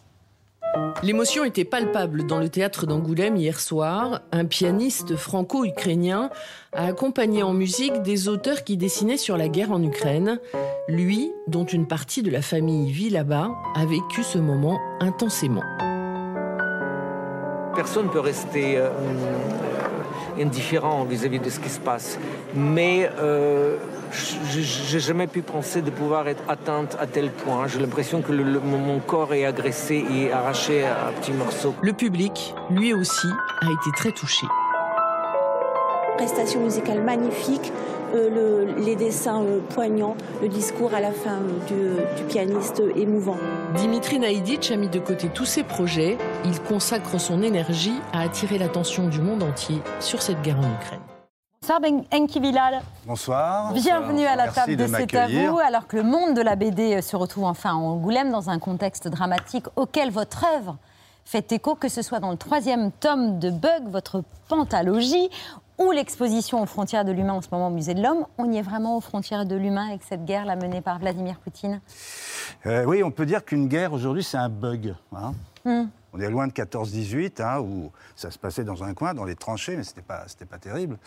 L'émotion 1.02 1.46
était 1.46 1.64
palpable 1.64 2.28
dans 2.28 2.40
le 2.40 2.50
théâtre 2.50 2.86
d'Angoulême 2.86 3.38
hier 3.38 3.60
soir. 3.60 4.22
Un 4.32 4.46
pianiste 4.46 5.16
franco-ukrainien 5.16 6.30
a 6.74 6.88
accompagné 6.88 7.42
en 7.42 7.54
musique 7.54 8.02
des 8.02 8.28
auteurs 8.28 8.64
qui 8.64 8.76
dessinaient 8.76 9.18
sur 9.18 9.38
la 9.38 9.48
guerre 9.48 9.72
en 9.72 9.82
Ukraine. 9.82 10.40
Lui, 10.88 11.32
dont 11.48 11.66
une 11.66 11.88
partie 11.88 12.22
de 12.22 12.30
la 12.30 12.42
famille 12.42 12.92
vit 12.92 13.10
là-bas, 13.10 13.50
a 13.76 13.86
vécu 13.86 14.24
ce 14.24 14.38
moment 14.38 14.78
intensément. 15.00 15.64
Personne 17.76 18.08
ne 18.08 18.12
peut 18.12 18.20
rester 18.20 18.78
euh, 18.78 18.90
indifférent 20.40 21.04
vis-à-vis 21.04 21.40
de 21.40 21.50
ce 21.50 21.60
qui 21.60 21.70
se 21.70 21.80
passe. 21.80 22.18
Mais 22.56 23.10
euh, 23.20 23.78
je 24.12 24.94
n'ai 24.94 25.00
jamais 25.00 25.28
pu 25.28 25.42
penser 25.42 25.82
de 25.82 25.90
pouvoir 25.90 26.28
être 26.28 26.44
atteinte 26.48 26.98
à 27.00 27.06
tel 27.08 27.30
point. 27.32 27.68
J'ai 27.68 27.80
l'impression 27.80 28.22
que 28.22 28.32
le- 28.32 28.44
le- 28.44 28.60
mon 28.60 29.00
corps 29.00 29.34
est 29.34 29.46
agressé 29.46 30.04
et 30.14 30.32
arraché 30.32 30.84
à 30.86 31.12
petits 31.20 31.34
morceaux. 31.34 31.76
Le 31.82 31.94
public, 31.94 32.54
lui 32.72 32.94
aussi, 32.94 33.28
a 33.62 33.66
été 33.66 33.92
très 33.96 34.12
touché. 34.12 34.46
Prestation 36.18 36.60
musicale 36.62 37.02
magnifique, 37.02 37.72
le- 38.14 38.84
les 38.84 38.96
dessins 38.96 39.42
euh, 39.44 39.60
poignants, 39.70 40.16
le 40.42 40.48
discours 40.48 40.94
à 40.94 41.00
la 41.00 41.12
fin 41.12 41.38
euh, 41.38 41.60
du, 41.68 42.18
du 42.22 42.24
pianiste 42.28 42.80
euh, 42.80 42.92
émouvant. 42.96 43.38
Dimitri 43.76 44.20
Naïdic 44.20 44.72
a 44.72 44.76
mis 44.76 44.90
de 44.90 45.00
côté 45.00 45.30
tous 45.30 45.46
ses 45.46 45.64
projets. 45.64 46.18
Il 46.46 46.60
consacre 46.62 47.20
son 47.20 47.42
énergie 47.44 48.00
à 48.14 48.22
attirer 48.22 48.58
l'attention 48.58 49.08
du 49.08 49.22
monde 49.22 49.44
entier 49.44 49.82
sur 50.00 50.22
cette 50.22 50.42
guerre 50.42 50.58
en 50.60 50.74
Ukraine. 50.82 51.00
Bonsoir 51.62 51.82
Ben 51.82 52.04
Enki 52.14 52.40
Bilal. 52.40 52.82
Bonsoir. 53.06 53.74
Bienvenue 53.74 54.26
à 54.26 54.36
la 54.36 54.48
table 54.48 54.76
de, 54.76 54.86
de 54.86 54.88
C'est 54.96 55.16
à 55.16 55.28
vous, 55.28 55.60
alors 55.60 55.86
que 55.88 55.98
le 55.98 56.04
monde 56.04 56.34
de 56.34 56.42
la 56.42 56.56
BD 56.56 57.02
se 57.02 57.16
retrouve 57.16 57.44
enfin 57.44 57.74
en 57.74 57.82
Angoulême 57.92 58.32
dans 58.32 58.50
un 58.50 58.58
contexte 58.60 59.08
dramatique 59.08 59.66
auquel 59.76 60.10
votre 60.10 60.46
œuvre 60.58 60.78
fait 61.26 61.52
écho, 61.52 61.76
que 61.76 61.90
ce 61.90 62.02
soit 62.02 62.20
dans 62.20 62.32
le 62.32 62.38
troisième 62.38 62.92
tome 62.92 63.38
de 63.38 63.52
Bug, 63.52 63.84
votre 63.90 64.24
pentalogie, 64.48 65.30
ou 65.80 65.92
l'exposition 65.92 66.62
aux 66.62 66.66
frontières 66.66 67.06
de 67.06 67.12
l'humain 67.12 67.34
en 67.34 67.42
ce 67.42 67.48
moment 67.52 67.68
au 67.68 67.72
Musée 67.72 67.94
de 67.96 68.02
l'Homme. 68.04 68.26
On 68.38 68.52
y 68.52 68.58
est 68.58 68.62
vraiment 68.62 68.98
aux 68.98 69.02
frontières 69.02 69.46
de 69.46 69.56
l'humain 69.56 69.88
avec 69.90 70.02
cette 70.08 70.26
guerre 70.26 70.46
là 70.46 70.56
menée 70.56 70.82
par 70.82 71.00
Vladimir 71.00 71.40
Poutine 71.40 71.82
Euh, 72.66 72.84
oui, 72.86 73.02
on 73.04 73.12
peut 73.12 73.26
dire 73.26 73.44
qu'une 73.46 73.68
guerre 73.68 73.94
aujourd'hui, 73.94 74.24
c'est 74.24 74.38
un 74.38 74.50
bug. 74.50 74.94
hein. 75.16 75.34
Hmm. 75.66 75.86
On 76.14 76.20
est 76.20 76.30
loin 76.30 76.48
de 76.48 76.52
14-18, 76.54 77.40
hein, 77.42 77.60
où 77.60 77.92
ça 78.16 78.32
se 78.32 78.40
passait 78.40 78.64
dans 78.64 78.84
un 78.84 78.94
coin, 78.96 79.14
dans 79.14 79.26
les 79.26 79.36
tranchées, 79.36 79.78
mais 79.78 79.84
c'était 79.84 80.02
pas, 80.02 80.24
c'était 80.28 80.46
pas 80.46 80.58
terrible. 80.58 80.98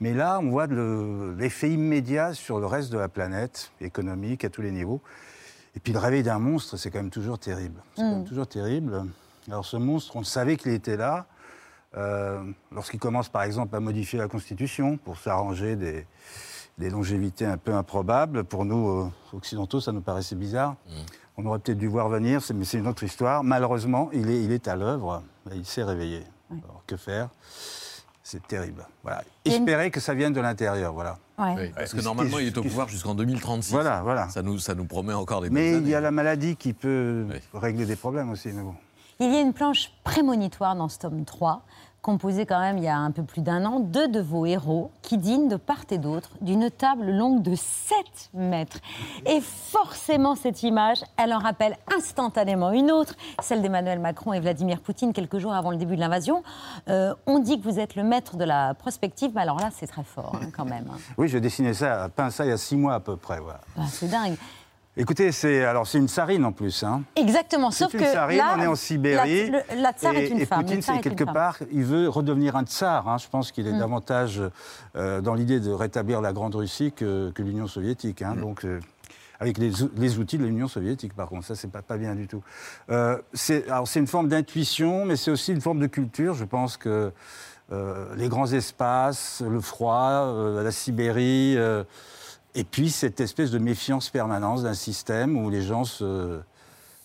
Mais 0.00 0.12
là, 0.14 0.38
on 0.40 0.50
voit 0.50 0.66
le- 0.68 1.34
l'effet 1.36 1.70
immédiat 1.70 2.32
sur 2.32 2.60
le 2.60 2.66
reste 2.66 2.92
de 2.92 2.98
la 2.98 3.08
planète, 3.08 3.72
économique, 3.80 4.44
à 4.44 4.50
tous 4.50 4.62
les 4.62 4.70
niveaux. 4.70 5.00
Et 5.74 5.80
puis 5.80 5.92
le 5.92 5.98
réveil 5.98 6.22
d'un 6.22 6.38
monstre, 6.38 6.76
c'est 6.76 6.90
quand 6.90 6.98
même 7.00 7.10
toujours 7.10 7.38
terrible. 7.40 7.82
C'est 7.96 8.02
quand 8.02 8.10
même 8.10 8.24
toujours 8.24 8.46
terrible. 8.46 9.04
Alors 9.48 9.64
ce 9.64 9.76
monstre, 9.76 10.14
on 10.16 10.22
savait 10.22 10.56
qu'il 10.56 10.72
était 10.72 10.96
là. 10.96 11.26
Euh, 11.96 12.42
Lorsqu'il 12.72 13.00
commence 13.00 13.28
par 13.28 13.42
exemple 13.42 13.74
à 13.76 13.80
modifier 13.80 14.18
la 14.18 14.28
Constitution 14.28 14.96
pour 14.96 15.18
s'arranger 15.18 15.76
des, 15.76 16.06
des 16.78 16.90
longévités 16.90 17.44
un 17.46 17.58
peu 17.58 17.74
improbables, 17.74 18.44
pour 18.44 18.64
nous 18.64 18.88
euh, 18.88 19.10
occidentaux, 19.32 19.80
ça 19.80 19.92
nous 19.92 20.00
paraissait 20.00 20.36
bizarre. 20.36 20.76
On 21.36 21.46
aurait 21.46 21.58
peut-être 21.58 21.78
dû 21.78 21.86
voir 21.88 22.08
venir, 22.08 22.40
mais 22.54 22.64
c'est 22.64 22.78
une 22.78 22.86
autre 22.86 23.02
histoire. 23.04 23.42
Malheureusement, 23.42 24.10
il 24.12 24.30
est, 24.30 24.42
il 24.44 24.52
est 24.52 24.68
à 24.68 24.76
l'œuvre, 24.76 25.22
il 25.54 25.64
s'est 25.64 25.82
réveillé. 25.84 26.22
Alors 26.50 26.82
que 26.86 26.96
faire? 26.96 27.28
C'est 28.22 28.46
terrible. 28.46 28.86
Voilà. 29.02 29.22
Une- 29.46 29.52
Espérer 29.52 29.90
que 29.90 29.98
ça 30.00 30.14
vienne 30.14 30.32
de 30.32 30.40
l'intérieur, 30.40 30.92
voilà. 30.92 31.18
Ouais. 31.38 31.72
Parce 31.74 31.92
que 31.92 32.00
normalement, 32.00 32.38
il 32.38 32.46
est 32.48 32.56
au 32.58 32.62
pouvoir 32.62 32.88
jusqu'en 32.88 33.14
2036. 33.14 33.72
Voilà, 33.72 34.02
voilà. 34.02 34.28
Ça 34.28 34.42
nous, 34.42 34.58
ça 34.58 34.74
nous 34.74 34.84
promet 34.84 35.12
encore 35.14 35.40
des 35.40 35.50
Mais 35.50 35.72
il 35.72 35.88
y 35.88 35.94
a 35.94 36.00
la 36.00 36.10
maladie 36.12 36.54
qui 36.56 36.72
peut 36.72 37.26
régler 37.52 37.84
des 37.84 37.96
problèmes 37.96 38.30
aussi. 38.30 38.48
mais 38.52 38.62
bon. 38.62 38.74
Il 39.18 39.32
y 39.32 39.36
a 39.36 39.40
une 39.40 39.52
planche 39.52 39.90
prémonitoire 40.04 40.74
dans 40.76 40.88
ce 40.88 40.98
tome 40.98 41.24
3, 41.24 41.62
composée 42.02 42.46
quand 42.46 42.58
même 42.58 42.78
il 42.78 42.84
y 42.84 42.88
a 42.88 42.96
un 42.98 43.12
peu 43.12 43.22
plus 43.22 43.40
d'un 43.42 43.64
an, 43.64 43.78
deux 43.80 44.08
de 44.08 44.20
vos 44.20 44.44
héros 44.44 44.90
qui 45.02 45.18
dînent 45.18 45.48
de 45.48 45.56
part 45.56 45.84
et 45.90 45.98
d'autre 45.98 46.30
d'une 46.40 46.68
table 46.70 47.10
longue 47.10 47.42
de 47.42 47.54
7 47.54 47.96
mètres. 48.34 48.78
Et 49.24 49.40
forcément, 49.40 50.34
cette 50.34 50.62
image, 50.64 50.98
elle 51.16 51.32
en 51.32 51.38
rappelle 51.38 51.76
instantanément 51.96 52.72
une 52.72 52.90
autre, 52.90 53.14
celle 53.40 53.62
d'Emmanuel 53.62 54.00
Macron 54.00 54.32
et 54.32 54.40
Vladimir 54.40 54.80
Poutine 54.80 55.12
quelques 55.12 55.38
jours 55.38 55.54
avant 55.54 55.70
le 55.70 55.76
début 55.76 55.94
de 55.94 56.00
l'invasion. 56.00 56.42
Euh, 56.88 57.14
on 57.26 57.38
dit 57.38 57.60
que 57.60 57.64
vous 57.68 57.78
êtes 57.78 57.94
le 57.94 58.02
maître 58.02 58.36
de 58.36 58.44
la 58.44 58.74
prospective, 58.74 59.30
mais 59.34 59.42
alors 59.42 59.58
là, 59.58 59.70
c'est 59.72 59.86
très 59.86 60.02
fort 60.02 60.34
hein, 60.42 60.46
quand 60.56 60.64
même. 60.64 60.86
hein. 60.92 60.98
Oui, 61.16 61.28
j'ai 61.28 61.40
dessiné 61.40 61.72
ça, 61.72 62.08
peint 62.14 62.30
ça 62.30 62.44
il 62.44 62.48
y 62.48 62.52
a 62.52 62.58
six 62.58 62.76
mois 62.76 62.94
à 62.94 63.00
peu 63.00 63.16
près. 63.16 63.38
Voilà. 63.38 63.60
Ah, 63.78 63.82
c'est 63.88 64.08
dingue. 64.08 64.36
Écoutez, 64.94 65.32
c'est 65.32 65.64
alors 65.64 65.86
c'est 65.86 65.96
une 65.96 66.06
tsarine 66.08 66.44
en 66.44 66.52
plus. 66.52 66.82
Hein. 66.82 67.02
Exactement, 67.16 67.70
sauf 67.70 67.94
une 67.94 68.00
que 68.00 68.04
tsarine, 68.04 68.36
là, 68.36 68.54
on 68.58 68.60
est 68.60 68.66
en 68.66 68.74
Sibérie. 68.74 69.50
La, 69.50 69.58
le- 69.74 69.82
la 69.82 69.92
tsar 69.92 70.12
et, 70.14 70.24
est 70.24 70.28
une 70.28 70.40
et 70.40 70.44
femme. 70.44 70.60
Poutine, 70.64 70.82
c'est 70.82 71.00
quelque 71.00 71.24
femme. 71.24 71.32
part, 71.32 71.56
il 71.72 71.82
veut 71.84 72.10
redevenir 72.10 72.56
un 72.56 72.64
tsar. 72.64 73.08
hein. 73.08 73.16
Je 73.16 73.26
pense 73.28 73.52
qu'il 73.52 73.66
est 73.66 73.72
Mm. 73.72 73.78
davantage 73.78 74.42
euh, 74.96 75.22
dans 75.22 75.32
l'idée 75.32 75.60
de 75.60 75.70
rétablir 75.70 76.20
la 76.20 76.34
Grande 76.34 76.54
Russie 76.54 76.92
que, 76.92 77.30
que 77.30 77.42
l'Union 77.42 77.66
soviétique. 77.68 78.20
hein. 78.20 78.34
Donc, 78.38 78.66
euh, 78.66 78.80
avec 79.40 79.56
les, 79.56 79.82
ou- 79.82 79.90
les 79.96 80.18
outils 80.18 80.36
de 80.36 80.44
l'Union 80.44 80.68
soviétique, 80.68 81.14
par 81.16 81.30
contre, 81.30 81.46
ça, 81.46 81.54
c'est 81.54 81.70
pas, 81.72 81.80
pas 81.80 81.96
bien 81.96 82.14
du 82.14 82.28
tout. 82.28 82.42
Euh, 82.90 83.16
c'est 83.32 83.66
alors, 83.70 83.88
c'est 83.88 83.98
une 83.98 84.06
forme 84.06 84.28
d'intuition, 84.28 85.06
mais 85.06 85.16
c'est 85.16 85.30
aussi 85.30 85.52
une 85.52 85.62
forme 85.62 85.78
de 85.80 85.86
culture. 85.86 86.34
Je 86.34 86.44
pense 86.44 86.76
que 86.76 87.12
euh, 87.72 88.14
les 88.16 88.28
grands 88.28 88.52
espaces, 88.52 89.42
le 89.48 89.60
froid, 89.62 90.02
euh, 90.26 90.62
la 90.62 90.70
Sibérie. 90.70 91.56
Et 92.54 92.64
puis 92.64 92.90
cette 92.90 93.20
espèce 93.20 93.50
de 93.50 93.58
méfiance 93.58 94.10
permanente 94.10 94.62
d'un 94.62 94.74
système 94.74 95.36
où 95.36 95.50
les 95.50 95.62
gens 95.62 95.84
se... 95.84 96.40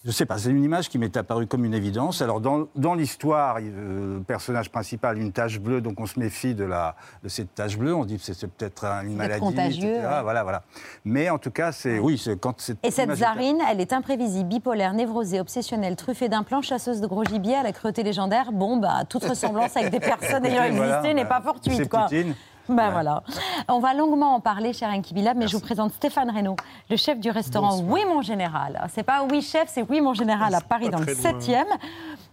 Je 0.06 0.12
sais 0.14 0.26
pas, 0.26 0.38
c'est 0.38 0.52
une 0.52 0.64
image 0.64 0.88
qui 0.88 1.00
m'est 1.00 1.18
apparue 1.18 1.48
comme 1.48 1.66
une 1.66 1.74
évidence. 1.74 2.22
Alors 2.22 2.40
dans, 2.40 2.68
dans 2.76 2.94
l'histoire, 2.94 3.60
il- 3.60 3.74
euh, 3.76 4.18
le 4.20 4.24
personnage 4.24 4.70
principal 4.70 5.18
a 5.18 5.20
une 5.20 5.34
tache 5.34 5.60
bleue, 5.60 5.82
donc 5.82 6.00
on 6.00 6.06
se 6.06 6.18
méfie 6.18 6.56
de, 6.56 6.64
la, 6.64 6.96
de 7.24 7.28
cette 7.30 7.54
tache 7.56 7.78
bleue. 7.78 7.94
On 7.94 8.06
dit 8.06 8.18
que 8.18 8.24
c'est 8.24 8.48
peut-être 8.48 8.86
un- 8.86 9.02
une 9.04 9.16
maladie, 9.18 9.42
contagieux, 9.42 9.96
etc. 9.96 10.08
ouais. 10.08 10.22
Voilà, 10.22 10.44
voilà. 10.44 10.64
Mais 11.04 11.30
en 11.30 11.40
tout 11.40 11.52
cas, 11.52 11.74
c'est 11.74 12.00
oui, 12.00 12.24
quand 12.40 12.54
c'est. 12.62 12.78
Et 12.86 12.92
cette 12.92 13.14
Zarine, 13.16 13.60
elle 13.70 13.82
est 13.82 13.92
imprévisible, 13.92 14.48
bipolaire, 14.48 14.94
névrosée, 14.94 15.42
obsessionnelle, 15.42 15.98
truffée 15.98 16.30
d'implants, 16.30 16.62
chasseuse 16.62 17.02
de 17.02 17.08
gros 17.08 17.26
gibier 17.26 17.56
à 17.56 17.64
la 17.64 17.74
cruauté 17.74 18.04
légendaire. 18.04 18.54
Bon, 18.54 18.78
bah, 18.78 19.04
toute 19.10 19.26
ressemblance 19.26 19.76
avec 19.76 19.92
des 19.92 20.00
personnes 20.00 20.46
ayant 20.46 20.74
voilà, 20.74 21.00
existé 21.00 21.16
n'est 21.16 21.28
pas 21.28 21.42
fortuite, 21.42 21.76
c'est. 21.76 21.90
Poutine. 21.90 22.34
Ben 22.70 22.92
voilà. 22.92 23.24
On 23.70 23.80
va 23.80 23.94
longuement 23.94 24.36
en 24.36 24.40
parler, 24.40 24.74
cher 24.74 24.90
Bilab, 25.14 25.38
mais 25.38 25.48
je 25.48 25.56
vous 25.56 25.62
présente 25.62 25.94
Stéphane 25.94 26.30
Reynaud, 26.30 26.56
le 26.90 26.98
chef 26.98 27.20
du 27.20 27.30
restaurant 27.30 27.80
Oui 27.82 28.02
Mon 28.06 28.22
Général. 28.22 28.88
C'est 28.94 29.04
pas 29.04 29.26
Oui 29.30 29.42
Chef, 29.42 29.70
c'est 29.70 29.86
Oui 29.90 30.02
Mon 30.02 30.14
Général 30.14 30.54
à 30.54 30.62
Paris, 30.62 30.90
dans 30.90 31.00
le 31.00 31.06
très 31.06 31.32
loin. 31.32 31.40
7e. 31.40 31.66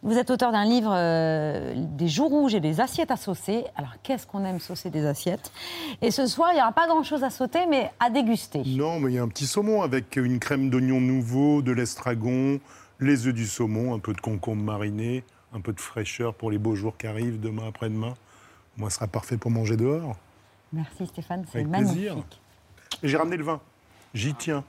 Vous 0.02 0.18
êtes 0.18 0.30
auteur 0.30 0.52
d'un 0.52 0.64
livre, 0.64 0.92
euh, 0.94 1.74
Des 1.76 2.08
joues 2.08 2.28
rouges 2.28 2.54
et 2.54 2.60
des 2.60 2.80
assiettes 2.80 3.10
à 3.10 3.16
saucer. 3.16 3.64
Alors, 3.76 3.92
qu'est-ce 4.02 4.26
qu'on 4.26 4.44
aime 4.44 4.60
saucer 4.60 4.90
des 4.90 5.06
assiettes? 5.06 5.52
Et 6.02 6.10
ce 6.10 6.26
soir, 6.26 6.50
il 6.52 6.56
n'y 6.56 6.60
aura 6.60 6.72
pas 6.72 6.86
grand-chose 6.86 7.24
à 7.24 7.30
sauter, 7.30 7.66
mais 7.68 7.90
à 8.00 8.10
déguster. 8.10 8.62
Non, 8.66 9.00
mais 9.00 9.12
il 9.12 9.14
y 9.14 9.18
a 9.18 9.22
un 9.22 9.28
petit 9.28 9.46
saumon 9.46 9.82
avec 9.82 10.16
une 10.16 10.40
crème 10.40 10.68
d'oignon 10.68 11.00
nouveau, 11.00 11.62
de 11.62 11.72
l'estragon, 11.72 12.60
les 13.00 13.26
œufs 13.26 13.34
du 13.34 13.46
saumon, 13.46 13.94
un 13.94 13.98
peu 13.98 14.12
de 14.12 14.20
concombre 14.20 14.62
mariné, 14.62 15.24
un 15.54 15.60
peu 15.60 15.72
de 15.72 15.80
fraîcheur 15.80 16.34
pour 16.34 16.50
les 16.50 16.58
beaux 16.58 16.74
jours 16.74 16.96
qui 16.96 17.06
arrivent 17.06 17.40
demain 17.40 17.68
après-demain. 17.68 18.14
Moi, 18.76 18.90
ce 18.90 18.96
sera 18.96 19.06
parfait 19.06 19.36
pour 19.36 19.50
manger 19.50 19.76
dehors. 19.76 20.16
Merci 20.72 21.06
Stéphane, 21.06 21.44
c'est 21.52 21.64
magnifique. 21.64 21.94
plaisir. 21.96 22.16
J'ai 23.02 23.16
ramené 23.16 23.36
le 23.36 23.44
vin. 23.44 23.60
J'y 24.12 24.34
tiens. 24.34 24.64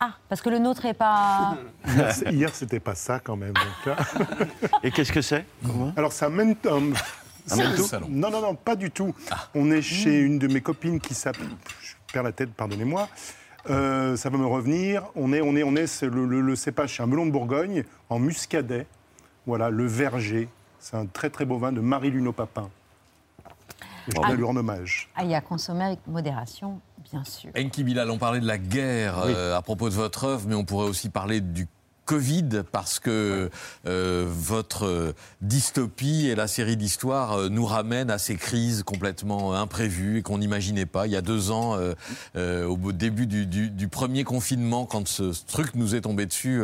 Ah, 0.00 0.14
parce 0.28 0.40
que 0.42 0.48
le 0.50 0.58
nôtre 0.58 0.84
n'est 0.84 0.94
pas... 0.94 1.56
Hier, 2.30 2.54
c'était 2.54 2.80
pas 2.80 2.94
ça 2.94 3.20
quand 3.20 3.36
même. 3.36 3.52
donc 3.52 3.86
là. 3.86 3.96
Et 4.82 4.90
qu'est-ce 4.90 5.12
que 5.12 5.22
c'est 5.22 5.44
Alors, 5.96 6.12
ça 6.12 6.28
mène. 6.28 6.56
euh, 6.66 6.92
Un 7.50 7.56
mento 7.56 7.82
c'est- 7.84 8.00
Non, 8.08 8.30
non, 8.30 8.40
non, 8.40 8.54
pas 8.54 8.76
du 8.76 8.90
tout. 8.90 9.14
On 9.54 9.70
est 9.70 9.82
chez 9.82 10.18
une 10.20 10.38
de 10.38 10.48
mes 10.48 10.60
copines 10.60 11.00
qui 11.00 11.14
s'appelle. 11.14 11.48
Je 11.82 11.94
perds 12.12 12.22
la 12.22 12.32
tête, 12.32 12.52
pardonnez-moi. 12.52 13.08
Euh, 13.70 14.16
ça 14.16 14.28
va 14.30 14.36
me 14.38 14.46
revenir. 14.46 15.04
On 15.14 15.32
est, 15.32 15.40
on 15.40 15.56
est, 15.56 15.62
on 15.62 15.74
est, 15.76 15.86
c'est 15.86 16.06
le, 16.08 16.26
le- 16.26 16.40
le 16.42 16.56
cépage, 16.56 16.96
c'est 16.96 17.02
un 17.02 17.06
melon 17.06 17.24
de 17.26 17.30
Bourgogne 17.30 17.84
en 18.10 18.18
muscadet. 18.18 18.86
Voilà, 19.46 19.70
le 19.70 19.86
verger. 19.86 20.48
C'est 20.80 20.96
un 20.96 21.06
très 21.06 21.30
très 21.30 21.44
beau 21.46 21.56
vin 21.58 21.72
de 21.72 21.80
Marie-Luno 21.80 22.32
Papin. 22.32 22.68
Je 24.08 24.14
voudrais 24.14 24.32
Ah. 24.32 24.34
lui 24.34 24.44
rendre 24.44 24.60
hommage. 24.60 25.08
Ah, 25.16 25.24
il 25.24 25.30
y 25.30 25.34
a 25.34 25.40
consommer 25.40 25.84
avec 25.84 25.98
modération, 26.06 26.80
bien 27.10 27.24
sûr. 27.24 27.50
Enki 27.56 27.84
Bilal, 27.84 28.10
on 28.10 28.18
parlait 28.18 28.40
de 28.40 28.46
la 28.46 28.58
guerre 28.58 29.18
euh, 29.24 29.56
à 29.56 29.62
propos 29.62 29.88
de 29.88 29.94
votre 29.94 30.24
œuvre, 30.24 30.44
mais 30.46 30.54
on 30.54 30.64
pourrait 30.64 30.86
aussi 30.88 31.08
parler 31.08 31.40
du 31.40 31.66
Covid 32.04 32.62
parce 32.70 32.98
que 32.98 33.50
euh, 33.86 34.26
votre 34.28 35.14
dystopie 35.40 36.26
et 36.26 36.34
la 36.34 36.46
série 36.46 36.76
d'histoires 36.76 37.32
euh, 37.32 37.48
nous 37.48 37.64
ramènent 37.64 38.10
à 38.10 38.18
ces 38.18 38.36
crises 38.36 38.82
complètement 38.82 39.54
imprévues 39.54 40.18
et 40.18 40.22
qu'on 40.22 40.38
n'imaginait 40.38 40.86
pas. 40.86 41.06
Il 41.06 41.12
y 41.12 41.16
a 41.16 41.22
deux 41.22 41.50
ans, 41.50 41.78
euh, 42.36 42.66
au 42.66 42.92
début 42.92 43.26
du, 43.26 43.88
premier 43.88 44.24
confinement, 44.24 44.86
quand 44.86 45.08
ce, 45.08 45.32
truc 45.46 45.74
nous 45.74 45.94
est 45.94 46.02
tombé 46.02 46.26
dessus 46.26 46.60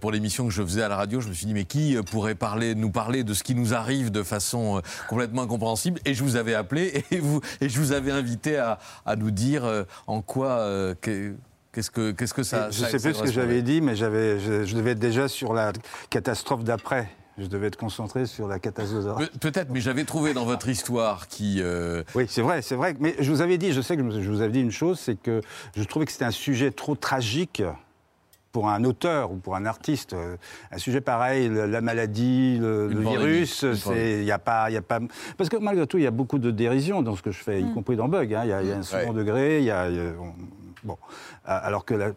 pour 0.00 0.10
l'émission 0.10 0.46
que 0.46 0.52
je 0.52 0.62
faisais 0.62 0.82
à 0.82 0.88
la 0.88 0.96
radio, 0.96 1.20
je 1.20 1.28
me 1.28 1.34
suis 1.34 1.46
dit 1.46 1.54
mais 1.54 1.64
qui 1.64 1.96
pourrait 2.10 2.36
nous 2.74 2.90
parler 2.90 3.24
de 3.24 3.34
ce 3.34 3.42
qui 3.42 3.54
nous 3.54 3.74
arrive 3.74 4.10
de 4.10 4.22
façon 4.22 4.80
complètement 5.08 5.42
incompréhensible? 5.42 6.00
Et 6.04 6.14
je 6.14 6.22
vous 6.22 6.36
avais 6.36 6.54
appelé 6.54 7.04
et, 7.10 7.68
je 7.68 7.80
vous 7.80 7.92
avais 7.92 8.10
invité 8.10 8.56
à, 8.56 8.78
nous 9.16 9.30
dire 9.30 9.64
en 10.06 10.22
quoi 10.22 10.94
Qu'est-ce 11.74 11.90
que, 11.90 12.12
qu'est-ce 12.12 12.32
que 12.34 12.44
ça 12.44 12.70
je 12.70 12.84
ne 12.84 12.88
sais 12.88 12.98
plus 13.00 13.14
ce 13.14 13.22
que 13.24 13.32
j'avais 13.32 13.60
dit, 13.62 13.80
mais 13.80 13.96
j'avais, 13.96 14.38
je, 14.38 14.64
je 14.64 14.76
devais 14.76 14.92
être 14.92 14.98
déjà 15.00 15.26
sur 15.28 15.52
la 15.52 15.72
catastrophe 16.08 16.62
d'après. 16.62 17.08
Je 17.36 17.46
devais 17.46 17.66
être 17.66 17.76
concentré 17.76 18.26
sur 18.26 18.46
la 18.46 18.60
catastrophe. 18.60 19.18
Pe- 19.32 19.38
Peut-être, 19.40 19.70
mais 19.72 19.80
j'avais 19.80 20.04
trouvé 20.04 20.34
dans 20.34 20.44
votre 20.44 20.68
histoire 20.68 21.26
qui. 21.26 21.56
euh, 21.60 22.04
Oui, 22.14 22.26
c'est 22.28 22.42
vrai, 22.42 22.62
c'est 22.62 22.76
vrai. 22.76 22.94
Mais 23.00 23.16
je 23.18 23.28
vous 23.32 23.40
avais 23.40 23.58
dit, 23.58 23.72
je 23.72 23.80
sais 23.80 23.96
que 23.96 24.08
je 24.22 24.30
vous 24.30 24.40
avais 24.40 24.52
dit 24.52 24.60
une 24.60 24.70
chose, 24.70 25.00
c'est 25.00 25.20
que 25.20 25.40
je 25.76 25.82
trouvais 25.82 26.06
que 26.06 26.12
c'était 26.12 26.24
un 26.26 26.30
sujet 26.30 26.70
trop 26.70 26.94
tragique 26.94 27.60
pour 28.52 28.68
un 28.70 28.84
auteur 28.84 29.32
ou 29.32 29.36
pour 29.38 29.56
un 29.56 29.66
artiste. 29.66 30.14
Un 30.70 30.78
sujet 30.78 31.00
pareil, 31.00 31.48
le- 31.48 31.66
la 31.66 31.80
maladie, 31.80 32.56
le, 32.60 32.86
le 32.86 33.00
virus, 33.00 33.64
il 33.96 34.22
y 34.22 34.30
a 34.30 34.38
pas, 34.38 34.70
il 34.70 34.74
y 34.74 34.76
a 34.76 34.82
pas. 34.82 35.00
Parce 35.36 35.50
que 35.50 35.56
malgré 35.56 35.88
tout, 35.88 35.98
il 35.98 36.04
y 36.04 36.06
a 36.06 36.12
beaucoup 36.12 36.38
de 36.38 36.52
dérision 36.52 37.02
dans 37.02 37.16
ce 37.16 37.22
que 37.22 37.32
je 37.32 37.42
fais, 37.42 37.60
y 37.60 37.64
Mm. 37.64 37.74
compris 37.74 37.96
dans 37.96 38.06
Bug. 38.06 38.32
hein. 38.32 38.42
Il 38.44 38.50
y, 38.50 38.52
a- 38.52 38.62
il 38.62 38.68
y 38.68 38.72
a 38.72 38.76
un 38.76 38.82
second 38.84 39.08
Ouais. 39.10 39.18
degré, 39.18 39.58
il 39.58 39.64
y 39.64 39.72
a, 39.72 39.90
il 39.90 39.96
y 39.96 39.98
a- 39.98 40.12
on- 40.20 40.34
bon, 40.84 40.96
alors 41.44 41.84
que 41.84 41.94
la- 41.94 42.12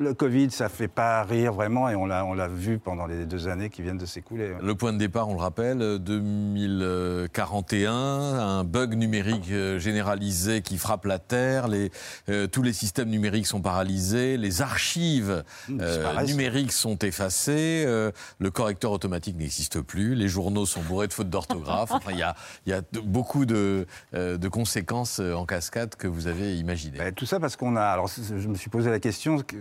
le 0.00 0.14
Covid, 0.14 0.50
ça 0.50 0.70
fait 0.70 0.88
pas 0.88 1.22
rire 1.22 1.52
vraiment, 1.52 1.86
et 1.90 1.94
on 1.94 2.06
l'a, 2.06 2.48
vu 2.48 2.78
pendant 2.78 3.04
les 3.06 3.26
deux 3.26 3.46
années 3.48 3.68
qui 3.68 3.82
viennent 3.82 3.98
de 3.98 4.06
s'écouler. 4.06 4.52
Le 4.62 4.74
point 4.74 4.92
de 4.94 4.98
départ, 4.98 5.28
on 5.28 5.34
le 5.34 5.40
rappelle, 5.40 5.82
euh, 5.82 5.98
2041, 5.98 7.92
un 7.92 8.64
bug 8.64 8.94
numérique 8.94 9.50
euh, 9.50 9.78
généralisé 9.78 10.62
qui 10.62 10.78
frappe 10.78 11.04
la 11.04 11.18
Terre, 11.18 11.68
les, 11.68 11.90
euh, 12.28 12.46
tous 12.46 12.62
les 12.62 12.72
systèmes 12.72 13.08
numériques 13.10 13.46
sont 13.46 13.60
paralysés, 13.60 14.36
les 14.36 14.62
archives 14.62 15.44
euh, 15.70 15.96
disparaissent. 15.96 16.28
numériques 16.30 16.72
sont 16.72 16.98
effacées, 16.98 17.84
euh, 17.86 18.10
le 18.38 18.50
correcteur 18.50 18.92
automatique 18.92 19.36
n'existe 19.36 19.80
plus, 19.82 20.14
les 20.14 20.28
journaux 20.28 20.66
sont 20.66 20.82
bourrés 20.82 21.08
de 21.08 21.12
fautes 21.12 21.30
d'orthographe. 21.30 21.90
Enfin, 21.92 22.12
il 22.12 22.18
y 22.18 22.22
a, 22.22 22.34
y 22.66 22.72
a 22.72 22.80
de- 22.80 23.00
beaucoup 23.00 23.44
de, 23.46 23.86
euh, 24.14 24.38
de 24.38 24.48
conséquences 24.48 25.20
euh, 25.20 25.34
en 25.34 25.44
cascade 25.46 25.94
que 25.96 26.06
vous 26.06 26.26
avez 26.28 26.56
imaginées. 26.56 26.98
Ben, 26.98 27.12
tout 27.12 27.26
ça 27.26 27.38
parce 27.40 27.56
qu'on 27.56 27.76
a. 27.76 27.82
Alors, 27.82 28.08
je 28.08 28.48
me 28.48 28.54
suis 28.54 28.70
posé 28.72 28.90
la 28.90 28.98
question 28.98 29.38
que, 29.38 29.56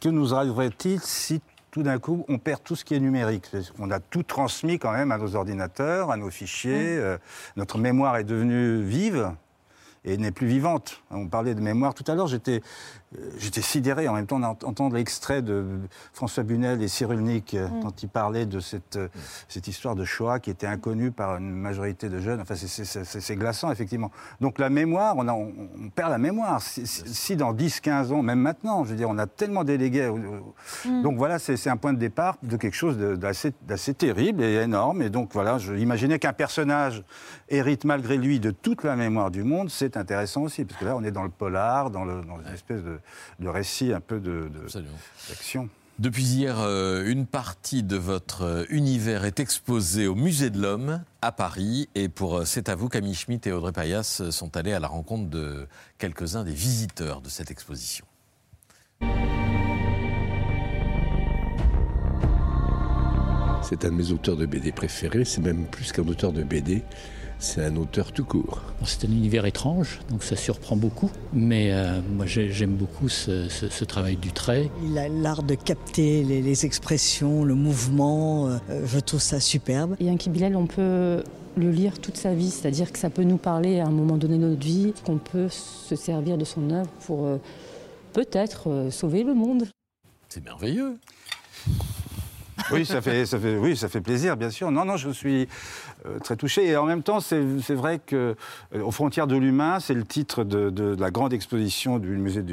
que 0.00 0.08
nous 0.10 0.34
arriverait-il 0.34 1.00
si 1.00 1.40
tout 1.70 1.82
d'un 1.82 1.98
coup 1.98 2.24
on 2.28 2.38
perd 2.38 2.62
tout 2.62 2.76
ce 2.76 2.84
qui 2.84 2.94
est 2.94 3.00
numérique? 3.00 3.50
On 3.78 3.90
a 3.90 3.98
tout 3.98 4.22
transmis 4.22 4.78
quand 4.78 4.92
même 4.92 5.10
à 5.10 5.16
nos 5.18 5.34
ordinateurs, 5.34 6.10
à 6.10 6.18
nos 6.18 6.30
fichiers. 6.30 6.98
euh, 6.98 7.16
notre 7.56 7.78
mémoire 7.78 8.16
est 8.18 8.24
devenue 8.24 8.82
vive. 8.82 9.32
Et 10.04 10.16
n'est 10.16 10.32
plus 10.32 10.46
vivante. 10.48 11.02
On 11.10 11.28
parlait 11.28 11.54
de 11.54 11.60
mémoire 11.60 11.94
tout 11.94 12.04
à 12.08 12.14
l'heure, 12.14 12.26
j'étais 12.26 12.60
euh, 13.18 13.30
j'étais 13.38 13.60
sidéré 13.60 14.08
en 14.08 14.14
même 14.14 14.26
temps 14.26 14.38
d'entendre 14.40 14.96
l'extrait 14.96 15.42
de 15.42 15.64
François 16.14 16.42
Bunel 16.44 16.82
et 16.82 16.88
Cyrulnik 16.88 17.52
euh, 17.54 17.68
Mm. 17.68 17.82
quand 17.82 18.02
ils 18.02 18.08
parlaient 18.08 18.46
de 18.46 18.58
cette, 18.58 18.96
euh, 18.96 19.08
cette 19.48 19.68
histoire 19.68 19.94
de 19.94 20.04
Shoah 20.04 20.40
qui 20.40 20.48
était 20.50 20.66
inconnue 20.66 21.10
par 21.12 21.36
une 21.36 21.50
majorité 21.52 22.08
de 22.08 22.18
jeunes. 22.20 22.40
Enfin, 22.40 22.54
c'est- 22.56 22.66
c'est- 22.66 23.04
c'est 23.04 23.20
c'est 23.20 23.36
glaçant, 23.36 23.70
effectivement. 23.70 24.10
Donc 24.40 24.58
la 24.58 24.70
mémoire, 24.70 25.14
on, 25.18 25.28
a- 25.28 25.32
on- 25.34 25.52
on 25.84 25.88
perd 25.90 26.10
la 26.10 26.18
mémoire. 26.18 26.60
Si, 26.62 27.36
dans 27.36 27.52
10, 27.52 27.80
15 27.80 28.12
ans, 28.12 28.22
même 28.22 28.40
maintenant, 28.40 28.82
je 28.84 28.90
veux 28.90 28.96
dire, 28.96 29.10
on 29.10 29.18
a 29.18 29.26
tellement 29.26 29.62
délégué. 29.62 30.10
Mm. 30.86 31.02
Donc 31.02 31.16
voilà, 31.18 31.38
c'est 31.38 31.56
c'est 31.56 31.70
un 31.70 31.76
point 31.76 31.92
de 31.92 31.98
départ 31.98 32.38
de 32.42 32.56
quelque 32.56 32.74
chose 32.76 32.96
de- 32.98 33.14
d'assez 33.14 33.52
d'assez 33.68 33.94
terrible 33.94 34.42
et 34.42 34.54
énorme. 34.54 35.02
Et 35.02 35.10
donc 35.10 35.30
voilà, 35.32 35.58
je 35.58 35.74
imaginais 35.74 36.18
qu'un 36.18 36.32
personnage 36.32 37.04
hérite 37.50 37.84
malgré 37.84 38.16
lui 38.16 38.40
de 38.40 38.50
toute 38.50 38.82
la 38.84 38.96
mémoire 38.96 39.30
du 39.30 39.44
monde, 39.44 39.68
c'est 39.70 39.91
intéressant 39.96 40.42
aussi. 40.42 40.64
Parce 40.64 40.78
que 40.80 40.84
là, 40.84 40.96
on 40.96 41.02
est 41.04 41.10
dans 41.10 41.22
le 41.24 41.30
polar, 41.30 41.90
dans, 41.90 42.04
le, 42.04 42.22
dans 42.22 42.40
une 42.40 42.52
espèce 42.54 42.82
de, 42.82 42.98
de 43.40 43.48
récit 43.48 43.92
un 43.92 44.00
peu 44.00 44.20
de- 44.20 44.50
de- 44.52 44.66
d'action. 45.28 45.68
Depuis 45.98 46.24
hier, 46.24 46.56
euh, 46.58 47.04
une 47.06 47.26
partie 47.26 47.82
de 47.82 47.96
votre 47.96 48.42
euh, 48.42 48.64
univers 48.70 49.24
est 49.26 49.38
exposée 49.38 50.06
au 50.06 50.14
Musée 50.14 50.48
de 50.50 50.60
l'Homme 50.60 51.04
à 51.20 51.32
Paris. 51.32 51.88
Et 51.94 52.08
pour 52.08 52.38
euh, 52.38 52.44
C'est 52.44 52.68
à 52.70 52.74
vous, 52.74 52.88
Camille 52.88 53.14
Schmitt 53.14 53.46
et 53.46 53.52
Audrey 53.52 53.72
Payas 53.72 54.02
sont 54.30 54.56
allés 54.56 54.72
à 54.72 54.80
la 54.80 54.88
rencontre 54.88 55.28
de 55.28 55.68
quelques-uns 55.98 56.44
des 56.44 56.54
visiteurs 56.54 57.20
de 57.20 57.28
cette 57.28 57.50
exposition. 57.50 58.06
C'est 63.62 63.84
un 63.84 63.90
de 63.90 63.94
mes 63.94 64.10
auteurs 64.12 64.36
de 64.36 64.44
BD 64.46 64.72
préférés, 64.72 65.24
c'est 65.24 65.40
même 65.40 65.66
plus 65.66 65.92
qu'un 65.92 66.06
auteur 66.06 66.32
de 66.32 66.42
BD, 66.42 66.82
c'est 67.42 67.64
un 67.64 67.74
auteur 67.76 68.12
tout 68.12 68.24
court. 68.24 68.62
C'est 68.84 69.04
un 69.04 69.10
univers 69.10 69.44
étrange, 69.46 69.98
donc 70.10 70.22
ça 70.22 70.36
surprend 70.36 70.76
beaucoup. 70.76 71.10
Mais 71.32 71.72
euh, 71.72 72.00
moi, 72.14 72.24
j'ai- 72.24 72.52
j'aime 72.52 72.74
beaucoup 72.76 73.08
ce, 73.08 73.48
ce- 73.48 73.68
ce 73.68 73.84
travail 73.84 74.16
du 74.16 74.30
trait. 74.32 74.70
Il 74.84 74.96
a 74.96 75.08
l'art 75.08 75.42
de 75.42 75.54
capter 75.56 76.22
les, 76.22 76.40
les 76.40 76.64
expressions, 76.66 77.44
le 77.44 77.54
mouvement. 77.54 78.48
euh, 78.48 78.58
je 78.86 78.98
trouve 79.00 79.20
ça 79.20 79.40
superbe. 79.40 79.96
Et 79.98 80.04
Yankee 80.04 80.30
Bilal, 80.30 80.54
on 80.56 80.66
peut 80.66 81.22
le 81.56 81.70
lire 81.70 81.98
toute 81.98 82.16
sa 82.16 82.32
vie, 82.32 82.50
c'est-à-dire 82.50 82.92
que 82.92 82.98
ça 82.98 83.10
peut 83.10 83.24
nous 83.24 83.38
parler 83.38 83.80
à 83.80 83.86
un 83.86 83.90
moment 83.90 84.16
donné 84.16 84.38
de 84.38 84.46
notre 84.48 84.64
vie, 84.64 84.94
qu'on 85.04 85.18
peut 85.18 85.48
se 85.48 85.96
servir 85.96 86.38
de 86.38 86.44
son 86.44 86.70
œuvre 86.70 86.88
pour 87.06 87.26
euh, 87.26 87.38
peut-être 88.12 88.70
euh, 88.70 88.90
sauver 88.90 89.24
le 89.24 89.34
monde. 89.34 89.64
C'est 90.28 90.44
merveilleux. 90.44 90.96
Oui, 92.72 93.76
ça 93.76 93.88
fait, 93.88 94.00
plaisir, 94.00 94.36
bien 94.36 94.50
sûr. 94.50 94.70
Non, 94.70 94.84
non, 94.84 94.96
je 94.96 95.10
suis 95.10 95.48
euh, 96.06 96.18
très 96.18 96.36
touché. 96.36 96.66
Et 96.66 96.76
en 96.76 96.84
même 96.84 97.02
temps, 97.02 97.20
c'est 97.20 97.74
vrai 97.74 98.00
que 98.04 98.34
euh, 98.74 98.82
Aux 98.82 98.90
frontières 98.90 99.26
de 99.26 99.36
l'humain, 99.36 99.80
c'est 99.80 99.94
le 99.94 100.04
titre 100.04 100.44
de, 100.44 100.96
la 100.98 101.10
grande 101.10 101.32
exposition 101.32 101.98
du 101.98 102.16
musée 102.16 102.44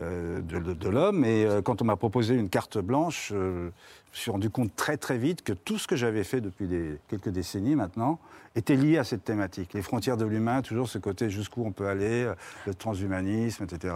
euh, 0.00 0.40
de, 0.40 0.88
l'homme. 0.88 1.24
Et 1.24 1.46
quand 1.64 1.82
on 1.82 1.84
m'a 1.84 1.96
proposé 1.96 2.34
une 2.34 2.48
carte 2.48 2.78
blanche, 2.78 3.28
je 3.30 3.36
me 3.36 3.72
suis 4.12 4.30
rendu 4.30 4.50
compte 4.50 4.74
très 4.76 4.96
très 4.96 5.16
vite 5.16 5.42
que 5.42 5.52
tout 5.52 5.78
ce 5.78 5.86
que 5.86 5.96
j'avais 5.96 6.24
fait 6.24 6.40
depuis 6.40 6.68
quelques 7.08 7.30
décennies 7.30 7.76
maintenant 7.76 8.18
était 8.54 8.76
lié 8.76 8.98
à 8.98 9.04
cette 9.04 9.24
thématique. 9.24 9.72
Les 9.72 9.82
frontières 9.82 10.18
de 10.18 10.26
l'humain, 10.26 10.60
toujours 10.60 10.88
ce 10.88 10.98
côté 10.98 11.30
jusqu'où 11.30 11.64
on 11.64 11.72
peut 11.72 11.86
aller, 11.86 12.30
le 12.66 12.74
transhumanisme, 12.74 13.64
etc. 13.64 13.94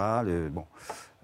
Bon, 0.50 0.64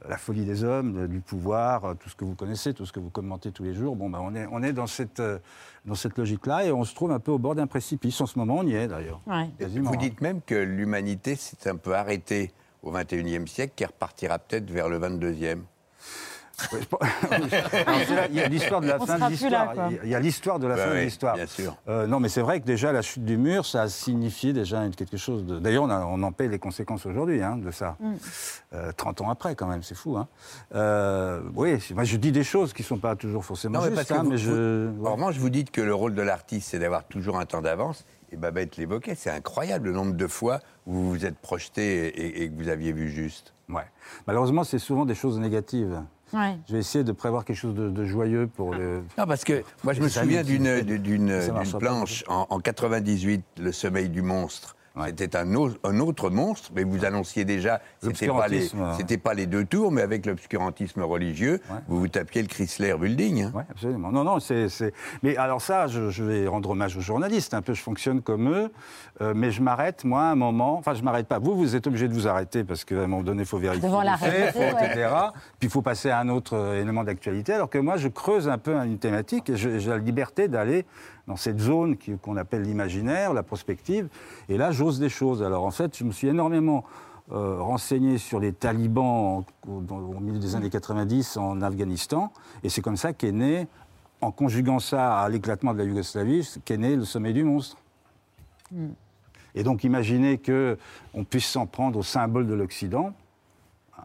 la 0.08 0.16
folie 0.16 0.44
des 0.44 0.64
hommes, 0.64 1.06
du 1.08 1.20
pouvoir, 1.20 1.84
euh, 1.84 1.94
tout 1.94 2.08
ce 2.08 2.16
que 2.16 2.24
vous 2.24 2.34
connaissez, 2.34 2.74
tout 2.74 2.86
ce 2.86 2.92
que 2.92 3.00
vous 3.00 3.10
commentez 3.10 3.52
tous 3.52 3.62
les 3.62 3.74
jours. 3.74 3.96
Bon, 3.96 4.10
ben, 4.10 4.20
on 4.22 4.34
est, 4.34 4.46
on 4.50 4.62
est 4.62 4.72
dans 4.72 4.86
cette, 4.86 5.20
euh, 5.20 5.38
dans 5.84 5.94
cette 5.94 6.16
logique-là 6.18 6.64
et 6.64 6.72
on 6.72 6.84
se 6.84 6.94
trouve 6.94 7.12
un 7.12 7.20
peu 7.20 7.32
au 7.32 7.38
bord 7.38 7.54
d'un 7.54 7.66
précipice. 7.66 8.20
En 8.20 8.26
ce 8.26 8.38
moment, 8.38 8.56
on 8.58 8.66
y 8.66 8.74
est 8.74 8.88
d'ailleurs. 8.88 9.20
Vous 9.26 9.32
hein. 9.32 9.96
dites 9.98 10.20
même 10.20 10.40
que 10.42 10.54
l'humanité 10.54 11.36
s'est 11.36 11.68
un 11.68 11.76
peu 11.76 11.94
arrêtée 11.94 12.52
au 12.82 12.90
XXIe 12.90 13.46
siècle, 13.46 13.74
qui 13.76 13.84
repartira 13.84 14.38
peut-être 14.38 14.70
vers 14.70 14.88
le 14.88 14.98
XXIe. 14.98 15.62
Là, 17.30 18.26
Il 18.30 18.36
y 18.36 18.40
a 18.40 18.48
l'histoire 18.48 18.80
de 18.80 18.86
la 18.86 19.00
On 19.00 19.06
fin 19.06 19.18
de 19.18 19.30
l'histoire. 19.30 19.74
Il 20.04 20.08
y 20.10 20.14
a- 20.14 20.20
l'histoire 20.20 20.58
de 20.58 20.66
la 20.66 20.76
Bah 20.76 20.84
fin 20.86 20.94
de 20.94 21.00
l'histoire. 21.00 21.34
bien 21.36 21.46
sûr. 21.46 21.76
Euh, 21.88 22.06
non, 22.06 22.20
mais 22.20 22.28
c'est 22.28 22.40
vrai 22.42 22.60
que 22.60 22.66
déjà 22.66 22.92
la 22.92 23.02
chute 23.02 23.24
du 23.24 23.36
mur, 23.36 23.64
ça 23.66 23.82
a 23.82 23.88
signifié 23.88 24.52
déjà 24.52 24.82
quelque 24.96 25.16
chose 25.16 25.44
de. 25.44 25.58
D'ailleurs, 25.58 25.84
on, 25.84 25.90
a- 25.90 26.04
on 26.04 26.22
en 26.22 26.32
paie 26.32 26.48
les 26.48 26.58
conséquences 26.58 27.06
aujourd'hui 27.06 27.42
hein, 27.42 27.56
de 27.56 27.70
ça. 27.70 27.96
Mm. 28.00 28.12
Euh, 28.74 28.92
30 28.96 29.20
ans 29.22 29.30
après, 29.30 29.54
quand 29.54 29.66
même, 29.66 29.82
c'est 29.82 29.94
fou. 29.94 30.16
Hein. 30.16 30.28
Euh, 30.74 31.40
oui, 31.54 31.78
moi 31.94 32.04
je 32.04 32.16
dis 32.16 32.32
des 32.32 32.44
choses 32.44 32.72
qui 32.72 32.82
ne 32.82 32.86
sont 32.86 32.98
pas 32.98 33.16
toujours 33.16 33.44
forcément 33.44 33.80
Non, 33.80 33.90
mais 33.90 33.96
justes, 33.96 34.12
hein, 34.12 34.22
vous- 34.22 34.30
mais 34.30 34.38
je. 34.38 34.88
vous- 34.90 35.06
En 35.06 35.14
revanche, 35.14 35.36
vous 35.36 35.50
dites 35.50 35.70
que 35.70 35.80
le 35.80 35.94
rôle 35.94 36.14
de 36.14 36.22
l'artiste, 36.22 36.68
c'est 36.70 36.78
d'avoir 36.78 37.04
toujours 37.04 37.38
un 37.38 37.46
temps 37.46 37.62
d'avance. 37.62 38.04
Et 38.30 38.36
Babette 38.36 38.78
l'évoquait, 38.78 39.14
c'est 39.14 39.28
incroyable 39.30 39.88
le 39.88 39.94
nombre 39.94 40.14
de 40.14 40.26
fois 40.26 40.60
où 40.86 40.92
vous 40.94 41.10
vous 41.10 41.26
êtes 41.26 41.36
projeté 41.36 42.06
et, 42.08 42.42
et 42.42 42.48
que 42.48 42.54
vous 42.56 42.68
aviez 42.70 42.92
vu 42.92 43.10
juste. 43.10 43.52
Ouais. 43.68 43.82
Malheureusement, 44.26 44.64
c'est 44.64 44.78
souvent 44.78 45.04
des 45.04 45.14
choses 45.14 45.38
négatives. 45.38 46.00
Ouais. 46.32 46.56
Je 46.68 46.72
vais 46.72 46.78
essayer 46.78 47.04
de 47.04 47.12
prévoir 47.12 47.44
quelque 47.44 47.56
chose 47.56 47.74
de, 47.74 47.90
de 47.90 48.04
joyeux 48.04 48.46
pour 48.46 48.74
le. 48.74 49.02
Non, 49.18 49.26
parce 49.26 49.44
que 49.44 49.62
moi, 49.84 49.92
je 49.92 50.00
me 50.00 50.08
souviens 50.08 50.42
d'une 50.42 51.40
planche 51.78 52.24
en, 52.28 52.46
en 52.48 52.60
98, 52.60 53.44
Le 53.60 53.72
Sommeil 53.72 54.08
du 54.08 54.22
monstre. 54.22 54.76
C'était 55.06 55.36
un, 55.36 55.54
au- 55.54 55.70
un 55.84 56.00
autre 56.00 56.28
monstre, 56.28 56.70
mais 56.74 56.84
vous 56.84 57.04
annonciez 57.04 57.44
déjà, 57.44 57.80
c'était 58.00 58.26
pas, 58.28 58.46
les- 58.48 58.70
c'était 58.98 59.16
pas 59.18 59.32
les 59.34 59.46
deux 59.46 59.64
tours, 59.64 59.90
mais 59.90 60.02
avec 60.02 60.26
l'obscurantisme 60.26 61.02
religieux, 61.02 61.60
vous 61.88 61.98
vous 62.00 62.08
tapiez 62.08 62.42
le 62.42 62.48
Chrysler 62.48 62.94
Building. 63.00 63.44
hein. 63.44 63.52
Oui, 63.54 63.62
absolument. 63.70 64.10
Non, 64.12 64.22
non, 64.24 64.38
c'est. 64.38 64.68
c'est- 64.68 64.92
Mais 65.22 65.36
alors, 65.36 65.62
ça, 65.62 65.86
je, 65.86 66.10
je 66.10 66.22
vais 66.24 66.46
rendre 66.46 66.70
hommage 66.70 66.96
aux 66.96 67.00
journalistes. 67.00 67.54
Un 67.54 67.62
peu, 67.62 67.72
je 67.74 67.82
fonctionne 67.82 68.20
comme 68.22 68.48
eux. 68.52 68.70
euh, 69.20 69.32
mais 69.36 69.50
je 69.50 69.62
m'arrête, 69.62 70.04
moi, 70.04 70.22
à 70.22 70.32
un 70.32 70.34
moment. 70.34 70.76
Enfin, 70.78 70.94
je 70.94 71.02
m'arrête 71.02 71.26
pas. 71.28 71.38
Vous, 71.38 71.54
vous 71.56 71.76
êtes 71.76 71.86
obligé 71.86 72.08
de 72.08 72.14
vous 72.14 72.26
arrêter 72.28 72.64
parce 72.64 72.84
qu'à 72.84 72.96
un 72.96 73.06
moment 73.06 73.22
donné, 73.22 73.42
il 73.42 73.46
faut 73.48 73.58
vérifier. 73.58 73.86
Devant 73.88 74.02
la 74.02 74.16
ouais. 74.16 74.48
etc. 74.48 75.08
Puis 75.58 75.68
il 75.68 75.70
faut 75.70 75.82
passer 75.82 76.10
à 76.10 76.18
un 76.18 76.28
autre 76.28 76.54
euh, 76.56 76.80
élément 76.82 77.04
d'actualité. 77.04 77.52
Alors 77.52 77.70
que 77.70 77.78
moi, 77.78 77.96
je 77.96 78.08
creuse 78.08 78.48
un 78.48 78.58
peu 78.58 78.74
une 78.74 78.98
thématique 78.98 79.48
et 79.50 79.56
j'ai 79.56 79.78
la 79.80 79.98
liberté 79.98 80.48
d'aller 80.48 80.84
dans 81.28 81.36
cette 81.36 81.60
zone 81.60 81.96
qu'on 82.22 82.36
appelle 82.36 82.62
l'imaginaire, 82.62 83.32
la 83.32 83.42
prospective. 83.42 84.08
Et 84.48 84.56
là, 84.56 84.72
j'ose 84.72 84.98
des 84.98 85.08
choses. 85.08 85.42
Alors, 85.42 85.64
en 85.64 85.70
fait, 85.70 85.96
je 85.96 86.04
me 86.04 86.10
suis 86.12 86.28
énormément 86.28 86.84
euh, 87.30 87.60
renseigné 87.62 88.18
sur 88.18 88.40
les 88.40 88.52
talibans 88.52 89.44
en- 89.68 89.70
au, 89.70 90.20
milieu 90.20 90.40
des 90.40 90.56
années 90.56 90.70
90 90.70 91.36
en 91.36 91.62
Afghanistan. 91.62 92.32
Et 92.64 92.68
c'est 92.68 92.82
comme 92.82 92.96
ça 92.96 93.12
qu'est 93.12 93.30
né, 93.32 93.68
en 94.20 94.32
conjuguant 94.32 94.80
ça 94.80 95.20
à 95.20 95.28
l'éclatement 95.28 95.72
de 95.72 95.78
la 95.78 95.84
Yougoslavie, 95.84 96.48
qu'est 96.64 96.76
né 96.78 96.96
le 96.96 97.04
sommet 97.04 97.32
du 97.32 97.44
monstre. 97.44 97.76
Et 99.54 99.62
donc, 99.62 99.84
imaginez 99.84 100.38
qu'on 100.38 101.24
puisse 101.24 101.46
s'en 101.46 101.66
prendre 101.66 101.98
au 101.98 102.02
symbole 102.02 102.46
de 102.46 102.54
l'Occident. 102.54 103.12
hein, 103.98 104.02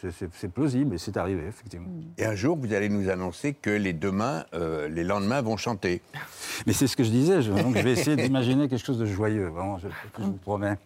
c'est- 0.00 0.48
plausible 0.48 0.94
et 0.94 0.98
c'est 0.98 1.16
arrivé, 1.16 1.46
effectivement. 1.48 1.88
Et 2.16 2.24
un 2.24 2.34
jour, 2.34 2.56
vous 2.56 2.72
allez 2.72 2.88
nous 2.88 3.08
annoncer 3.10 3.52
que 3.54 3.70
les 3.70 3.92
demain, 3.92 4.44
euh, 4.54 4.88
les 4.88 5.04
lendemains 5.04 5.40
vont 5.42 5.56
chanter. 5.56 6.00
Mais 6.66 6.72
c'est 6.72 6.86
ce 6.86 6.96
que 6.96 7.04
je 7.04 7.10
disais, 7.10 7.42
je, 7.42 7.52
donc 7.52 7.76
je 7.76 7.82
vais 7.82 7.92
essayer 7.92 8.16
d'imaginer 8.16 8.68
quelque 8.68 8.84
chose 8.84 8.98
de 8.98 9.06
joyeux, 9.06 9.46
vraiment, 9.48 9.78
je, 9.78 9.88
je 10.18 10.22
vous 10.24 10.32
promets. 10.32 10.76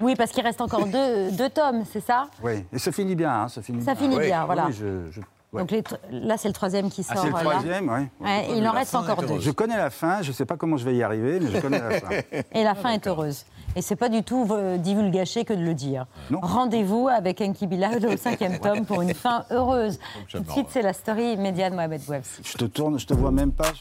Oui, 0.00 0.14
parce 0.16 0.32
qu'il 0.32 0.42
reste 0.42 0.60
encore 0.60 0.86
deux, 0.86 1.30
deux 1.32 1.50
tomes, 1.50 1.84
c'est 1.90 2.00
ça? 2.04 2.28
Oui, 2.42 2.64
et 2.72 2.78
ça 2.78 2.90
finit 2.92 3.14
bien, 3.14 3.32
hein, 3.42 3.48
ça 3.48 3.62
finit 3.62 3.82
Ça 3.82 3.94
finit 3.94 4.16
Oui, 4.16 4.26
bien, 4.26 4.40
oui, 4.40 4.46
voilà. 4.46 4.66
oui, 4.66 4.72
je- 4.72 5.10
je- 5.12 5.20
ouais. 5.54 5.60
Donc 5.60 5.70
les 5.70 5.82
là, 6.10 6.36
c'est 6.36 6.48
le 6.48 6.54
troisième 6.54 6.90
qui 6.90 7.02
sort. 7.02 7.16
Ah, 7.18 7.20
c'est 7.22 7.28
le 7.28 7.34
troisième, 7.34 7.88
oui. 7.88 8.26
Ouais, 8.26 8.46
il 8.56 8.66
en 8.66 8.72
reste 8.72 8.94
encore 8.94 9.22
deux. 9.22 9.40
Je 9.40 9.50
connais 9.50 9.76
la 9.76 9.90
fin, 9.90 10.22
je 10.22 10.28
ne 10.28 10.34
sais 10.34 10.44
pas 10.44 10.56
comment 10.56 10.76
je 10.76 10.84
vais 10.84 10.94
y 10.94 11.02
arriver, 11.02 11.40
mais 11.40 11.50
je 11.50 11.60
connais 11.60 11.80
la 11.80 12.00
fin. 12.00 12.08
Et 12.52 12.64
la 12.64 12.74
fin 12.74 12.90
est 12.90 13.06
heureuse. 13.06 13.44
Et 13.76 13.82
c'est 13.82 13.96
pas 13.96 14.08
du 14.08 14.22
tout 14.22 14.46
euh, 14.50 14.76
divulgaché 14.76 15.44
que 15.44 15.52
de 15.52 15.62
le 15.62 15.74
dire. 15.74 16.06
Rendez-vous 16.30 17.08
avec 17.08 17.40
Enki 17.40 17.66
Bilal 17.66 18.06
au 18.06 18.16
cinquième 18.16 18.58
tome 18.58 18.86
pour 18.86 19.02
une 19.02 19.14
fin 19.14 19.44
heureuse. 19.50 19.98
Tout 20.28 20.40
de 20.40 20.50
suite, 20.50 20.66
c'est 20.70 20.82
la 20.82 20.92
story 20.92 21.32
immédiate 21.32 21.72
de 21.72 21.76
Mohamed 21.76 22.02
Bouafsi. 22.02 22.42
Je 22.44 22.56
te 22.56 22.64
tourne, 22.66 22.98
je 22.98 23.06
te 23.06 23.14
vois 23.14 23.32
même 23.32 23.52
pas. 23.52 23.72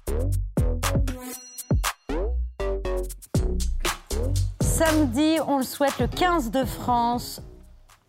Samedi, 4.62 5.38
on 5.48 5.60
le 5.60 5.64
souhaite, 5.64 6.00
le 6.00 6.08
15 6.08 6.50
de 6.50 6.66
France 6.66 7.42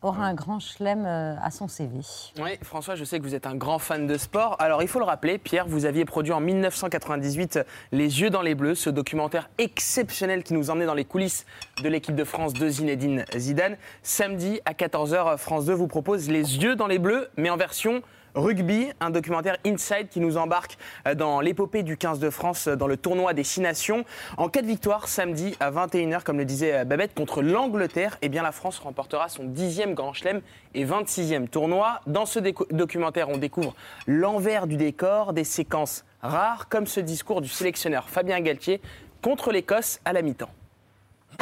aura 0.05 0.24
un 0.24 0.34
grand 0.34 0.61
chelem 0.61 1.05
euh, 1.07 1.34
à 1.42 1.50
son 1.50 1.68
CV. 1.68 2.00
Oui, 2.38 2.50
François, 2.62 2.94
je 2.94 3.05
sais 3.05 3.18
que 3.18 3.24
vous 3.24 3.34
êtes 3.34 3.46
un 3.46 3.55
grand 3.55 3.78
fan 3.78 4.07
de 4.07 4.16
sport. 4.18 4.57
Alors, 4.59 4.82
il 4.82 4.88
faut 4.88 4.98
le 4.98 5.05
rappeler, 5.05 5.38
Pierre, 5.38 5.66
vous 5.66 5.86
aviez 5.86 6.05
produit 6.05 6.32
en 6.32 6.40
1998 6.40 7.61
Les 7.92 8.20
Yeux 8.20 8.30
dans 8.30 8.42
les 8.42 8.55
Bleus, 8.55 8.74
ce 8.74 8.90
documentaire 8.90 9.48
exceptionnel 9.59 10.42
qui 10.42 10.55
nous 10.55 10.70
emmenait 10.70 10.86
dans 10.86 10.94
les 10.94 11.05
coulisses 11.05 11.46
de 11.82 11.88
l'équipe 11.88 12.14
de 12.14 12.24
France 12.24 12.52
de 12.52 12.68
Zinedine 12.68 13.24
Zidane. 13.36 13.76
Samedi, 14.02 14.61
à 14.64 14.72
14h, 14.72 15.38
France 15.38 15.66
2 15.66 15.72
vous 15.72 15.88
propose 15.88 16.28
Les 16.28 16.59
Yeux 16.59 16.76
dans 16.76 16.86
les 16.86 16.98
Bleus, 16.98 17.28
mais 17.36 17.50
en 17.50 17.57
version 17.57 18.02
Rugby, 18.35 18.91
un 19.01 19.11
documentaire 19.11 19.57
Inside 19.64 20.09
qui 20.09 20.20
nous 20.20 20.37
embarque 20.37 20.76
euh, 21.07 21.14
dans 21.14 21.41
l'épopée 21.41 21.82
du 21.82 21.97
15 21.97 22.18
de 22.18 22.30
France 22.30 22.66
euh, 22.66 22.76
dans 22.76 22.87
le 22.87 22.97
tournoi 22.97 23.32
des 23.32 23.45
Six 23.45 23.61
Nations. 23.61 24.05
En 24.37 24.49
cas 24.49 24.62
de 24.62 24.66
victoire, 24.66 25.09
samedi 25.09 25.57
à 25.61 25.70
21h, 25.70 26.22
comme 26.22 26.39
le 26.39 26.45
disait 26.45 26.74
euh, 26.74 26.85
Babette, 26.85 27.14
contre 27.14 27.43
l'Angleterre, 27.43 28.18
eh 28.22 28.28
bien 28.28 28.43
la 28.43 28.53
France 28.53 28.78
remportera 28.78 29.28
son 29.28 29.45
dixième 29.45 29.95
Grand 29.95 30.12
Chelem 30.12 30.41
et 30.74 30.85
26e 30.85 31.49
tournoi. 31.49 32.01
Dans 32.07 32.26
ce 32.26 32.41
documentaire, 32.41 33.28
on 33.28 33.37
découvre 33.37 33.74
l'envers 34.07 34.66
du 34.66 34.76
décor, 34.76 35.32
des 35.32 35.45
séquences 35.45 36.05
rares, 36.22 36.68
comme 36.68 36.87
ce 36.87 37.01
discours 37.01 37.41
du 37.41 37.49
sélectionneur 37.49 38.09
Fabien 38.09 38.41
Galtier 38.41 38.80
contre 39.22 39.53
l'Écosse 39.53 40.01
à 40.05 40.12
la 40.12 40.22
mi-temps. 40.22 40.51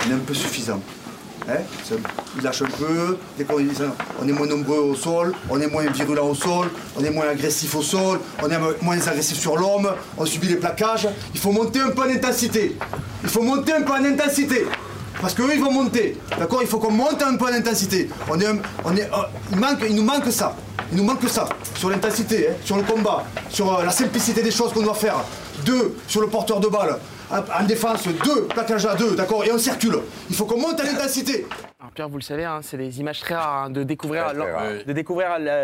Il 0.05 0.13
est 0.13 0.15
un 0.15 0.19
peu 0.19 0.35
suffisant. 0.35 0.81
Hein, 1.49 1.59
lâchent 2.43 2.63
un 2.63 2.67
peu, 2.67 3.19
on 4.21 4.29
est 4.29 4.33
moins 4.33 4.47
nombreux 4.47 4.79
au 4.79 4.95
sol, 4.95 5.35
on 5.51 5.61
est 5.61 5.67
moins 5.67 5.85
virulent 5.87 6.29
au 6.29 6.35
sol, 6.35 6.69
on 6.97 7.05
est 7.05 7.11
moins 7.11 7.29
agressif 7.29 7.75
au 7.75 7.83
sol, 7.83 8.21
on 8.43 8.49
est 8.49 8.59
moins 8.81 9.07
agressif 9.09 9.39
sur 9.39 9.57
l'homme, 9.57 9.91
on 10.17 10.25
subit 10.25 10.49
les 10.49 10.57
plaquages. 10.57 11.09
Il 11.35 11.41
faut 11.41 11.51
monter 11.51 11.81
un 11.81 11.91
peu 11.91 12.03
en 12.03 12.11
intensité. 12.11 12.77
Il 13.25 13.29
faut 13.29 13.43
monter 13.43 13.73
un 13.73 13.83
peu 13.83 13.93
en 13.93 14.05
intensité. 14.05 14.67
Parce 15.21 15.35
qu'eux, 15.35 15.51
ils 15.55 15.61
vont 15.61 15.73
monter. 15.73 16.17
D'accord 16.39 16.63
Il 16.63 16.69
faut 16.69 16.79
qu'on 16.79 16.91
monte 16.91 17.23
un 17.23 17.37
peu 17.37 17.45
en 17.45 17.55
intensité. 17.55 18.09
On 18.29 18.41
est, 18.41 18.47
on 18.85 18.97
est, 18.97 19.09
oh, 19.13 19.23
il, 19.53 19.59
manque, 19.59 19.79
il 19.89 19.95
nous 19.95 20.03
manque 20.03 20.31
ça. 20.31 20.57
Il 20.91 20.99
nous 20.99 21.05
manque 21.05 21.29
ça. 21.29 21.49
Sur 21.77 21.91
l'intensité, 21.91 22.49
hein, 22.51 22.55
sur 22.65 22.77
le 22.77 22.83
combat, 22.83 23.25
sur 23.49 23.79
euh, 23.79 23.85
la 23.85 23.91
simplicité 23.91 24.43
des 24.43 24.51
choses 24.51 24.73
qu'on 24.73 24.83
doit 24.83 24.95
faire. 24.95 25.17
Deux, 25.65 25.97
sur 26.09 26.21
le 26.21 26.27
porteur 26.27 26.61
de 26.61 26.69
balle. 26.69 26.99
En 27.33 27.63
en 27.63 27.67
défense, 27.67 28.07
deux, 28.07 28.45
plaquage 28.49 28.85
à 28.87 28.95
deux, 28.95 29.17
d'accord 29.17 29.45
Et 29.45 29.51
on 29.53 29.59
circule. 29.59 29.97
Il 30.31 30.37
faut 30.37 30.45
qu'on 30.45 30.61
monte 30.61 30.81
en 30.81 30.85
intensité. 30.85 31.47
Alors 31.81 31.93
Pierre, 31.93 32.09
vous 32.09 32.19
le 32.19 32.23
savez, 32.23 32.45
hein, 32.45 32.61
c'est 32.63 32.77
des 32.77 33.01
images 33.01 33.21
très 33.21 33.35
rares 33.35 33.65
hein, 33.65 33.71
de 33.71 33.83
découvrir, 33.83 34.33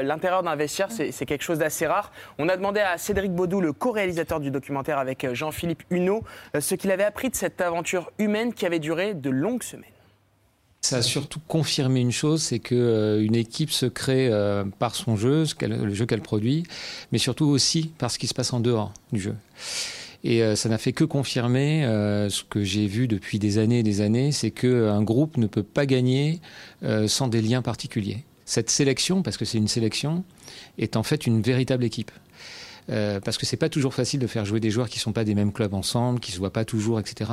l'intérieur 0.02 0.42
d'un 0.42 0.56
vestiaire. 0.56 0.88
C'est 0.90 1.12
c'est 1.12 1.26
quelque 1.26 1.42
chose 1.44 1.58
d'assez 1.58 1.86
rare. 1.86 2.10
On 2.38 2.48
a 2.48 2.56
demandé 2.56 2.80
à 2.80 2.96
Cédric 2.98 3.32
Baudou, 3.32 3.60
le 3.60 3.72
co-réalisateur 3.72 4.40
du 4.40 4.50
documentaire 4.50 4.98
avec 4.98 5.24
euh, 5.24 5.34
Jean-Philippe 5.34 5.82
Huneau, 5.90 6.24
euh, 6.56 6.60
ce 6.60 6.74
qu'il 6.74 6.90
avait 6.90 7.04
appris 7.04 7.28
de 7.30 7.36
cette 7.36 7.60
aventure 7.60 8.10
humaine 8.18 8.52
qui 8.54 8.64
avait 8.66 8.78
duré 8.78 9.14
de 9.14 9.30
longues 9.30 9.62
semaines. 9.62 9.84
Ça 10.80 10.98
a 10.98 11.02
surtout 11.02 11.40
confirmé 11.48 12.00
une 12.00 12.12
chose, 12.12 12.40
c'est 12.42 12.60
que 12.60 12.74
euh, 12.74 13.20
une 13.22 13.34
équipe 13.34 13.70
se 13.70 13.84
crée 13.86 14.28
euh, 14.30 14.64
par 14.78 14.94
son 14.94 15.16
jeu, 15.16 15.44
ce 15.44 15.54
qu'elle- 15.54 15.82
le 15.82 15.92
jeu 15.92 16.06
qu'elle 16.06 16.22
produit, 16.22 16.62
mais 17.12 17.18
surtout 17.18 17.46
aussi 17.46 17.92
par 17.98 18.10
ce 18.10 18.18
qui 18.18 18.26
se 18.28 18.34
passe 18.34 18.52
en 18.52 18.60
dehors 18.60 18.92
du 19.12 19.20
jeu. 19.20 19.34
Et 20.24 20.42
euh, 20.42 20.56
ça 20.56 20.68
n'a 20.68 20.78
fait 20.78 20.92
que 20.92 21.04
confirmer 21.04 21.84
euh, 21.84 22.28
ce 22.28 22.42
que 22.42 22.64
j'ai 22.64 22.86
vu 22.86 23.08
depuis 23.08 23.38
des 23.38 23.58
années 23.58 23.80
et 23.80 23.82
des 23.82 24.00
années, 24.00 24.32
c'est 24.32 24.50
qu'un 24.50 25.02
groupe 25.02 25.36
ne 25.36 25.46
peut 25.46 25.62
pas 25.62 25.86
gagner 25.86 26.40
euh, 26.82 27.08
sans 27.08 27.28
des 27.28 27.40
liens 27.40 27.62
particuliers. 27.62 28.24
Cette 28.44 28.70
sélection, 28.70 29.22
parce 29.22 29.36
que 29.36 29.44
c'est 29.44 29.58
une 29.58 29.68
sélection, 29.68 30.24
est 30.78 30.96
en 30.96 31.02
fait 31.02 31.26
une 31.26 31.42
véritable 31.42 31.84
équipe. 31.84 32.10
Euh, 32.90 33.20
parce 33.20 33.36
que 33.36 33.44
c'est 33.44 33.56
pas 33.56 33.68
toujours 33.68 33.92
facile 33.92 34.18
de 34.20 34.26
faire 34.26 34.44
jouer 34.44 34.60
des 34.60 34.70
joueurs 34.70 34.88
qui 34.88 34.98
sont 34.98 35.12
pas 35.12 35.24
des 35.24 35.34
mêmes 35.34 35.52
clubs 35.52 35.74
ensemble, 35.74 36.20
qui 36.20 36.32
se 36.32 36.38
voient 36.38 36.52
pas 36.52 36.64
toujours, 36.64 36.98
etc. 36.98 37.30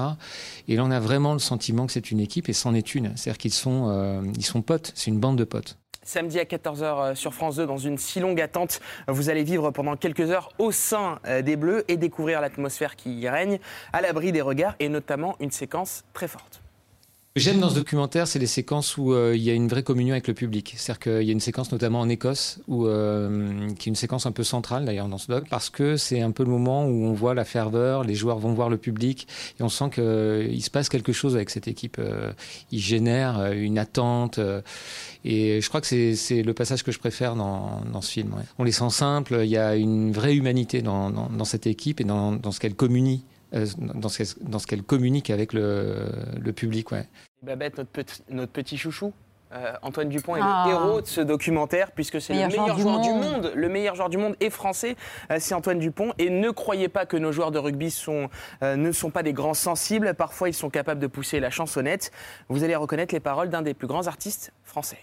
Et 0.67 0.75
là, 0.75 0.83
on 0.83 0.91
a 0.91 0.99
vraiment 0.99 1.33
le 1.33 1.39
sentiment 1.39 1.85
que 1.85 1.93
c'est 1.93 2.11
une 2.11 2.19
équipe 2.19 2.49
et 2.49 2.53
c'en 2.53 2.73
est 2.73 2.95
une. 2.95 3.15
C'est-à-dire 3.15 3.37
qu'ils 3.37 3.53
sont, 3.53 3.87
euh, 3.89 4.21
ils 4.37 4.45
sont 4.45 4.61
potes. 4.61 4.91
C'est 4.95 5.11
une 5.11 5.19
bande 5.19 5.37
de 5.37 5.45
potes. 5.45 5.77
Samedi 6.07 6.39
à 6.39 6.43
14h 6.43 7.15
sur 7.15 7.33
France 7.33 7.55
2, 7.55 7.65
dans 7.65 7.79
une 7.79 7.97
si 7.97 8.19
longue 8.19 8.39
attente, 8.39 8.79
vous 9.07 9.31
allez 9.31 9.43
vivre 9.43 9.71
pendant 9.71 9.95
quelques 9.95 10.29
heures 10.29 10.49
au 10.59 10.71
sein 10.71 11.19
euh, 11.25 11.41
des 11.41 11.55
Bleus 11.55 11.83
et 11.87 11.97
découvrir 11.97 12.41
l'atmosphère 12.41 12.95
qui 12.95 13.19
y 13.19 13.27
règne, 13.27 13.57
à 13.91 14.01
l'abri 14.01 14.31
des 14.31 14.41
regards 14.41 14.75
et 14.79 14.87
notamment 14.87 15.35
une 15.39 15.49
séquence 15.49 16.05
très 16.13 16.27
forte. 16.27 16.61
J'aime 17.37 17.59
dans 17.59 17.69
ce 17.69 17.75
documentaire, 17.75 18.29
c'est 18.29 18.39
les 18.39 18.47
séquences 18.47 18.97
où 18.97 19.11
euh, 19.11 19.33
il 19.35 19.43
y 19.43 19.49
a 19.49 19.53
une 19.53 19.67
vraie 19.67 19.83
communion 19.83 20.13
avec 20.13 20.25
le 20.29 20.33
public. 20.33 20.73
C'est-à-dire 20.77 20.99
qu'il 21.01 21.23
y 21.23 21.29
a 21.29 21.33
une 21.33 21.41
séquence 21.41 21.69
notamment 21.69 21.99
en 21.99 22.07
Écosse, 22.07 22.59
où, 22.69 22.87
euh, 22.87 23.67
qui 23.73 23.89
est 23.89 23.91
une 23.91 23.97
séquence 23.97 24.25
un 24.25 24.31
peu 24.31 24.45
centrale 24.45 24.85
d'ailleurs 24.85 25.09
dans 25.09 25.17
ce 25.17 25.27
doc, 25.27 25.43
parce 25.49 25.69
que 25.69 25.97
c'est 25.97 26.21
un 26.21 26.31
peu 26.31 26.43
le 26.43 26.49
moment 26.49 26.85
où 26.85 27.03
on 27.03 27.11
voit 27.11 27.33
la 27.33 27.43
ferveur, 27.43 28.05
les 28.05 28.15
joueurs 28.15 28.39
vont 28.39 28.53
voir 28.53 28.69
le 28.69 28.77
public, 28.77 29.27
et 29.59 29.63
on 29.63 29.67
sent 29.67 29.89
qu'il 29.95 30.63
se 30.63 30.69
passe 30.69 30.87
quelque 30.87 31.11
chose 31.11 31.35
avec 31.35 31.49
cette 31.49 31.67
équipe. 31.67 31.97
Euh, 31.99 32.31
ils 32.71 32.79
génèrent 32.79 33.37
euh, 33.37 33.51
une 33.51 33.79
attente, 33.79 34.39
euh, 34.39 34.61
et 35.25 35.59
je 35.59 35.67
crois 35.67 35.81
que 35.81 35.87
c'est- 35.87 36.41
le 36.41 36.53
passage 36.53 36.83
que 36.83 36.93
je 36.93 36.99
préfère 36.99 37.35
dans, 37.35 38.01
ce 38.01 38.11
film. 38.11 38.33
On 38.59 38.63
les 38.63 38.71
sent 38.71 38.91
simples, 38.91 39.41
il 39.43 39.49
y 39.49 39.57
a 39.57 39.75
une 39.75 40.13
vraie 40.13 40.35
humanité 40.35 40.81
dans 40.81 41.43
cette 41.43 41.67
équipe 41.67 41.99
et 41.99 42.05
dans, 42.05 42.31
dans 42.31 42.53
ce 42.53 42.61
qu'elle 42.61 42.75
communie. 42.75 43.25
Euh, 43.55 43.65
dans 43.77 44.09
ce 44.09 44.17
qu'elle- 44.17 44.47
dans 44.49 44.59
ce 44.59 44.67
qu'elle 44.67 44.83
communique 44.83 45.29
avec 45.29 45.53
le, 45.53 46.09
le 46.39 46.53
public, 46.53 46.91
ouais. 46.91 47.07
Babette, 47.43 47.77
notre 47.77 47.89
petit, 47.91 48.21
notre 48.29 48.51
petit 48.51 48.77
chouchou. 48.77 49.13
euh, 49.53 49.71
Antoine 49.83 50.09
Dupont 50.09 50.35
est 50.35 50.41
Ah. 50.43 50.65
le 50.67 50.73
héros 50.73 51.01
de 51.01 51.05
ce 51.05 51.21
documentaire 51.21 51.91
puisque 51.91 52.19
c'est 52.19 52.33
le 52.33 52.47
Meilleur 52.47 52.51
joueur 52.65 52.79
joueur 52.79 52.99
du 53.01 53.07
du 53.07 53.13
monde. 53.13 53.23
monde. 53.43 53.51
Le 53.55 53.69
meilleur 53.69 53.95
joueur 53.95 54.09
du 54.09 54.17
monde 54.17 54.35
est 54.41 54.49
français, 54.49 54.95
euh, 55.31 55.37
c'est 55.39 55.53
Antoine 55.53 55.79
Dupont. 55.79 56.13
Et 56.17 56.29
ne 56.29 56.49
croyez 56.49 56.89
pas 56.89 57.05
que 57.05 57.15
nos 57.15 57.31
joueurs 57.31 57.51
de 57.51 57.59
rugby 57.59 57.91
sont, 57.91 58.29
euh, 58.63 58.75
ne 58.75 58.91
sont 58.91 59.11
pas 59.11 59.23
des 59.23 59.31
grands 59.33 59.53
sensibles. 59.53 60.13
Parfois, 60.15 60.49
ils 60.49 60.53
sont 60.53 60.69
capables 60.71 60.99
de 60.99 61.07
pousser 61.07 61.39
la 61.39 61.51
chansonnette. 61.51 62.11
Vous 62.49 62.63
allez 62.63 62.75
reconnaître 62.75 63.13
les 63.13 63.21
paroles 63.21 63.49
d'un 63.49 63.61
des 63.61 63.73
plus 63.75 63.87
grands 63.87 64.07
artistes 64.07 64.51
français. 64.63 64.99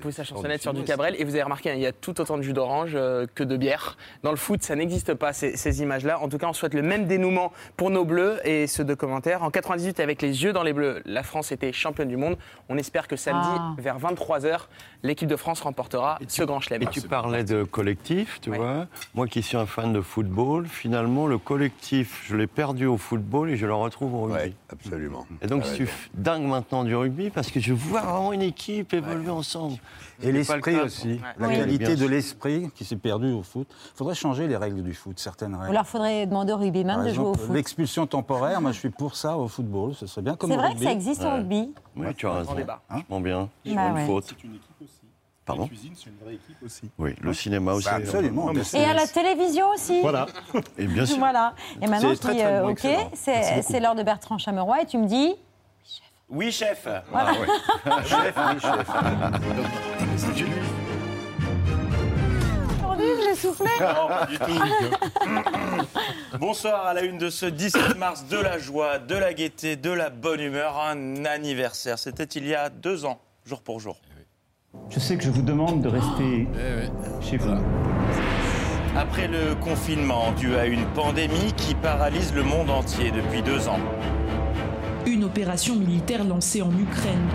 Pousse 0.00 0.14
sa 0.16 0.24
chansonnette 0.24 0.62
sur 0.62 0.72
du 0.74 0.82
Cabrel 0.84 1.14
et 1.18 1.24
vous 1.24 1.30
avez 1.34 1.42
remarqué, 1.42 1.70
hein, 1.70 1.74
il 1.74 1.80
y 1.82 1.86
a 1.86 1.92
tout 1.92 2.20
autant 2.20 2.36
de 2.38 2.42
jus 2.42 2.52
d'orange 2.52 2.92
euh, 2.94 3.26
que 3.34 3.44
de 3.44 3.56
bière. 3.56 3.96
Dans 4.22 4.30
le 4.30 4.36
foot, 4.36 4.62
ça 4.62 4.74
n'existe 4.76 5.14
pas 5.14 5.32
ces, 5.32 5.56
ces 5.56 5.82
images-là. 5.82 6.20
En 6.20 6.28
tout 6.28 6.38
cas, 6.38 6.46
on 6.48 6.52
souhaite 6.52 6.74
le 6.74 6.82
même 6.82 7.06
dénouement 7.06 7.52
pour 7.76 7.90
nos 7.90 8.04
Bleus 8.04 8.40
et 8.44 8.66
ce 8.66 8.82
documentaire. 8.82 9.42
En 9.42 9.50
98, 9.50 10.00
avec 10.00 10.22
les 10.22 10.42
yeux 10.42 10.52
dans 10.52 10.62
les 10.62 10.72
Bleus, 10.72 11.02
la 11.04 11.22
France 11.22 11.52
était 11.52 11.72
championne 11.72 12.08
du 12.08 12.16
monde. 12.16 12.36
On 12.68 12.76
espère 12.78 13.06
que 13.08 13.16
samedi, 13.16 13.46
Ah. 13.52 13.74
vers 13.78 13.98
23h, 13.98 14.68
l'équipe 15.02 15.28
de 15.28 15.36
France 15.36 15.60
remportera 15.60 16.18
ce 16.28 16.42
grand 16.42 16.60
chelem. 16.60 16.82
Et 16.82 16.86
tu 16.86 17.02
parlais 17.02 17.44
de 17.44 17.62
collectif, 17.64 18.40
tu 18.40 18.50
vois. 18.50 18.86
Moi 19.14 19.26
qui 19.26 19.42
suis 19.42 19.56
un 19.56 19.66
fan 19.66 19.92
de 19.92 20.00
football, 20.00 20.66
finalement, 20.66 21.26
le 21.26 21.38
collectif, 21.38 22.24
je 22.26 22.36
l'ai 22.36 22.46
perdu 22.46 22.86
au 22.86 22.96
football 22.96 23.50
et 23.50 23.56
je 23.56 23.66
le 23.66 23.74
retrouve 23.74 24.14
au 24.14 24.22
rugby. 24.22 24.54
absolument. 24.72 25.26
Et 25.42 25.46
donc, 25.46 25.62
T'as 25.62 25.68
je 25.70 25.74
suis 25.74 25.88
dingue 26.14 26.42
maintenant 26.44 26.84
du 26.84 26.94
rugby 26.96 27.30
parce 27.30 27.50
que 27.50 27.60
je 27.60 27.72
vois 27.72 28.00
vraiment 28.00 28.32
une 28.32 28.42
équipe 28.42 28.92
évoluer 28.94 29.30
ensemble. 29.30 29.76
Et 30.22 30.26
le 30.26 30.38
l'esprit 30.38 30.76
aussi, 30.78 31.18
la 31.38 31.48
Oui. 31.48 31.56
qualité 31.56 31.96
de 31.96 32.06
l'esprit 32.06 32.70
qui 32.74 32.84
s'est 32.84 32.96
perdu 32.96 33.32
au 33.32 33.42
foot. 33.42 33.66
Il 33.70 33.96
faudrait 33.96 34.14
changer 34.14 34.46
les 34.48 34.56
règles 34.56 34.82
du 34.82 34.92
foot, 34.92 35.18
certaines 35.18 35.54
règles. 35.54 35.72
leur 35.72 35.86
faudrait 35.86 36.26
demander 36.26 36.52
au 36.52 36.58
rugbyman 36.58 36.96
Par 36.96 37.04
de 37.06 37.12
jouer 37.12 37.24
au 37.24 37.34
foot. 37.34 37.54
l'expulsion 37.54 38.06
temporaire, 38.06 38.60
moi 38.60 38.72
je 38.72 38.78
suis 38.78 38.90
pour 38.90 39.16
ça 39.16 39.38
au 39.38 39.48
football, 39.48 39.94
ce 39.94 40.06
serait 40.06 40.20
bien 40.22 40.36
comme 40.36 40.50
C'est 40.50 40.56
vrai 40.56 40.66
que 40.68 40.72
rugby. 40.72 40.84
ça 40.84 40.92
existe 40.92 41.24
au 41.24 41.30
rugby. 41.30 41.72
Oui, 41.96 42.06
tu 42.16 42.26
as 42.26 42.32
raison. 42.34 42.54
débat. 42.54 42.82
Vachement 42.90 43.20
bien. 43.20 43.48
Bah 43.64 43.70
Sur 43.70 43.72
une 43.80 43.94
ouais. 43.94 44.06
faute. 44.06 44.24
C'est 44.28 44.44
une 44.44 44.54
équipe 44.56 44.70
aussi. 44.82 44.90
Pardon 45.46 45.62
La 45.62 45.68
cuisine, 45.68 45.92
c'est 45.96 46.10
une 46.10 46.16
vraie 46.22 46.34
équipe 46.34 46.62
aussi. 46.64 46.90
Oui, 46.98 47.14
le 47.22 47.32
cinéma 47.32 47.72
aussi. 47.72 47.86
Bah, 47.88 47.94
absolument. 47.96 48.52
Et 48.74 48.84
à 48.84 48.92
la 48.92 49.06
télévision 49.06 49.70
aussi. 49.70 50.02
Voilà. 50.02 50.26
Et 50.78 50.86
bien 50.86 51.06
sûr. 51.06 51.16
Voilà. 51.18 51.54
Et 51.80 51.86
maintenant, 51.86 52.10
C'est 52.10 52.14
je 52.16 52.20
très, 52.20 52.32
dis, 52.34 52.38
très 52.40 52.52
euh, 52.52 52.62
bon, 52.62 52.70
OK, 52.72 52.86
c'est 53.14 53.80
l'heure 53.80 53.94
de 53.94 54.02
Bertrand 54.02 54.36
Chameroy 54.36 54.82
et 54.82 54.86
tu 54.86 54.98
me 54.98 55.06
dis. 55.06 55.34
Oui, 56.30 56.52
chef. 56.52 56.86
Voilà. 57.10 57.32
Chef, 58.04 58.34
oui, 58.36 58.60
chef. 58.60 58.88
Aujourd'hui, 62.78 63.06
je 63.20 63.28
l'ai 63.28 63.34
soufflé. 63.34 63.66
Non, 63.80 64.06
pas 64.08 64.26
du 64.26 64.38
tout. 64.38 64.60
Bonsoir 66.38 66.86
à 66.86 66.94
la 66.94 67.02
une 67.02 67.18
de 67.18 67.30
ce 67.30 67.46
17 67.46 67.98
mars, 67.98 68.26
de 68.26 68.36
la 68.36 68.58
joie, 68.58 69.00
de 69.00 69.16
la 69.16 69.34
gaieté, 69.34 69.74
de 69.74 69.90
la 69.90 70.08
bonne 70.08 70.40
humeur, 70.40 70.80
un 70.80 71.24
anniversaire. 71.24 71.98
C'était 71.98 72.22
il 72.24 72.46
y 72.46 72.54
a 72.54 72.68
deux 72.68 73.04
ans, 73.04 73.18
jour 73.44 73.60
pour 73.60 73.80
jour. 73.80 73.96
Je 74.88 75.00
sais 75.00 75.16
que 75.16 75.24
je 75.24 75.30
vous 75.30 75.42
demande 75.42 75.82
de 75.82 75.88
rester 75.88 76.46
chez 77.20 77.38
vous. 77.38 77.56
Après 78.96 79.26
le 79.26 79.56
confinement 79.56 80.30
dû 80.32 80.54
à 80.56 80.66
une 80.66 80.86
pandémie 80.94 81.52
qui 81.56 81.74
paralyse 81.74 82.32
le 82.34 82.44
monde 82.44 82.70
entier 82.70 83.10
depuis 83.10 83.42
deux 83.42 83.66
ans. 83.68 83.80
Une 85.06 85.24
opération 85.24 85.76
militaire 85.76 86.24
lancée 86.24 86.62
en 86.62 86.70
Ukraine. 86.78 87.26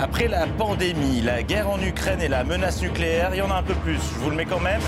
Après 0.00 0.28
la 0.28 0.46
pandémie, 0.46 1.20
la 1.20 1.42
guerre 1.42 1.68
en 1.70 1.80
Ukraine 1.80 2.20
et 2.20 2.28
la 2.28 2.44
menace 2.44 2.80
nucléaire, 2.82 3.30
il 3.34 3.38
y 3.38 3.42
en 3.42 3.50
a 3.50 3.56
un 3.56 3.62
peu 3.62 3.74
plus. 3.74 3.94
Je 3.94 4.18
vous 4.20 4.30
le 4.30 4.36
mets 4.36 4.44
quand 4.44 4.60
même. 4.60 4.80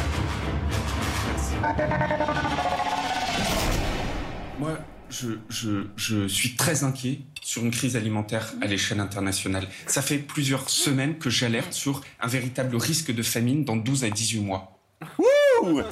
Moi, 4.58 4.78
je, 5.08 5.28
je- 5.48 5.86
je 5.96 6.28
suis 6.28 6.54
très 6.54 6.84
inquiet 6.84 7.20
sur 7.42 7.62
une 7.64 7.70
crise 7.70 7.96
alimentaire 7.96 8.52
à 8.62 8.66
l'échelle 8.66 9.00
internationale. 9.00 9.66
Ça 9.86 10.02
fait 10.02 10.18
plusieurs 10.18 10.68
semaines 10.68 11.16
que 11.18 11.30
j'alerte 11.30 11.72
sur 11.72 12.02
un 12.20 12.28
véritable 12.28 12.76
risque 12.76 13.12
de 13.12 13.22
famine 13.22 13.64
dans 13.64 13.76
12 13.76 14.04
à 14.04 14.10
18 14.10 14.40
mois. 14.40 14.78
Wouh 15.18 15.82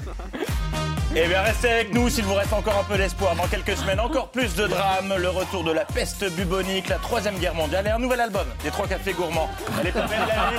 Eh 1.16 1.26
bien, 1.26 1.40
restez 1.40 1.70
avec 1.70 1.94
nous 1.94 2.10
s'il 2.10 2.24
vous 2.24 2.34
reste 2.34 2.52
encore 2.52 2.78
un 2.78 2.84
peu 2.84 2.98
d'espoir. 2.98 3.34
Dans 3.34 3.46
quelques 3.48 3.76
semaines, 3.76 3.98
encore 3.98 4.28
plus 4.30 4.54
de 4.54 4.66
drames, 4.66 5.14
le 5.16 5.30
retour 5.30 5.64
de 5.64 5.72
la 5.72 5.84
peste 5.86 6.30
bubonique, 6.32 6.88
la 6.88 6.98
troisième 6.98 7.38
guerre 7.38 7.54
mondiale 7.54 7.86
et 7.86 7.90
un 7.90 7.98
nouvel 7.98 8.20
album 8.20 8.46
des 8.62 8.70
trois 8.70 8.86
cafés 8.86 9.14
gourmands. 9.14 9.48
Elle 9.80 9.86
est 9.88 9.92
pas 9.92 10.06
belle 10.06 10.18
la 10.20 10.50
vie 10.50 10.56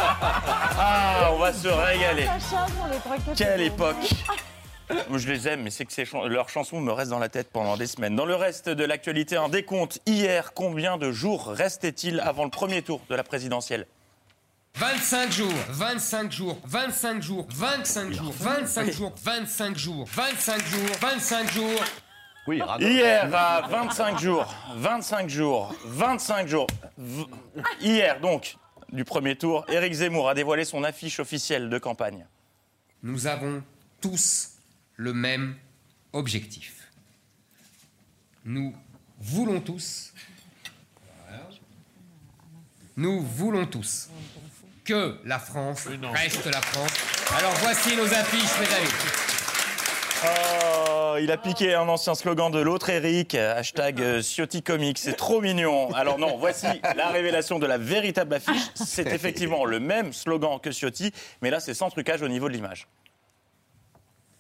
Ah, 0.80 1.30
on 1.34 1.38
va 1.38 1.54
se 1.54 1.68
régaler. 1.68 2.28
Quelle 3.38 3.62
époque 3.62 4.10
Moi, 5.08 5.20
je 5.20 5.30
les 5.32 5.48
aime, 5.48 5.62
mais 5.62 5.70
c'est 5.70 5.86
que 5.86 5.94
ces 5.94 6.08
leurs 6.26 6.50
chansons 6.50 6.82
me 6.82 6.92
restent 6.92 7.12
dans 7.12 7.20
la 7.20 7.30
tête 7.30 7.50
pendant 7.54 7.78
des 7.78 7.88
semaines. 7.88 8.16
Dans 8.16 8.26
le 8.26 8.36
reste 8.36 8.70
de 8.70 8.84
l'actualité, 8.84 9.38
un 9.38 9.50
décompte. 9.50 10.00
Hier, 10.08 10.54
combien 10.56 10.98
de 10.98 11.12
jours 11.12 11.48
restait-il 11.48 12.20
avant 12.22 12.44
le 12.44 12.50
premier 12.50 12.82
tour 12.82 13.02
de 13.08 13.16
la 13.16 13.24
présidentielle? 13.24 13.86
25 14.76 15.32
jours, 15.32 15.54
25 15.70 16.32
jours, 16.32 16.58
25 16.66 17.22
jours, 17.22 17.48
25 17.50 18.12
jours, 18.14 18.34
25 18.34 18.92
jours, 18.94 19.14
25 19.22 19.78
jours, 19.78 20.06
25 20.08 20.66
jours, 20.66 20.96
25 21.02 21.52
jours. 21.52 21.84
Oui, 22.48 22.62
Hier, 22.80 23.30
à 23.36 23.68
25 23.68 24.18
jours, 24.20 24.56
25 24.76 25.30
jours, 25.30 25.76
25 25.86 26.48
jours. 26.48 26.68
v- 26.98 27.26
Hier, 27.82 28.20
donc, 28.22 28.56
du 28.92 29.04
premier 29.04 29.36
tour, 29.36 29.66
Éric 29.70 29.94
Zemmour 29.94 30.30
a 30.30 30.34
dévoilé 30.34 30.64
son 30.66 30.84
affiche 30.84 31.20
officielle 31.20 31.70
de 31.70 31.78
campagne. 31.78 32.26
Nous 33.04 33.28
avons 33.28 33.62
tous 34.02 34.54
le 34.96 35.14
même 35.14 35.58
objectif. 36.14 36.90
Nous 38.46 38.74
voulons 39.20 39.60
tous, 39.60 40.14
nous 42.96 43.22
voulons 43.22 43.66
tous 43.68 44.10
que 44.90 45.16
la 45.24 45.38
France 45.38 45.86
reste 45.86 46.48
la 46.48 46.62
France. 46.62 46.90
Alors 47.38 47.54
voici 47.62 47.96
nos 47.96 48.12
affiches, 48.12 48.60
mes 48.60 48.76
amis. 48.76 48.90
Oh, 50.26 51.16
il 51.22 51.32
a 51.32 51.38
piqué 51.38 51.76
un 51.76 51.88
ancien 51.88 52.16
slogan 52.16 52.50
de 52.50 52.60
l'autre 52.60 52.90
Eric, 52.90 53.36
hashtag 53.36 54.02
euh, 54.02 54.24
Ciotti 54.24 54.64
Comics, 54.64 54.98
c'est 54.98 55.16
trop 55.16 55.42
mignon. 55.42 55.94
Alors 55.94 56.18
non, 56.18 56.38
voici 56.38 56.66
la 56.96 57.10
révélation 57.10 57.60
de 57.60 57.68
la 57.68 57.78
véritable 57.78 58.34
affiche. 58.34 58.64
C'est 58.74 59.06
effectivement 59.14 59.64
le 59.64 59.80
même 59.80 60.12
slogan 60.12 60.60
que 60.60 60.72
Ciotti, 60.72 61.14
mais 61.44 61.52
là 61.52 61.60
c'est 61.60 61.76
sans 61.76 61.92
trucage 61.92 62.24
au 62.24 62.28
niveau 62.28 62.48
de 62.48 62.54
l'image. 62.54 62.88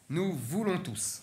Nous 0.09 0.33
voulons 0.33 0.79
tous 0.79 1.21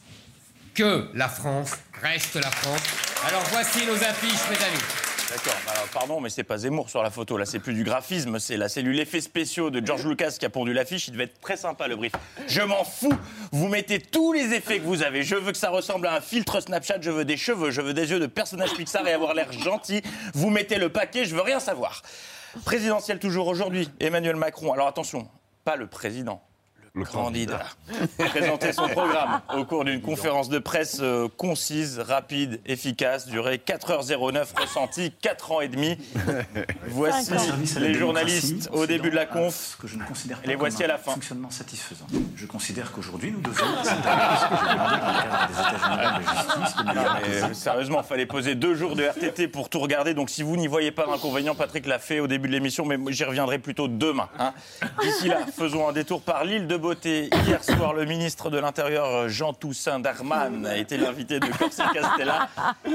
que 0.72 1.08
la 1.14 1.28
France 1.28 1.72
reste 2.00 2.36
la 2.36 2.50
France. 2.50 2.80
Alors 3.26 3.42
voici 3.50 3.84
nos 3.86 3.96
affiches, 3.96 4.48
mes 4.50 4.64
amis. 4.64 5.15
D'accord, 5.28 5.54
bah 5.66 5.72
alors, 5.74 5.88
pardon, 5.88 6.20
mais 6.20 6.30
c'est 6.30 6.44
pas 6.44 6.58
Zemmour 6.58 6.88
sur 6.88 7.02
la 7.02 7.10
photo, 7.10 7.36
là. 7.36 7.44
C'est 7.46 7.58
plus 7.58 7.74
du 7.74 7.82
graphisme, 7.82 8.38
c'est 8.38 8.56
la 8.56 8.68
cellule 8.68 9.00
effets 9.00 9.20
spéciaux 9.20 9.70
de 9.70 9.84
George 9.84 10.06
Lucas 10.06 10.36
qui 10.38 10.46
a 10.46 10.50
pondu 10.50 10.72
l'affiche, 10.72 11.08
il 11.08 11.12
devait 11.12 11.24
être 11.24 11.40
très 11.40 11.56
sympa 11.56 11.88
le 11.88 11.96
brief. 11.96 12.12
Je 12.46 12.60
m'en 12.62 12.84
fous, 12.84 13.12
vous 13.50 13.66
mettez 13.66 14.00
tous 14.00 14.32
les 14.32 14.54
effets 14.54 14.78
que 14.78 14.84
vous 14.84 15.02
avez, 15.02 15.24
je 15.24 15.34
veux 15.34 15.50
que 15.50 15.58
ça 15.58 15.70
ressemble 15.70 16.06
à 16.06 16.14
un 16.14 16.20
filtre 16.20 16.60
Snapchat, 16.60 17.00
je 17.00 17.10
veux 17.10 17.24
des 17.24 17.36
cheveux, 17.36 17.72
je 17.72 17.80
veux 17.80 17.92
des 17.92 18.10
yeux 18.10 18.20
de 18.20 18.26
personnage 18.26 18.72
Pixar 18.74 19.06
et 19.08 19.12
avoir 19.12 19.34
l'air 19.34 19.50
gentil, 19.50 20.00
vous 20.32 20.50
mettez 20.50 20.78
le 20.78 20.90
paquet, 20.90 21.24
je 21.24 21.34
veux 21.34 21.42
rien 21.42 21.58
savoir. 21.58 22.02
Présidentiel 22.64 23.18
toujours 23.18 23.48
aujourd'hui, 23.48 23.90
Emmanuel 23.98 24.36
Macron, 24.36 24.72
alors 24.72 24.86
attention, 24.86 25.28
pas 25.64 25.74
le 25.74 25.88
président. 25.88 26.45
Le 26.96 27.04
candidat. 27.04 27.66
Présenter 28.18 28.72
son 28.72 28.88
programme 28.88 29.42
au 29.54 29.66
cours 29.66 29.84
d'une 29.84 30.00
conférence 30.00 30.48
de 30.48 30.58
presse 30.58 31.00
euh, 31.02 31.28
concise, 31.36 31.98
rapide, 31.98 32.58
efficace, 32.64 33.26
durée 33.26 33.60
4h09, 33.64 34.46
ressenti 34.58 35.12
4 35.20 35.52
ans 35.52 35.60
et 35.60 35.68
demi. 35.68 35.98
Voici 36.88 37.32
les 37.78 37.92
journalistes 37.92 38.70
au 38.72 38.86
début 38.86 39.10
de 39.10 39.14
la 39.14 39.26
conf. 39.26 39.76
que 39.78 39.86
je 39.86 39.98
ne 39.98 40.04
considère 40.04 40.40
pas 40.40 40.48
Les 40.48 40.56
voici 40.56 40.78
comme 40.78 40.84
à 40.86 40.88
la 40.88 40.98
fin. 40.98 41.12
fonctionnement 41.12 41.50
satisfaisant. 41.50 42.06
Je 42.34 42.46
considère 42.46 42.90
qu'aujourd'hui, 42.92 43.30
nous 43.30 43.42
devons, 43.42 43.66
sérieusement, 47.52 48.02
fallait 48.02 48.24
poser 48.26 48.54
deux 48.54 48.74
jours 48.74 48.96
de 48.96 49.02
RTT 49.04 49.48
pour 49.48 49.68
tout 49.68 49.80
regarder. 49.80 50.14
Donc, 50.14 50.30
si 50.30 50.42
vous 50.42 50.56
n'y 50.56 50.66
voyez 50.66 50.92
pas 50.92 51.04
d'inconvénient, 51.06 51.54
Patrick 51.54 51.84
l'a 51.86 51.98
fait 51.98 52.20
au 52.20 52.26
début 52.26 52.48
de 52.48 52.54
l'émission, 52.54 52.86
mais 52.86 52.96
j'y 53.12 53.24
reviendrai 53.24 53.58
plutôt 53.58 53.86
demain. 53.86 54.28
hein. 54.38 54.54
D'ici 55.02 55.28
là, 55.28 55.40
faisons 55.54 55.86
un 55.88 55.92
détour 55.92 56.22
par 56.22 56.44
l'île 56.44 56.66
de 56.66 56.76
Hier 56.92 57.64
soir, 57.64 57.94
le 57.94 58.04
ministre 58.04 58.48
de 58.48 58.58
l'Intérieur, 58.58 59.28
Jean 59.28 59.52
Toussaint 59.52 59.98
Darman, 59.98 60.64
a 60.66 60.76
été 60.76 60.96
l'invité 60.96 61.40
de 61.40 61.46
Corsia 61.46 61.90
Castella. 61.92 62.48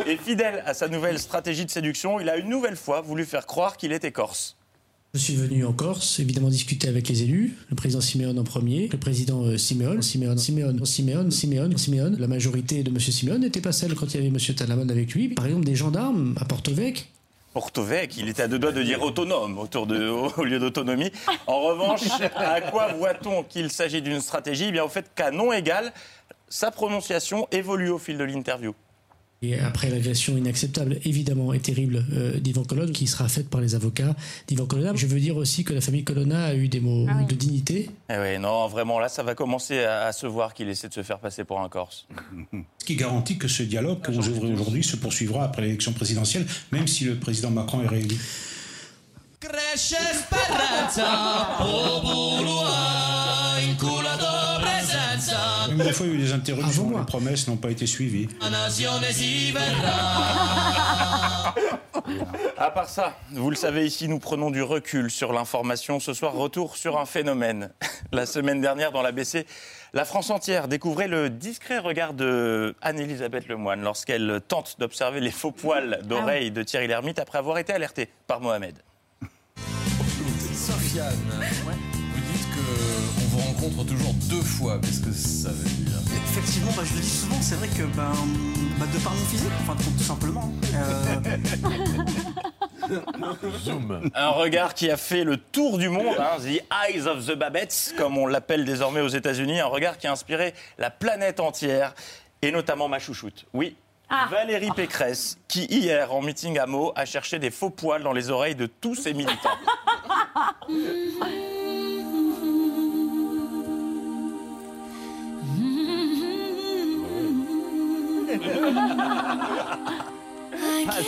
Et 0.07 0.15
fidèle 0.15 0.63
à 0.65 0.73
sa 0.73 0.87
nouvelle 0.87 1.19
stratégie 1.19 1.65
de 1.65 1.71
séduction, 1.71 2.19
il 2.21 2.29
a 2.29 2.37
une 2.37 2.47
nouvelle 2.47 2.77
fois 2.77 3.01
voulu 3.01 3.25
faire 3.25 3.45
croire 3.45 3.75
qu'il 3.75 3.91
était 3.91 4.11
corse. 4.11 4.55
Je 5.13 5.19
suis 5.19 5.35
venu 5.35 5.65
en 5.65 5.73
Corse, 5.73 6.21
évidemment 6.21 6.47
discuter 6.47 6.87
avec 6.87 7.09
les 7.09 7.23
élus, 7.23 7.57
le 7.69 7.75
président 7.75 7.99
Siméon 7.99 8.37
en 8.37 8.45
premier, 8.45 8.87
le 8.89 8.97
président 8.97 9.43
euh, 9.43 9.57
Siméon, 9.57 10.01
Siméon, 10.01 10.37
Siméon, 10.85 11.29
Siméon, 11.29 11.75
Siméon. 11.75 12.15
La 12.17 12.27
majorité 12.27 12.81
de 12.81 12.89
M. 12.89 12.97
Siméon 12.97 13.37
n'était 13.37 13.59
pas 13.59 13.73
celle 13.73 13.93
quand 13.95 14.13
il 14.13 14.23
y 14.23 14.25
avait 14.25 14.27
M. 14.27 14.55
Talaman 14.55 14.89
avec 14.89 15.13
lui. 15.13 15.27
Par 15.27 15.47
exemple, 15.47 15.65
des 15.65 15.75
gendarmes 15.75 16.33
à 16.39 16.45
Porto-Vec. 16.45 17.10
Porto-Vec, 17.53 18.15
il 18.17 18.29
était 18.29 18.43
à 18.43 18.47
deux 18.47 18.59
doigts 18.59 18.71
de 18.71 18.81
dire 18.81 19.01
autonome 19.01 19.57
autour 19.57 19.85
de, 19.85 20.07
au 20.07 20.43
lieu 20.43 20.59
d'autonomie. 20.59 21.11
En 21.47 21.59
revanche, 21.59 22.03
à 22.35 22.61
quoi 22.61 22.93
voit-on 22.93 23.43
qu'il 23.43 23.71
s'agit 23.71 24.01
d'une 24.01 24.21
stratégie? 24.21 24.67
Eh 24.69 24.71
bien, 24.71 24.83
au 24.83 24.89
fait 24.89 25.11
qu'à 25.13 25.31
nom 25.31 25.51
égal, 25.51 25.91
sa 26.47 26.71
prononciation 26.71 27.47
évolue 27.51 27.89
au 27.89 27.97
fil 27.97 28.17
de 28.17 28.23
l'interview. 28.23 28.73
Et 29.43 29.57
après 29.59 29.89
l'agression 29.89 30.37
inacceptable, 30.37 30.99
évidemment, 31.03 31.51
et 31.51 31.59
terrible 31.59 32.05
euh, 32.13 32.39
d'Ivan 32.39 32.63
Colonna, 32.63 32.91
qui 32.91 33.07
sera 33.07 33.27
faite 33.27 33.49
par 33.49 33.59
les 33.59 33.73
avocats 33.73 34.15
d'Ivan 34.47 34.67
Colonna. 34.67 34.91
Je 34.93 35.07
veux 35.07 35.19
dire 35.19 35.35
aussi 35.35 35.63
que 35.63 35.73
la 35.73 35.81
famille 35.81 36.03
Colonna 36.03 36.45
a 36.45 36.53
eu 36.53 36.67
des 36.67 36.79
mots 36.79 37.07
de 37.27 37.33
dignité. 37.33 37.89
Eh 38.11 38.17
oui, 38.19 38.37
non, 38.39 38.67
vraiment, 38.67 38.99
là, 38.99 39.09
ça 39.09 39.23
va 39.23 39.33
commencer 39.33 39.83
à, 39.83 40.03
à 40.03 40.11
se 40.11 40.27
voir 40.27 40.53
qu'il 40.53 40.69
essaie 40.69 40.89
de 40.89 40.93
se 40.93 41.01
faire 41.01 41.17
passer 41.17 41.43
pour 41.43 41.59
un 41.59 41.69
Corse. 41.69 42.07
Ce 42.77 42.85
qui 42.85 42.95
garantit 42.95 43.39
que 43.39 43.47
ce 43.47 43.63
dialogue 43.63 44.01
que 44.01 44.11
vous 44.11 44.29
ouvrez 44.29 44.53
aujourd'hui 44.53 44.83
se 44.83 44.95
poursuivra 44.95 45.43
après 45.43 45.63
l'élection 45.63 45.93
présidentielle, 45.93 46.45
même 46.71 46.87
si 46.87 47.05
le 47.05 47.15
président 47.15 47.49
Macron 47.49 47.81
est 47.81 47.87
réélu. 47.87 48.17
Cresce 49.39 49.95
speranza, 50.19 51.55
popolo 51.57 52.61
ha 52.63 53.57
inculato 53.67 54.40
Même 55.81 55.89
des 55.89 55.95
fois, 55.95 56.05
il 56.05 56.11
y 56.11 56.15
a 56.15 56.19
eu 56.19 56.21
des 56.21 56.33
interruptions, 56.33 56.95
les 56.95 57.05
promesses 57.05 57.47
n'ont 57.47 57.57
pas 57.57 57.71
été 57.71 57.87
suivies. 57.87 58.27
À 62.57 62.69
part 62.69 62.87
ça, 62.87 63.17
vous 63.31 63.49
le 63.49 63.55
savez 63.55 63.87
ici, 63.87 64.07
nous 64.07 64.19
prenons 64.19 64.51
du 64.51 64.61
recul 64.61 65.09
sur 65.09 65.33
l'information. 65.33 65.99
Ce 65.99 66.13
soir, 66.13 66.33
retour 66.33 66.77
sur 66.77 66.99
un 66.99 67.07
phénomène. 67.07 67.71
La 68.11 68.27
semaine 68.27 68.61
dernière, 68.61 68.91
dans 68.91 69.01
l'ABC, 69.01 69.47
la 69.93 70.05
France 70.05 70.29
entière 70.29 70.67
découvrait 70.67 71.07
le 71.07 71.31
discret 71.31 71.79
regard 71.79 72.13
de 72.13 72.75
Anne-Elisabeth 72.83 73.47
Lemoine 73.47 73.81
lorsqu'elle 73.81 74.39
tente 74.47 74.75
d'observer 74.77 75.19
les 75.19 75.31
faux 75.31 75.51
poils 75.51 76.01
d'oreille 76.03 76.51
de 76.51 76.61
Thierry 76.61 76.87
Lhermitte 76.87 77.17
après 77.17 77.39
avoir 77.39 77.57
été 77.57 77.73
alertée 77.73 78.09
par 78.27 78.39
Mohamed. 78.39 78.77
Sofiane, 80.53 81.15
rencontre 83.61 83.85
toujours 83.85 84.13
deux 84.29 84.41
fois. 84.41 84.79
Qu'est-ce 84.81 85.01
que 85.01 85.11
ça 85.11 85.49
veut 85.49 85.69
dire? 85.83 85.97
Effectivement, 86.25 86.71
bah, 86.75 86.83
je 86.85 86.95
le 86.95 87.01
dis 87.01 87.09
souvent, 87.09 87.41
c'est 87.41 87.55
vrai 87.55 87.67
que 87.67 87.83
ben, 87.95 88.11
bah, 88.79 88.85
de 88.91 88.97
par 88.99 89.13
mon 89.13 89.25
physique, 89.25 89.51
enfin 89.61 89.75
tout 89.75 90.03
simplement. 90.03 90.51
euh, 90.73 91.37
Un 94.15 94.29
regard 94.29 94.73
qui 94.73 94.89
a 94.89 94.97
fait 94.97 95.23
le 95.23 95.37
tour 95.37 95.77
du 95.77 95.89
monde, 95.89 96.15
hein, 96.19 96.37
The 96.39 96.63
Eyes 96.89 97.07
of 97.07 97.25
the 97.25 97.35
Babettes, 97.35 97.93
comme 97.97 98.17
on 98.17 98.25
l'appelle 98.27 98.65
désormais 98.65 99.01
aux 99.01 99.07
États-Unis, 99.07 99.59
un 99.59 99.67
regard 99.67 99.97
qui 99.97 100.07
a 100.07 100.11
inspiré 100.11 100.53
la 100.77 100.89
planète 100.89 101.39
entière, 101.39 101.93
et 102.41 102.51
notamment 102.51 102.87
ma 102.87 102.99
chouchoute. 102.99 103.45
Oui. 103.53 103.75
Valérie 104.29 104.71
Pécresse, 104.75 105.37
qui 105.47 105.63
hier, 105.65 106.13
en 106.13 106.21
meeting 106.21 106.59
à 106.59 106.65
Meaux, 106.65 106.91
a 106.97 107.05
cherché 107.05 107.39
des 107.39 107.49
faux 107.49 107.69
poils 107.69 108.03
dans 108.03 108.11
les 108.11 108.29
oreilles 108.29 108.55
de 108.55 108.65
tous 108.65 108.95
ses 108.95 109.13
militants. 109.13 109.57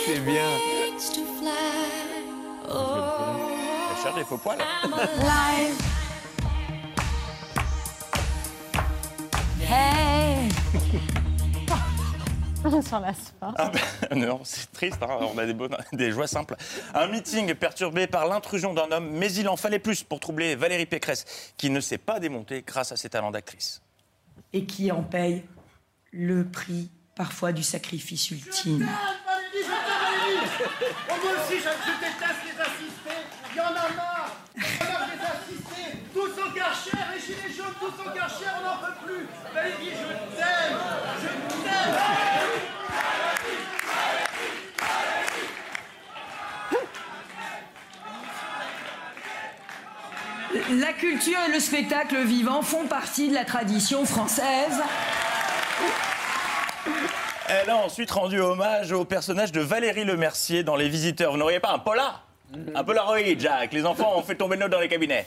c'est 0.06 0.20
bien. 0.20 0.48
Elle 2.70 4.02
cherche 4.02 4.14
des 4.16 4.24
faux 4.24 4.38
poils. 4.38 4.58
Live. 5.18 5.76
Hey 9.66 10.48
On 12.66 12.80
s'en 12.82 13.00
lasse 13.00 13.34
pas. 13.38 13.52
Ah 13.56 13.70
ben, 14.10 14.18
non, 14.26 14.40
c'est 14.44 14.70
triste, 14.72 14.98
hein, 15.02 15.18
on 15.20 15.36
a 15.38 15.44
des, 15.46 15.52
bonnes- 15.54 15.76
des 15.92 16.10
joies 16.10 16.26
simples. 16.26 16.56
Un 16.94 17.08
meeting 17.08 17.54
perturbé 17.54 18.06
par 18.06 18.26
l'intrusion 18.26 18.72
d'un 18.74 18.90
homme, 18.90 19.10
mais 19.10 19.30
il 19.34 19.48
en 19.48 19.56
fallait 19.56 19.78
plus 19.78 20.02
pour 20.02 20.18
troubler 20.20 20.54
Valérie 20.56 20.86
Pécresse, 20.86 21.52
qui 21.58 21.68
ne 21.70 21.80
s'est 21.80 21.98
pas 21.98 22.20
démontée 22.20 22.62
grâce 22.66 22.90
à 22.92 22.96
ses 22.96 23.10
talents 23.10 23.30
d'actrice. 23.30 23.82
et 24.52 24.64
qui 24.64 24.90
en 24.92 25.02
paye 25.02 25.44
le 26.10 26.44
prix 26.48 26.90
parfois 27.16 27.52
du 27.52 27.62
sacrifice 27.62 28.30
ultime. 28.30 28.88
Oh, 30.60 31.14
moi 31.22 31.32
aussi, 31.32 31.58
je, 31.58 31.68
déteste 32.00 32.42
les 32.44 32.60
assistés. 32.60 33.22
Il 33.50 33.56
y 33.56 33.60
en 33.60 33.64
a 33.64 33.88
marre. 33.94 34.36
Il 34.56 34.62
a 34.62 35.06
des 35.10 35.20
assistés. 35.24 35.90
Tous 36.12 36.32
en 36.40 36.50
garchère, 36.54 37.08
les 37.12 37.20
gilets 37.20 37.52
jaunes, 37.56 37.74
tous 37.80 37.96
en 38.00 38.14
garchère, 38.14 38.54
on 38.60 38.64
n'en 38.64 38.76
peut 38.78 38.96
plus. 39.04 39.26
Valérie, 39.52 39.90
je 39.90 40.06
t'aime. 40.36 40.78
Je 41.20 41.28
t'aime. 41.62 41.94
La 50.80 50.92
culture 50.92 51.38
et 51.48 51.52
le 51.52 51.60
spectacle 51.60 52.22
vivant 52.22 52.62
font 52.62 52.86
partie 52.86 53.28
de 53.28 53.34
la 53.34 53.44
tradition 53.44 54.06
française. 54.06 54.80
Elle 57.62 57.70
a 57.70 57.76
ensuite 57.76 58.10
rendu 58.10 58.40
hommage 58.40 58.92
au 58.92 59.04
personnage 59.04 59.52
de 59.52 59.60
Valérie 59.60 60.04
Lemercier 60.04 60.62
dans 60.64 60.76
Les 60.76 60.88
Visiteurs. 60.88 61.32
Vous 61.32 61.38
n'auriez 61.38 61.60
pas 61.60 61.72
un 61.72 61.78
polar 61.78 62.26
Un 62.74 62.84
Polaroid, 62.84 63.18
Jack. 63.38 63.72
Les 63.72 63.84
enfants 63.86 64.12
ont 64.16 64.22
fait 64.22 64.34
tomber 64.34 64.56
nos 64.56 64.68
dans 64.68 64.80
les 64.80 64.88
cabinets. 64.88 65.26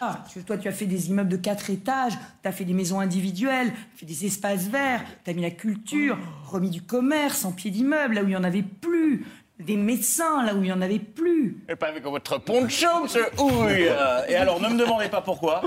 Ah, 0.00 0.18
tu- 0.30 0.42
toi, 0.42 0.58
tu 0.58 0.68
as 0.68 0.72
fait 0.72 0.86
des 0.86 1.08
immeubles 1.08 1.30
de 1.30 1.36
quatre 1.36 1.70
étages, 1.70 2.12
tu 2.42 2.48
as 2.48 2.52
fait 2.52 2.64
des 2.64 2.72
maisons 2.74 3.00
individuelles, 3.00 3.72
fait 3.96 4.06
des 4.06 4.26
espaces 4.26 4.66
verts, 4.68 5.02
tu 5.24 5.30
as 5.30 5.34
mis 5.34 5.42
la 5.42 5.50
culture, 5.50 6.18
remis 6.46 6.70
du 6.70 6.82
commerce 6.82 7.44
en 7.44 7.52
pied 7.52 7.70
d'immeuble, 7.70 8.14
là 8.16 8.20
où 8.22 8.24
il 8.24 8.30
n'y 8.30 8.36
en 8.36 8.44
avait 8.44 8.62
plus, 8.62 9.24
des 9.58 9.76
médecins, 9.76 10.44
là 10.44 10.54
où 10.54 10.58
il 10.58 10.62
n'y 10.62 10.72
en 10.72 10.82
avait 10.82 10.98
plus. 10.98 11.58
Et 11.68 11.76
pas 11.76 11.88
avec 11.88 12.04
votre 12.04 12.38
poncho, 12.38 12.86
monsieur 13.02 13.26
Houille. 13.38 13.88
Et 14.28 14.36
alors, 14.36 14.60
ne 14.60 14.68
me 14.68 14.78
demandez 14.78 15.08
pas 15.08 15.20
pourquoi, 15.20 15.62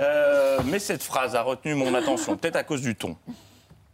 euh, 0.00 0.58
mais 0.66 0.78
cette 0.78 1.02
phrase 1.02 1.34
a 1.36 1.42
retenu 1.42 1.74
mon 1.74 1.94
attention, 1.94 2.36
peut-être 2.36 2.56
à 2.56 2.64
cause 2.64 2.82
du 2.82 2.94
ton. 2.96 3.16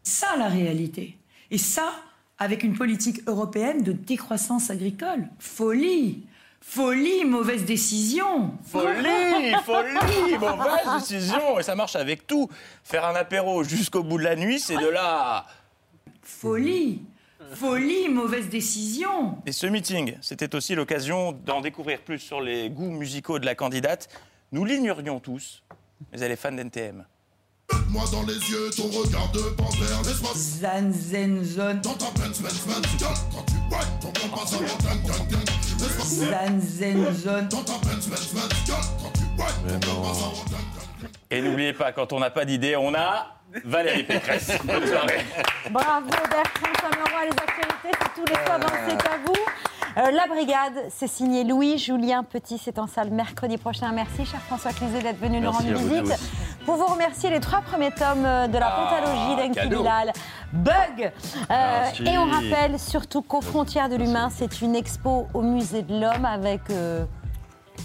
Ça, 0.08 0.36
la 0.38 0.48
réalité. 0.48 1.18
Et 1.50 1.58
ça, 1.58 1.92
avec 2.38 2.62
une 2.62 2.74
politique 2.74 3.20
européenne 3.28 3.82
de 3.82 3.92
décroissance 3.92 4.70
agricole. 4.70 5.28
Folie 5.38 6.24
Folie, 6.62 7.26
mauvaise 7.26 7.66
décision 7.66 8.52
Folie, 8.64 9.52
folie, 9.64 10.38
mauvaise 10.38 11.00
décision. 11.10 11.58
Et 11.58 11.62
ça 11.62 11.74
marche 11.74 11.94
avec 11.94 12.26
tout. 12.26 12.48
Faire 12.84 13.04
un 13.04 13.14
apéro 13.16 13.62
jusqu'au 13.64 14.02
bout 14.02 14.16
de 14.16 14.24
la 14.24 14.34
nuit, 14.34 14.58
c'est 14.58 14.78
de 14.78 14.88
là. 14.88 15.44
Folie 16.22 17.02
Folie, 17.52 18.08
mauvaise 18.08 18.48
décision 18.48 19.38
Et 19.44 19.52
ce 19.52 19.66
meeting, 19.66 20.16
c'était 20.22 20.54
aussi 20.54 20.74
l'occasion 20.74 21.32
d'en 21.32 21.60
découvrir 21.60 22.00
plus 22.00 22.18
sur 22.18 22.40
les 22.40 22.70
goûts 22.70 22.90
musicaux 22.90 23.38
de 23.38 23.44
la 23.44 23.54
candidate. 23.54 24.08
Nous 24.52 24.64
l'ignorions 24.64 25.20
tous, 25.20 25.62
mais 26.12 26.20
elle 26.20 26.32
est 26.32 26.36
fan 26.36 26.56
d'NTM. 26.56 27.04
Moi 27.88 28.04
dans 28.12 28.22
les 28.22 28.34
yeux, 28.34 28.70
ton 28.76 28.88
regard 28.88 29.30
de 29.32 29.40
panthère, 29.56 30.02
laisse-moi 30.04 30.30
Zanzenzone 30.34 31.80
dans 31.80 31.94
ta 31.94 32.06
peine, 32.18 32.32
semaine, 32.32 32.50
semaine, 32.52 32.82
gueule, 32.98 33.08
quand 33.32 33.44
tu 33.46 33.54
ouais, 33.54 33.86
ton 34.00 34.28
passe 34.28 34.54
avant, 34.54 34.64
gang, 34.64 35.02
gang, 35.04 35.28
gang, 35.28 35.44
laisse-moi 35.80 36.04
Zanzenzone 36.06 37.48
dans 37.48 37.62
ta 37.62 37.72
peine, 37.86 38.00
semaine, 38.00 38.18
semaine, 38.18 38.48
gueule, 38.66 38.76
quand 39.02 39.12
tu 39.12 39.24
ton 39.26 39.92
bon 39.92 40.02
passe 40.02 40.18
avant, 40.18 40.44
gang, 40.50 40.66
gang. 41.00 41.10
Et 41.30 41.42
n'oubliez 41.42 41.72
pas, 41.72 41.92
quand 41.92 42.12
on 42.12 42.20
n'a 42.20 42.30
pas 42.30 42.44
d'idée, 42.44 42.76
on 42.76 42.94
a 42.94 43.34
Valérie 43.64 44.04
Pécresse. 44.04 44.50
Bonne 44.64 44.86
soirée. 44.86 45.24
Bravo 45.70 46.08
Bertrand 46.08 46.74
Chameroy, 46.80 47.24
les 47.24 47.30
actualités, 47.30 47.98
c'est 48.00 48.14
tous 48.14 48.26
les 48.26 48.44
soirs 48.44 48.58
dans 48.58 48.68
C'est 48.68 49.08
à 49.08 49.18
vous. 49.26 49.67
Euh, 49.98 50.12
la 50.12 50.28
brigade, 50.28 50.84
c'est 50.90 51.08
signé 51.08 51.42
Louis 51.42 51.76
Julien 51.76 52.22
Petit, 52.22 52.56
c'est 52.56 52.78
en 52.78 52.86
salle 52.86 53.10
mercredi 53.10 53.56
prochain. 53.58 53.90
Merci 53.92 54.24
cher 54.24 54.40
François 54.42 54.70
Cluzet 54.72 55.02
d'être 55.02 55.18
venu 55.18 55.40
nous 55.40 55.50
rendre 55.50 55.72
vous 55.72 55.88
visite. 55.88 56.16
Pour 56.64 56.76
vous 56.76 56.86
remercier, 56.86 57.30
les 57.30 57.40
trois 57.40 57.62
premiers 57.62 57.90
tomes 57.90 58.24
euh, 58.24 58.46
de 58.46 58.58
la 58.58 58.68
Ah, 58.68 59.00
pentalogie 59.00 59.54
d'Enki. 59.54 59.68
Bilal, 59.68 60.12
Bug. 60.52 61.12
Euh, 61.50 61.84
et 62.04 62.16
on 62.16 62.26
rappelle 62.26 62.78
surtout 62.78 63.22
qu'aux 63.22 63.40
frontières 63.40 63.88
de 63.88 63.96
l'humain, 63.96 64.28
c'est 64.30 64.60
une 64.60 64.76
expo 64.76 65.26
au 65.34 65.42
musée 65.42 65.82
de 65.82 65.98
l'homme 65.98 66.24
avec 66.24 66.60
euh, 66.70 67.04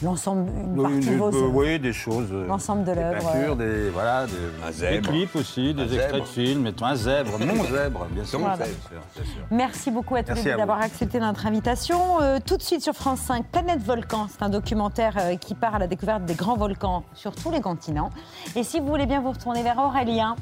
l'ensemble, 0.02 0.50
une 0.50 0.80
Oui, 0.80 0.84
partie 0.84 1.10
de 1.10 1.16
vos 1.18 1.34
euh, 1.34 1.48
oui, 1.54 1.80
des 1.80 1.94
choses. 1.94 2.28
euh, 2.32 2.48
L'ensemble 2.48 2.84
de 2.84 2.94
des 2.94 3.00
l'œuvre, 3.00 3.32
peintures, 3.32 3.56
des, 3.56 3.90
voilà, 3.90 4.26
des, 4.26 4.88
Un 4.88 4.92
des 4.92 5.02
clips 5.02 5.36
aussi, 5.36 5.74
des 5.74 5.82
Un 5.82 5.86
extraits 5.86 6.12
zèbre. 6.12 6.20
de 6.24 6.28
films, 6.30 6.68
et 6.68 6.74
un 6.84 6.96
zèbre, 6.96 7.32
mon 7.46 7.64
zèbre, 7.66 8.06
bien 8.12 8.24
sûr. 8.26 8.40
Voilà. 8.40 8.56
bien 8.58 8.66
sûr, 8.66 8.74
bien 9.16 9.24
sûr. 9.26 9.42
Merci 9.52 9.92
beaucoup 9.92 10.16
à 10.16 10.24
tous 10.24 10.30
Merci 10.30 10.44
les 10.46 10.50
deux 10.50 10.50
à 10.52 10.54
vous. 10.56 10.60
d'avoir 10.60 10.82
accepté 10.82 11.20
notre 11.20 11.46
invitation. 11.46 12.22
Euh, 12.22 12.40
tout 12.46 12.58
de 12.58 12.64
suite 12.64 12.82
sur 12.82 12.94
France 12.94 13.20
5, 13.20 13.46
Planète 13.46 13.82
Volcan, 13.84 14.28
c'est 14.30 14.44
un 14.44 14.50
documentaire 14.50 15.16
euh, 15.20 15.36
qui 15.38 15.54
part 15.56 15.76
à 15.76 15.80
la 15.80 15.88
découverte 15.88 16.26
des 16.26 16.34
grands 16.36 16.58
volcans 16.58 17.04
sur 17.14 17.34
tous 17.36 17.52
les 17.52 17.62
continents. 17.62 18.10
Et 18.56 18.64
si 18.64 18.80
vous 18.80 18.88
voulez 18.88 19.06
bien 19.06 19.22
vous 19.22 19.32
retourner 19.32 19.64
vers 19.64 19.78
Aurélien, 19.80 20.36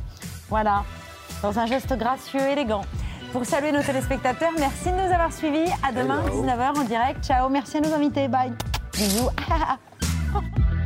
voilà, 0.50 0.84
dans 1.44 1.58
un 1.60 1.66
geste 1.66 1.98
gracieux, 1.98 2.42
élégant. 2.42 2.82
Pour 3.32 3.46
saluer 3.46 3.72
nos 3.72 3.82
téléspectateurs, 3.82 4.52
merci 4.60 4.86
de 4.92 4.96
nous 4.96 5.14
avoir 5.14 5.32
suivis. 5.32 5.70
À 5.88 5.94
demain, 5.94 6.22
19h 6.30 6.80
en 6.80 6.84
direct. 6.84 7.24
Ciao, 7.24 7.48
merci 7.48 7.78
à 7.78 7.82
nos 7.82 7.94
invités. 7.94 8.28
Bye. 8.28 8.52
Do 8.92 9.06
you? 9.06 9.30